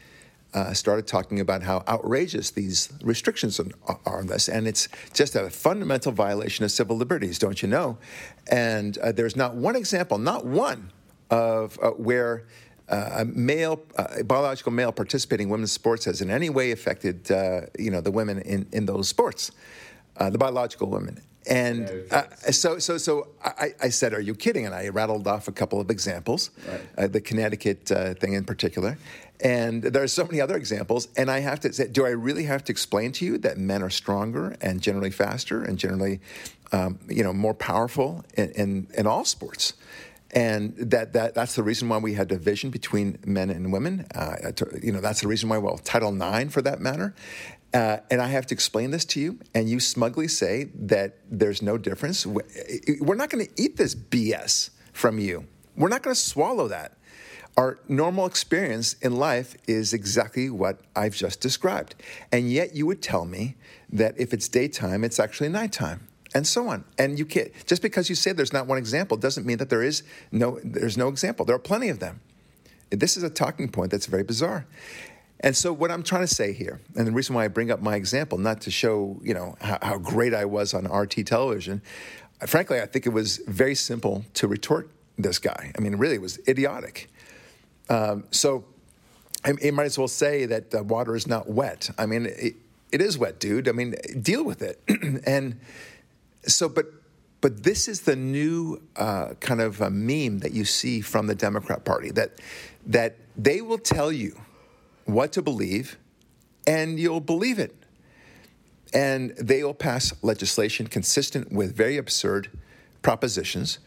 Uh, 0.55 0.71
started 0.71 1.07
talking 1.07 1.39
about 1.39 1.63
how 1.63 1.83
outrageous 1.87 2.51
these 2.51 2.93
restrictions 3.01 3.59
are 3.87 4.19
on 4.19 4.27
this, 4.27 4.47
and 4.47 4.67
it's 4.67 4.87
just 5.11 5.35
a 5.35 5.49
fundamental 5.49 6.11
violation 6.11 6.63
of 6.63 6.69
civil 6.69 6.95
liberties, 6.95 7.39
don't 7.39 7.63
you 7.63 7.67
know? 7.67 7.97
And 8.51 8.95
uh, 8.99 9.11
there's 9.11 9.35
not 9.35 9.55
one 9.55 9.75
example, 9.75 10.19
not 10.19 10.45
one, 10.45 10.91
of 11.33 11.79
uh, 11.81 11.89
where 11.91 12.45
uh, 12.89 13.09
a 13.19 13.25
male, 13.25 13.81
uh, 13.97 14.23
biological 14.23 14.71
male 14.71 14.91
participating 14.91 15.47
in 15.47 15.51
women's 15.51 15.71
sports 15.71 16.05
has 16.05 16.21
in 16.21 16.29
any 16.29 16.49
way 16.49 16.71
affected, 16.71 17.31
uh, 17.31 17.61
you 17.77 17.91
know, 17.91 18.01
the 18.01 18.11
women 18.11 18.39
in, 18.41 18.67
in 18.71 18.85
those 18.85 19.07
sports, 19.07 19.51
uh, 20.17 20.29
the 20.29 20.37
biological 20.37 20.89
women. 20.89 21.21
And 21.49 21.89
uh, 22.09 22.23
so, 22.51 22.79
so, 22.79 22.97
so 22.97 23.27
I, 23.43 23.73
I, 23.81 23.89
said, 23.89 24.13
"Are 24.13 24.21
you 24.21 24.33
kidding?" 24.33 24.65
And 24.65 24.73
I 24.73 24.87
rattled 24.87 25.27
off 25.27 25.49
a 25.49 25.51
couple 25.51 25.81
of 25.81 25.89
examples, 25.89 26.51
right. 26.65 26.81
Uh, 26.97 27.07
the 27.07 27.19
Connecticut 27.19 27.85
thing 28.21 28.31
in 28.31 28.45
particular, 28.45 28.97
and 29.43 29.83
there 29.83 30.01
are 30.01 30.07
so 30.07 30.23
many 30.23 30.39
other 30.39 30.55
examples. 30.55 31.09
And 31.17 31.29
I 31.29 31.39
have 31.39 31.59
to 31.61 31.73
say, 31.73 31.87
do 31.87 32.05
I 32.05 32.11
really 32.11 32.45
have 32.45 32.63
to 32.65 32.71
explain 32.71 33.11
to 33.13 33.25
you 33.25 33.37
that 33.39 33.57
men 33.57 33.83
are 33.83 33.89
stronger 33.89 34.55
and 34.61 34.81
generally 34.81 35.11
faster 35.11 35.63
and 35.63 35.77
generally, 35.77 36.21
um, 36.71 36.97
you 37.09 37.23
know, 37.23 37.33
more 37.33 37.53
powerful 37.53 38.23
in, 38.35 38.51
in, 38.51 38.87
in 38.95 39.05
all 39.05 39.25
sports? 39.25 39.73
And 40.33 40.75
that, 40.77 41.13
that 41.13 41.35
that's 41.35 41.55
the 41.55 41.63
reason 41.63 41.87
why 41.89 41.99
we 41.99 42.15
had 42.15 42.27
division 42.27 42.71
between 42.71 43.19
men 43.25 43.51
and 43.51 43.71
women. 43.71 44.07
Uh, 44.15 44.51
you 44.81 44.91
know, 44.91 44.99
that's 44.99 45.21
the 45.21 45.27
reason 45.27 45.47
why, 45.47 45.59
well, 45.59 45.77
Title 45.77 46.11
IX 46.11 46.51
for 46.51 46.61
that 46.63 46.79
matter. 46.79 47.13
Uh, 47.73 47.97
and 48.11 48.21
I 48.21 48.27
have 48.27 48.45
to 48.47 48.53
explain 48.53 48.91
this 48.91 49.05
to 49.05 49.19
you, 49.19 49.39
and 49.55 49.69
you 49.69 49.79
smugly 49.79 50.27
say 50.27 50.69
that 50.75 51.17
there's 51.29 51.61
no 51.61 51.77
difference. 51.77 52.25
We're 52.25 53.15
not 53.15 53.29
going 53.29 53.47
to 53.47 53.61
eat 53.61 53.77
this 53.77 53.95
BS 53.95 54.71
from 54.91 55.17
you. 55.19 55.47
We're 55.75 55.89
not 55.89 56.03
going 56.03 56.13
to 56.15 56.19
swallow 56.19 56.67
that. 56.67 56.97
Our 57.57 57.79
normal 57.87 58.25
experience 58.25 58.93
in 59.01 59.17
life 59.17 59.55
is 59.67 59.93
exactly 59.93 60.49
what 60.49 60.81
I've 60.95 61.15
just 61.15 61.39
described. 61.39 61.95
And 62.31 62.51
yet 62.51 62.75
you 62.75 62.87
would 62.87 63.01
tell 63.01 63.25
me 63.25 63.55
that 63.91 64.19
if 64.19 64.33
it's 64.33 64.47
daytime, 64.47 65.03
it's 65.03 65.19
actually 65.19 65.49
nighttime 65.49 66.07
and 66.33 66.47
so 66.47 66.67
on. 66.67 66.83
And 66.97 67.19
you 67.19 67.25
can't 67.25 67.51
just 67.65 67.81
because 67.81 68.09
you 68.09 68.15
say 68.15 68.31
there's 68.31 68.53
not 68.53 68.67
one 68.67 68.77
example 68.77 69.17
doesn't 69.17 69.45
mean 69.45 69.57
that 69.57 69.69
there 69.69 69.83
is 69.83 70.03
no 70.31 70.59
there's 70.63 70.97
no 70.97 71.07
example. 71.07 71.45
There 71.45 71.55
are 71.55 71.59
plenty 71.59 71.89
of 71.89 71.99
them. 71.99 72.21
This 72.89 73.17
is 73.17 73.23
a 73.23 73.29
talking 73.29 73.69
point 73.69 73.91
that's 73.91 74.05
very 74.05 74.23
bizarre. 74.23 74.65
And 75.39 75.57
so 75.57 75.73
what 75.73 75.91
I'm 75.91 76.03
trying 76.03 76.21
to 76.21 76.33
say 76.33 76.53
here, 76.53 76.79
and 76.95 77.05
the 77.05 77.11
reason 77.11 77.35
why 77.35 77.43
I 77.43 77.49
bring 77.49 77.69
up 77.69 77.81
my 77.81 77.95
example, 77.95 78.37
not 78.37 78.61
to 78.61 78.71
show 78.71 79.19
you 79.23 79.33
know 79.33 79.55
how, 79.61 79.77
how 79.81 79.97
great 79.97 80.33
I 80.33 80.45
was 80.45 80.73
on 80.73 80.85
RT 80.85 81.25
television, 81.25 81.81
frankly, 82.45 82.79
I 82.79 82.85
think 82.85 83.05
it 83.05 83.13
was 83.13 83.37
very 83.47 83.75
simple 83.75 84.25
to 84.35 84.47
retort 84.47 84.89
this 85.17 85.39
guy. 85.39 85.71
I 85.77 85.81
mean, 85.81 85.95
really, 85.95 86.15
it 86.15 86.21
was 86.21 86.39
idiotic. 86.47 87.09
Um, 87.89 88.23
so 88.31 88.65
I, 89.45 89.71
might 89.71 89.85
as 89.85 89.97
well 89.97 90.07
say 90.07 90.45
that 90.45 90.71
the 90.71 90.83
water 90.83 91.15
is 91.15 91.27
not 91.27 91.49
wet. 91.49 91.89
I 91.97 92.05
mean, 92.05 92.25
it, 92.25 92.55
it 92.91 93.01
is 93.01 93.17
wet, 93.17 93.39
dude. 93.39 93.67
I 93.67 93.73
mean, 93.73 93.95
deal 94.21 94.43
with 94.43 94.61
it. 94.61 94.81
and 95.25 95.59
so, 96.45 96.69
but 96.69 96.85
but 97.41 97.63
this 97.63 97.89
is 97.89 98.01
the 98.01 98.15
new 98.15 98.81
uh, 98.95 99.33
kind 99.41 99.59
of 99.59 99.81
a 99.81 99.89
meme 99.89 100.39
that 100.39 100.53
you 100.53 100.63
see 100.63 101.01
from 101.01 101.27
the 101.27 101.35
Democrat 101.35 101.83
Party 101.83 102.09
that 102.11 102.39
that 102.85 103.17
they 103.35 103.61
will 103.61 103.77
tell 103.77 104.11
you 104.11 104.39
what 105.05 105.33
to 105.33 105.41
believe, 105.41 105.97
and 106.65 106.99
you'll 106.99 107.19
believe 107.19 107.59
it, 107.59 107.75
and 108.93 109.31
they 109.31 109.63
will 109.63 109.73
pass 109.73 110.13
legislation 110.21 110.87
consistent 110.87 111.51
with 111.51 111.75
very 111.75 111.97
absurd 111.97 112.49
propositions, 113.01 113.79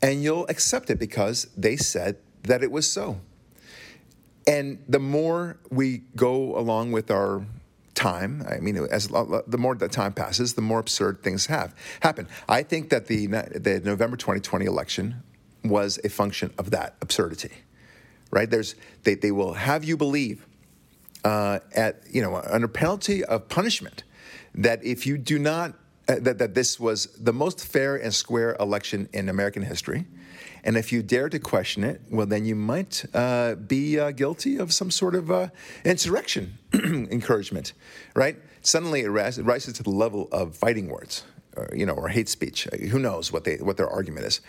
and 0.00 0.22
you'll 0.22 0.46
accept 0.48 0.90
it 0.90 0.98
because 0.98 1.48
they 1.56 1.76
said 1.76 2.16
that 2.44 2.62
it 2.62 2.70
was 2.70 2.90
so. 2.90 3.20
And 4.46 4.82
the 4.88 5.00
more 5.00 5.58
we 5.70 6.02
go 6.16 6.56
along 6.56 6.92
with 6.92 7.10
our 7.10 7.44
time. 8.00 8.42
I 8.48 8.60
mean, 8.60 8.76
as 8.90 9.08
the 9.08 9.58
more 9.58 9.74
the 9.74 9.88
time 9.88 10.12
passes, 10.14 10.54
the 10.54 10.62
more 10.62 10.78
absurd 10.78 11.22
things 11.22 11.46
have 11.46 11.74
happen. 12.00 12.28
I 12.48 12.62
think 12.62 12.88
that 12.90 13.06
the 13.06 13.26
the 13.26 13.80
November 13.84 14.16
2020 14.16 14.64
election 14.64 15.22
was 15.64 15.98
a 16.02 16.08
function 16.08 16.52
of 16.56 16.70
that 16.70 16.96
absurdity, 17.02 17.52
right? 18.30 18.48
There's 18.48 18.74
they, 19.04 19.14
they 19.14 19.30
will 19.30 19.52
have 19.52 19.84
you 19.84 19.96
believe 19.98 20.46
uh, 21.24 21.58
at 21.74 22.02
you 22.10 22.22
know 22.22 22.36
under 22.36 22.68
penalty 22.68 23.22
of 23.24 23.48
punishment 23.48 24.04
that 24.54 24.82
if 24.82 25.06
you 25.06 25.18
do 25.18 25.38
not 25.38 25.74
uh, 26.08 26.16
that 26.20 26.38
that 26.38 26.54
this 26.54 26.80
was 26.80 27.06
the 27.18 27.34
most 27.34 27.64
fair 27.64 27.96
and 27.96 28.14
square 28.14 28.56
election 28.58 29.10
in 29.12 29.28
American 29.28 29.62
history 29.62 30.06
and 30.64 30.76
if 30.76 30.92
you 30.92 31.02
dare 31.02 31.28
to 31.28 31.38
question 31.38 31.84
it, 31.84 32.00
well, 32.10 32.26
then 32.26 32.44
you 32.44 32.54
might 32.54 33.04
uh, 33.14 33.54
be 33.54 33.98
uh, 33.98 34.10
guilty 34.10 34.56
of 34.56 34.72
some 34.72 34.90
sort 34.90 35.14
of 35.14 35.30
uh, 35.30 35.48
insurrection 35.84 36.58
encouragement, 36.74 37.72
right? 38.14 38.36
Suddenly 38.62 39.00
it 39.00 39.08
rises 39.08 39.72
to 39.74 39.82
the 39.82 39.90
level 39.90 40.28
of 40.32 40.56
fighting 40.56 40.88
words, 40.88 41.24
or, 41.56 41.68
you 41.74 41.86
know, 41.86 41.94
or 41.94 42.08
hate 42.08 42.28
speech. 42.28 42.64
Who 42.90 42.98
knows 42.98 43.32
what 43.32 43.44
they 43.44 43.56
what 43.56 43.76
their 43.76 43.88
argument 43.88 44.26
is? 44.26 44.40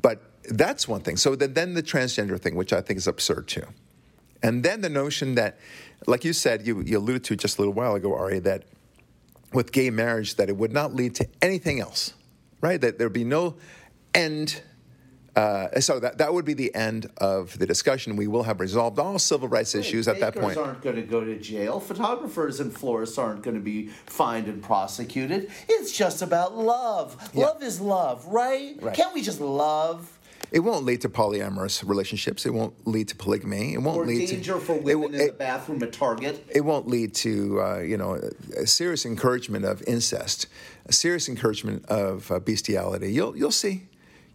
But 0.00 0.22
that's 0.50 0.86
one 0.86 1.00
thing. 1.00 1.16
So 1.16 1.34
then 1.34 1.74
the 1.74 1.82
transgender 1.82 2.38
thing, 2.38 2.54
which 2.54 2.72
I 2.72 2.80
think 2.80 2.98
is 2.98 3.06
absurd 3.06 3.48
too, 3.48 3.66
and 4.42 4.62
then 4.62 4.80
the 4.80 4.88
notion 4.88 5.34
that, 5.34 5.58
like 6.06 6.24
you 6.24 6.32
said, 6.32 6.66
you, 6.66 6.80
you 6.82 6.98
alluded 6.98 7.24
to 7.24 7.36
just 7.36 7.58
a 7.58 7.60
little 7.60 7.74
while 7.74 7.94
ago, 7.94 8.14
Ari, 8.14 8.40
that 8.40 8.64
with 9.52 9.72
gay 9.72 9.90
marriage, 9.90 10.36
that 10.36 10.48
it 10.48 10.56
would 10.56 10.72
not 10.72 10.94
lead 10.94 11.14
to 11.16 11.28
anything 11.42 11.80
else, 11.80 12.14
right? 12.60 12.80
That 12.80 12.98
there'd 12.98 13.12
be 13.12 13.24
no 13.24 13.56
end 14.14 14.62
uh, 15.38 15.80
so 15.80 16.00
that, 16.00 16.18
that 16.18 16.34
would 16.34 16.44
be 16.44 16.54
the 16.54 16.74
end 16.74 17.08
of 17.18 17.56
the 17.60 17.66
discussion. 17.66 18.16
We 18.16 18.26
will 18.26 18.42
have 18.42 18.58
resolved 18.58 18.98
all 18.98 19.20
civil 19.20 19.46
rights 19.46 19.74
issues 19.76 20.08
at 20.08 20.18
that 20.18 20.34
point. 20.34 20.58
aren't 20.58 20.82
going 20.82 20.96
to 20.96 21.02
go 21.02 21.24
to 21.24 21.38
jail. 21.38 21.78
Photographers 21.78 22.58
and 22.58 22.72
florists 22.76 23.18
aren't 23.18 23.42
going 23.42 23.54
to 23.54 23.62
be 23.62 23.86
fined 24.06 24.48
and 24.48 24.60
prosecuted. 24.60 25.48
It's 25.68 25.92
just 25.92 26.22
about 26.22 26.56
love. 26.56 27.30
Yeah. 27.32 27.46
Love 27.46 27.62
is 27.62 27.80
love, 27.80 28.26
right? 28.26 28.76
right? 28.80 28.96
Can't 28.96 29.14
we 29.14 29.22
just 29.22 29.40
love? 29.40 30.12
It 30.50 30.60
won't 30.60 30.84
lead 30.84 31.02
to 31.02 31.08
polyamorous 31.08 31.86
relationships. 31.86 32.44
It 32.44 32.52
won't 32.52 32.74
lead 32.84 33.06
to 33.08 33.14
polygamy. 33.14 33.74
It 33.74 33.82
won't 33.82 33.98
or 33.98 34.06
lead 34.06 34.28
danger 34.28 34.54
to, 34.54 34.60
for 34.60 34.74
women 34.74 35.14
it, 35.14 35.20
in 35.20 35.26
the 35.28 35.32
bathroom 35.34 35.80
at 35.84 35.92
Target. 35.92 36.44
It 36.48 36.62
won't 36.62 36.88
lead 36.88 37.14
to 37.16 37.60
uh, 37.60 37.78
you 37.78 37.96
know 37.96 38.18
serious 38.64 39.04
encouragement 39.04 39.66
of 39.66 39.82
incest, 39.86 40.46
a 40.86 40.92
serious 40.92 41.28
encouragement 41.28 41.84
of 41.86 42.32
uh, 42.32 42.40
bestiality. 42.40 43.12
You'll 43.12 43.36
you'll 43.36 43.52
see. 43.52 43.88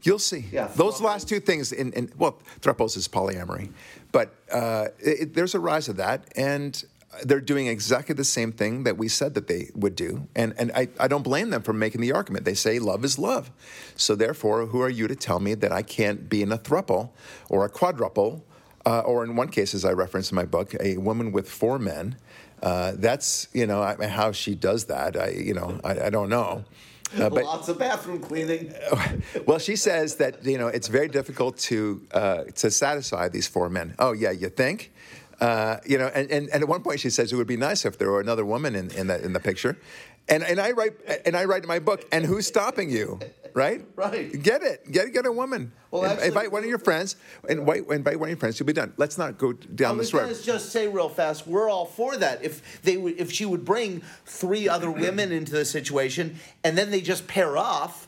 You'll 0.04 0.20
see. 0.20 0.46
Yeah, 0.52 0.68
Those 0.76 1.02
last 1.02 1.30
two 1.30 1.40
things, 1.40 1.72
in, 1.72 1.94
in 1.94 2.12
well, 2.18 2.38
thropos 2.60 2.98
is 2.98 3.08
polyamory, 3.08 3.70
but 4.12 4.36
uh, 4.52 4.88
it, 5.00 5.34
there's 5.34 5.56
a 5.56 5.60
rise 5.60 5.88
of 5.88 5.98
that, 5.98 6.28
and 6.36 6.84
they're 7.24 7.42
doing 7.42 7.68
exactly 7.68 8.16
the 8.16 8.24
same 8.24 8.52
thing 8.52 8.84
that 8.84 8.98
we 8.98 9.08
said 9.08 9.34
that 9.36 9.48
they 9.48 9.70
would 9.76 9.96
do. 9.96 10.28
And, 10.36 10.54
and 10.58 10.72
I, 10.74 10.90
I 11.00 11.08
don't 11.08 11.22
blame 11.22 11.52
them 11.52 11.62
for 11.62 11.74
making 11.74 12.02
the 12.02 12.12
argument. 12.12 12.44
They 12.44 12.54
say 12.56 12.80
love 12.80 13.06
is 13.06 13.20
love. 13.20 13.52
So 13.96 14.16
therefore, 14.16 14.66
who 14.66 14.82
are 14.82 14.90
you 14.90 15.08
to 15.08 15.16
tell 15.16 15.40
me 15.40 15.54
that 15.54 15.72
I 15.72 15.84
can't 15.84 16.28
be 16.28 16.42
in 16.42 16.52
a 16.52 16.58
thruple 16.58 17.12
or 17.50 17.66
a 17.66 17.70
quadruple, 17.70 18.44
uh, 18.86 19.02
or 19.02 19.24
in 19.24 19.36
one 19.36 19.50
case, 19.50 19.74
as 19.74 19.86
I 19.86 19.92
reference 19.92 20.32
in 20.32 20.36
my 20.36 20.46
book, 20.46 20.76
a 20.80 20.98
woman 20.98 21.32
with 21.32 21.50
four 21.50 21.80
men? 21.80 22.18
Uh, 22.62 22.94
that's, 22.96 23.48
you 23.54 23.68
know, 23.68 23.82
I, 23.82 24.08
how 24.08 24.32
she 24.32 24.56
does 24.56 24.86
that. 24.86 25.18
I, 25.18 25.30
you 25.30 25.54
know, 25.54 25.80
I, 25.84 26.06
I 26.06 26.10
don't 26.10 26.30
know. 26.30 26.64
Uh, 27.20 27.30
but, 27.30 27.44
Lots 27.44 27.70
of 27.70 27.78
bathroom 27.78 28.20
cleaning. 28.20 28.74
well, 29.46 29.60
she 29.60 29.76
says 29.76 30.16
that 30.16 30.44
you 30.46 30.58
know 30.58 30.68
it's 30.68 30.88
very 30.88 31.08
difficult 31.08 31.58
to 31.58 32.02
uh, 32.12 32.44
to 32.56 32.72
satisfy 32.72 33.30
these 33.30 33.48
four 33.48 33.70
men. 33.70 33.96
Oh 34.00 34.14
yeah, 34.14 34.32
you 34.32 34.50
think? 34.50 34.92
Uh, 35.44 35.78
you 35.86 35.98
know, 35.98 36.10
and, 36.14 36.32
and, 36.32 36.50
and 36.52 36.64
at 36.64 36.70
one 36.70 36.82
point 36.82 37.00
she 37.00 37.10
says 37.10 37.34
it 37.34 37.36
would 37.36 37.48
be 37.48 37.58
nice 37.58 37.86
if 37.86 37.98
there 37.98 38.10
were 38.10 38.22
another 38.22 38.46
woman 38.46 38.76
in, 38.76 38.90
in, 38.92 39.08
the, 39.08 39.22
in 39.22 39.34
the 39.34 39.40
picture. 39.42 39.78
And, 40.30 40.44
and 40.44 40.60
I 40.60 40.72
write 40.72 40.94
and 41.26 41.36
I 41.36 41.46
write 41.46 41.64
in 41.64 41.68
my 41.68 41.80
book, 41.80 42.06
and 42.12 42.26
who's 42.26 42.48
stopping 42.48 42.90
you? 42.90 43.20
Right? 43.54 43.86
Right. 43.96 44.32
Get 44.42 44.64
it. 44.64 44.90
Get 44.92 45.14
get 45.14 45.26
a 45.26 45.32
woman. 45.32 45.74
Well, 45.92 46.06
actually, 46.06 46.28
invite 46.28 46.52
one 46.52 46.64
of 46.64 46.70
your 46.70 46.80
friends. 46.80 47.18
Invite, 47.48 47.86
invite 47.90 48.20
one 48.20 48.28
of 48.28 48.30
your 48.30 48.38
friends. 48.38 48.60
You'll 48.60 48.68
be 48.68 48.74
done. 48.74 48.94
Let's 48.98 49.18
not 49.18 49.38
go 49.38 49.54
down 49.54 49.98
this 49.98 50.14
road. 50.14 50.28
Let's 50.28 50.44
just 50.44 50.70
say 50.70 50.88
real 50.88 51.10
fast, 51.10 51.46
we're 51.46 51.70
all 51.70 51.86
for 51.86 52.18
that. 52.18 52.44
If 52.44 52.82
they 52.82 52.98
would, 52.98 53.20
if 53.20 53.32
she 53.32 53.46
would 53.46 53.64
bring 53.64 54.02
three 54.26 54.68
other 54.68 54.90
women 54.90 55.32
into 55.32 55.52
the 55.52 55.66
situation, 55.66 56.40
and 56.64 56.78
then 56.78 56.90
they 56.90 57.02
just 57.02 57.28
pair 57.28 57.58
off 57.58 58.08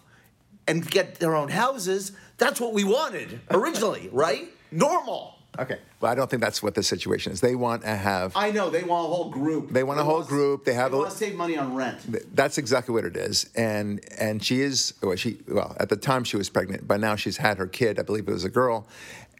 and 0.68 0.90
get 0.90 1.16
their 1.16 1.36
own 1.36 1.50
houses, 1.50 2.14
that's 2.38 2.60
what 2.60 2.74
we 2.74 2.84
wanted 2.84 3.40
originally, 3.52 4.10
right? 4.12 4.50
Normal. 4.72 5.35
Okay. 5.60 5.80
Well, 6.00 6.12
I 6.12 6.16
don't 6.16 6.30
think 6.30 6.42
that's 6.42 6.62
what 6.62 6.76
the 6.76 6.84
situation 6.84 7.32
is. 7.32 7.42
They 7.42 7.56
want 7.56 7.84
to 7.84 7.96
have. 7.96 8.34
I 8.36 8.52
know 8.52 8.70
they 8.70 8.84
want 8.84 9.06
a 9.06 9.10
whole 9.10 9.30
group. 9.30 9.72
They 9.72 9.84
want 9.84 9.98
they 9.98 10.02
a 10.02 10.06
whole 10.06 10.18
want 10.18 10.30
group. 10.30 10.66
They 10.66 10.74
have. 10.74 10.92
They 10.92 10.98
want 10.98 11.12
to 11.12 11.18
save 11.18 11.36
money 11.36 11.58
on 11.58 11.74
rent. 11.74 12.36
That's 12.36 12.58
exactly 12.58 12.94
what 12.94 13.06
it 13.06 13.16
is. 13.16 13.50
And 13.56 14.02
and 14.18 14.44
she 14.44 14.62
is. 14.62 14.94
Well, 15.02 15.16
she 15.16 15.38
well 15.48 15.76
at 15.80 15.90
the 15.90 15.98
time 15.98 16.24
she 16.24 16.38
was 16.38 16.50
pregnant, 16.50 16.88
but 16.88 17.00
now 17.00 17.16
she's 17.16 17.38
had 17.38 17.58
her 17.58 17.68
kid. 17.68 18.00
I 18.00 18.04
believe 18.04 18.28
it 18.28 18.32
was 18.32 18.46
a 18.46 18.50
girl. 18.50 18.88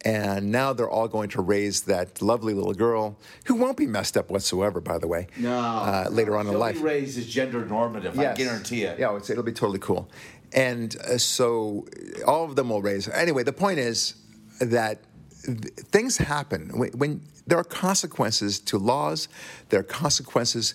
And 0.04 0.52
now 0.52 0.72
they're 0.72 0.88
all 0.88 1.08
going 1.08 1.30
to 1.30 1.42
raise 1.42 1.80
that 1.82 2.22
lovely 2.22 2.54
little 2.54 2.74
girl 2.74 3.18
who 3.46 3.56
won't 3.56 3.76
be 3.76 3.86
messed 3.86 4.16
up 4.16 4.30
whatsoever, 4.30 4.80
by 4.80 4.98
the 4.98 5.08
way. 5.08 5.26
No. 5.36 5.58
Uh, 5.58 6.06
later 6.10 6.36
on 6.36 6.46
in 6.46 6.56
life. 6.56 6.80
Raised 6.80 7.18
as 7.18 7.26
gender 7.26 7.64
normative. 7.64 8.14
Yes. 8.14 8.34
I 8.34 8.36
guarantee 8.36 8.82
it. 8.84 9.00
Yeah, 9.00 9.16
it'll 9.16 9.42
be 9.42 9.52
totally 9.52 9.80
cool. 9.80 10.08
And 10.52 10.96
uh, 10.96 11.18
so 11.18 11.86
all 12.24 12.44
of 12.44 12.54
them 12.54 12.68
will 12.70 12.82
raise. 12.82 13.08
Anyway, 13.08 13.42
the 13.42 13.52
point 13.52 13.80
is 13.80 14.14
that 14.60 15.00
things 15.46 16.16
happen. 16.18 16.70
When, 16.76 16.90
when, 16.92 17.20
there 17.46 17.58
are 17.58 17.64
consequences 17.64 18.58
to 18.60 18.78
laws 18.78 19.28
there 19.68 19.80
are 19.80 19.84
consequences 19.84 20.74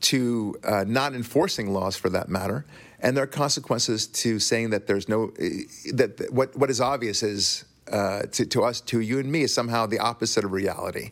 to 0.00 0.56
uh, 0.64 0.84
not 0.86 1.14
enforcing 1.14 1.72
laws 1.72 1.96
for 1.96 2.08
that 2.10 2.28
matter 2.28 2.64
and 3.00 3.16
there 3.16 3.24
are 3.24 3.28
consequences 3.28 4.06
to 4.06 4.38
saying 4.38 4.70
that 4.70 4.86
there's 4.86 5.08
no 5.08 5.32
eh, 5.38 5.64
that 5.92 6.28
what, 6.30 6.56
what 6.56 6.70
is 6.70 6.80
obvious 6.80 7.22
is 7.22 7.64
uh, 7.90 8.22
to, 8.30 8.46
to, 8.46 8.62
us 8.62 8.80
to 8.80 9.00
you 9.00 9.18
and 9.18 9.30
me 9.30 9.42
is 9.42 9.52
somehow 9.52 9.86
the 9.86 9.98
opposite 9.98 10.44
of 10.44 10.52
reality. 10.52 11.10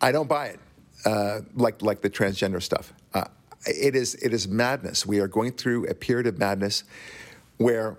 I 0.00 0.10
don't 0.10 0.28
buy 0.28 0.46
it 0.46 0.60
uh, 1.06 1.40
like 1.54 1.80
like 1.82 2.00
the 2.00 2.10
transgender 2.10 2.60
stuff. 2.60 2.92
Uh, 3.14 3.24
it 3.66 3.94
is 3.94 4.16
it 4.16 4.32
is 4.32 4.48
madness. 4.48 5.06
We 5.06 5.20
are 5.20 5.28
going 5.28 5.52
through 5.52 5.86
a 5.86 5.94
period 5.94 6.26
of 6.26 6.38
madness 6.38 6.84
where 7.58 7.96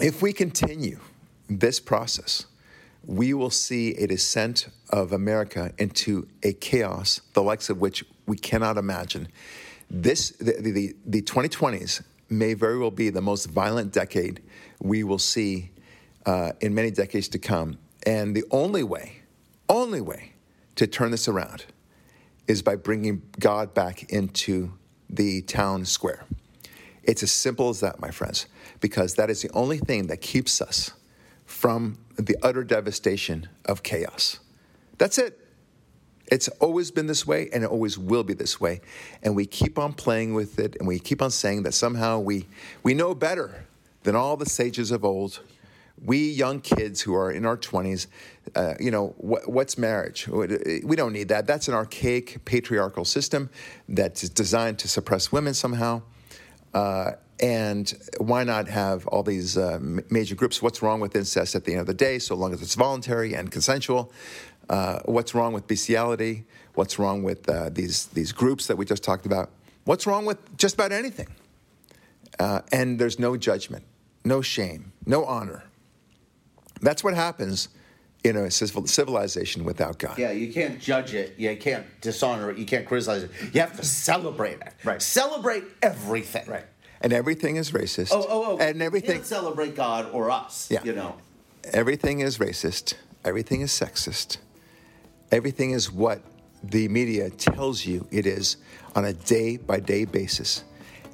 if 0.00 0.22
we 0.22 0.32
continue 0.32 0.98
this 1.48 1.78
process 1.78 2.46
we 3.06 3.34
will 3.34 3.50
see 3.50 3.94
a 3.94 4.06
descent 4.06 4.68
of 4.90 5.12
America 5.12 5.72
into 5.78 6.28
a 6.42 6.52
chaos, 6.52 7.20
the 7.32 7.42
likes 7.42 7.70
of 7.70 7.80
which 7.80 8.04
we 8.26 8.36
cannot 8.36 8.76
imagine. 8.76 9.28
This, 9.90 10.30
the, 10.30 10.52
the, 10.60 10.94
the 11.04 11.22
2020s 11.22 12.02
may 12.28 12.54
very 12.54 12.78
well 12.78 12.90
be 12.90 13.10
the 13.10 13.20
most 13.20 13.46
violent 13.46 13.92
decade 13.92 14.42
we 14.80 15.02
will 15.02 15.18
see 15.18 15.70
uh, 16.26 16.52
in 16.60 16.74
many 16.74 16.90
decades 16.90 17.28
to 17.28 17.38
come. 17.38 17.78
And 18.06 18.36
the 18.36 18.44
only 18.50 18.82
way, 18.82 19.22
only 19.68 20.00
way 20.00 20.32
to 20.76 20.86
turn 20.86 21.10
this 21.10 21.28
around 21.28 21.66
is 22.46 22.62
by 22.62 22.76
bringing 22.76 23.22
God 23.38 23.74
back 23.74 24.04
into 24.12 24.72
the 25.08 25.42
town 25.42 25.84
square. 25.84 26.24
It's 27.02 27.22
as 27.22 27.32
simple 27.32 27.68
as 27.68 27.80
that, 27.80 28.00
my 28.00 28.10
friends, 28.10 28.46
because 28.80 29.14
that 29.14 29.30
is 29.30 29.42
the 29.42 29.50
only 29.52 29.78
thing 29.78 30.06
that 30.08 30.20
keeps 30.20 30.60
us 30.60 30.92
from 31.44 31.98
the 32.26 32.36
utter 32.42 32.64
devastation 32.64 33.48
of 33.64 33.82
chaos. 33.82 34.40
That's 34.98 35.18
it. 35.18 35.38
It's 36.30 36.48
always 36.60 36.90
been 36.90 37.06
this 37.06 37.26
way 37.26 37.48
and 37.52 37.64
it 37.64 37.70
always 37.70 37.98
will 37.98 38.22
be 38.22 38.34
this 38.34 38.60
way. 38.60 38.80
And 39.22 39.34
we 39.34 39.46
keep 39.46 39.78
on 39.78 39.92
playing 39.92 40.34
with 40.34 40.58
it 40.58 40.76
and 40.78 40.86
we 40.86 40.98
keep 40.98 41.22
on 41.22 41.30
saying 41.30 41.64
that 41.64 41.74
somehow 41.74 42.20
we, 42.20 42.46
we 42.82 42.94
know 42.94 43.14
better 43.14 43.66
than 44.04 44.14
all 44.14 44.36
the 44.36 44.46
sages 44.46 44.90
of 44.92 45.04
old. 45.04 45.40
We 46.02 46.30
young 46.30 46.60
kids 46.60 47.02
who 47.02 47.14
are 47.14 47.30
in 47.30 47.44
our 47.44 47.56
20s, 47.56 48.06
uh, 48.54 48.74
you 48.78 48.90
know, 48.90 49.14
what, 49.18 49.50
what's 49.50 49.76
marriage? 49.76 50.28
We 50.28 50.96
don't 50.96 51.12
need 51.12 51.28
that. 51.28 51.46
That's 51.46 51.68
an 51.68 51.74
archaic 51.74 52.44
patriarchal 52.44 53.04
system 53.04 53.50
that's 53.88 54.28
designed 54.28 54.78
to 54.78 54.88
suppress 54.88 55.32
women 55.32 55.52
somehow. 55.52 56.02
Uh, 56.72 57.12
and 57.40 57.92
why 58.18 58.44
not 58.44 58.68
have 58.68 59.06
all 59.06 59.22
these 59.22 59.56
uh, 59.56 59.78
major 60.10 60.34
groups? 60.34 60.62
What's 60.62 60.82
wrong 60.82 61.00
with 61.00 61.16
incest 61.16 61.54
at 61.54 61.64
the 61.64 61.72
end 61.72 61.80
of 61.80 61.86
the 61.86 61.94
day, 61.94 62.18
so 62.18 62.34
long 62.34 62.52
as 62.52 62.60
it's 62.60 62.74
voluntary 62.74 63.34
and 63.34 63.50
consensual? 63.50 64.12
Uh, 64.68 65.00
what's 65.06 65.34
wrong 65.34 65.52
with 65.52 65.66
bestiality? 65.66 66.44
What's 66.74 66.98
wrong 66.98 67.22
with 67.22 67.48
uh, 67.48 67.70
these, 67.70 68.06
these 68.08 68.30
groups 68.32 68.66
that 68.66 68.76
we 68.76 68.84
just 68.84 69.02
talked 69.02 69.26
about? 69.26 69.50
What's 69.84 70.06
wrong 70.06 70.26
with 70.26 70.56
just 70.58 70.74
about 70.74 70.92
anything? 70.92 71.28
Uh, 72.38 72.60
and 72.72 72.98
there's 72.98 73.18
no 73.18 73.36
judgment, 73.36 73.84
no 74.24 74.42
shame, 74.42 74.92
no 75.06 75.24
honor. 75.24 75.64
That's 76.82 77.02
what 77.02 77.14
happens 77.14 77.68
in 78.22 78.36
a 78.36 78.50
civilization 78.50 79.64
without 79.64 79.98
God. 79.98 80.18
Yeah, 80.18 80.30
you 80.30 80.52
can't 80.52 80.78
judge 80.78 81.14
it. 81.14 81.34
You 81.38 81.56
can't 81.56 81.86
dishonor 82.02 82.50
it. 82.50 82.58
You 82.58 82.66
can't 82.66 82.86
criticize 82.86 83.22
it. 83.22 83.30
You 83.52 83.60
have 83.62 83.76
to 83.78 83.84
celebrate 83.84 84.60
it. 84.60 84.74
Right. 84.84 85.00
Celebrate 85.00 85.64
everything. 85.82 86.46
Right 86.46 86.64
and 87.00 87.12
everything 87.12 87.56
is 87.56 87.72
racist. 87.72 88.10
Oh, 88.12 88.26
oh, 88.28 88.44
oh! 88.46 88.58
And 88.58 88.82
everything. 88.82 89.22
Celebrate 89.22 89.74
God 89.74 90.10
or 90.12 90.30
us. 90.30 90.68
Yeah. 90.70 90.82
You 90.84 90.92
know. 90.92 91.16
Everything 91.72 92.20
is 92.20 92.38
racist. 92.38 92.94
Everything 93.24 93.60
is 93.60 93.70
sexist. 93.70 94.38
Everything 95.30 95.70
is 95.72 95.90
what 95.92 96.20
the 96.62 96.88
media 96.88 97.30
tells 97.30 97.86
you 97.86 98.06
it 98.10 98.26
is 98.26 98.56
on 98.94 99.04
a 99.04 99.12
day 99.12 99.56
by 99.56 99.80
day 99.80 100.04
basis, 100.04 100.64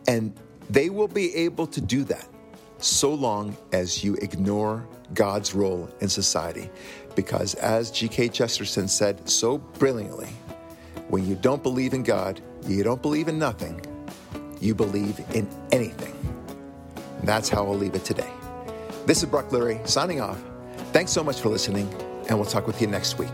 and 0.09 0.34
they 0.70 0.91
will 0.91 1.09
be 1.09 1.34
able 1.34 1.66
to 1.68 1.80
do 1.80 2.05
that 2.05 2.26
so 2.78 3.12
long 3.12 3.57
as 3.72 4.05
you 4.05 4.14
ignore 4.16 4.87
God's 5.14 5.55
role 5.55 5.89
in 6.01 6.09
society. 6.09 6.70
Because 7.14 7.55
as 7.55 7.91
G.K. 7.91 8.28
Chesterton 8.28 8.89
said 8.89 9.26
so 9.28 9.57
brilliantly, 9.59 10.28
when 11.09 11.26
you 11.26 11.34
don't 11.37 11.62
believe 11.62 11.95
in 11.95 12.03
God, 12.03 12.41
you 12.66 12.82
don't 12.82 13.01
believe 13.01 13.28
in 13.28 13.39
nothing 13.39 13.80
you 14.66 14.74
believe 14.74 15.20
in 15.32 15.48
anything. 15.70 16.14
That's 17.22 17.48
how 17.48 17.64
I'll 17.66 17.78
leave 17.78 17.94
it 17.94 18.04
today. 18.04 18.30
This 19.06 19.22
is 19.22 19.28
Brock 19.28 19.50
Lurie 19.50 19.86
signing 19.86 20.20
off. 20.20 20.42
Thanks 20.92 21.12
so 21.12 21.22
much 21.22 21.40
for 21.40 21.48
listening, 21.48 21.88
and 22.28 22.38
we'll 22.38 22.50
talk 22.50 22.66
with 22.66 22.80
you 22.80 22.88
next 22.88 23.18
week. 23.18 23.30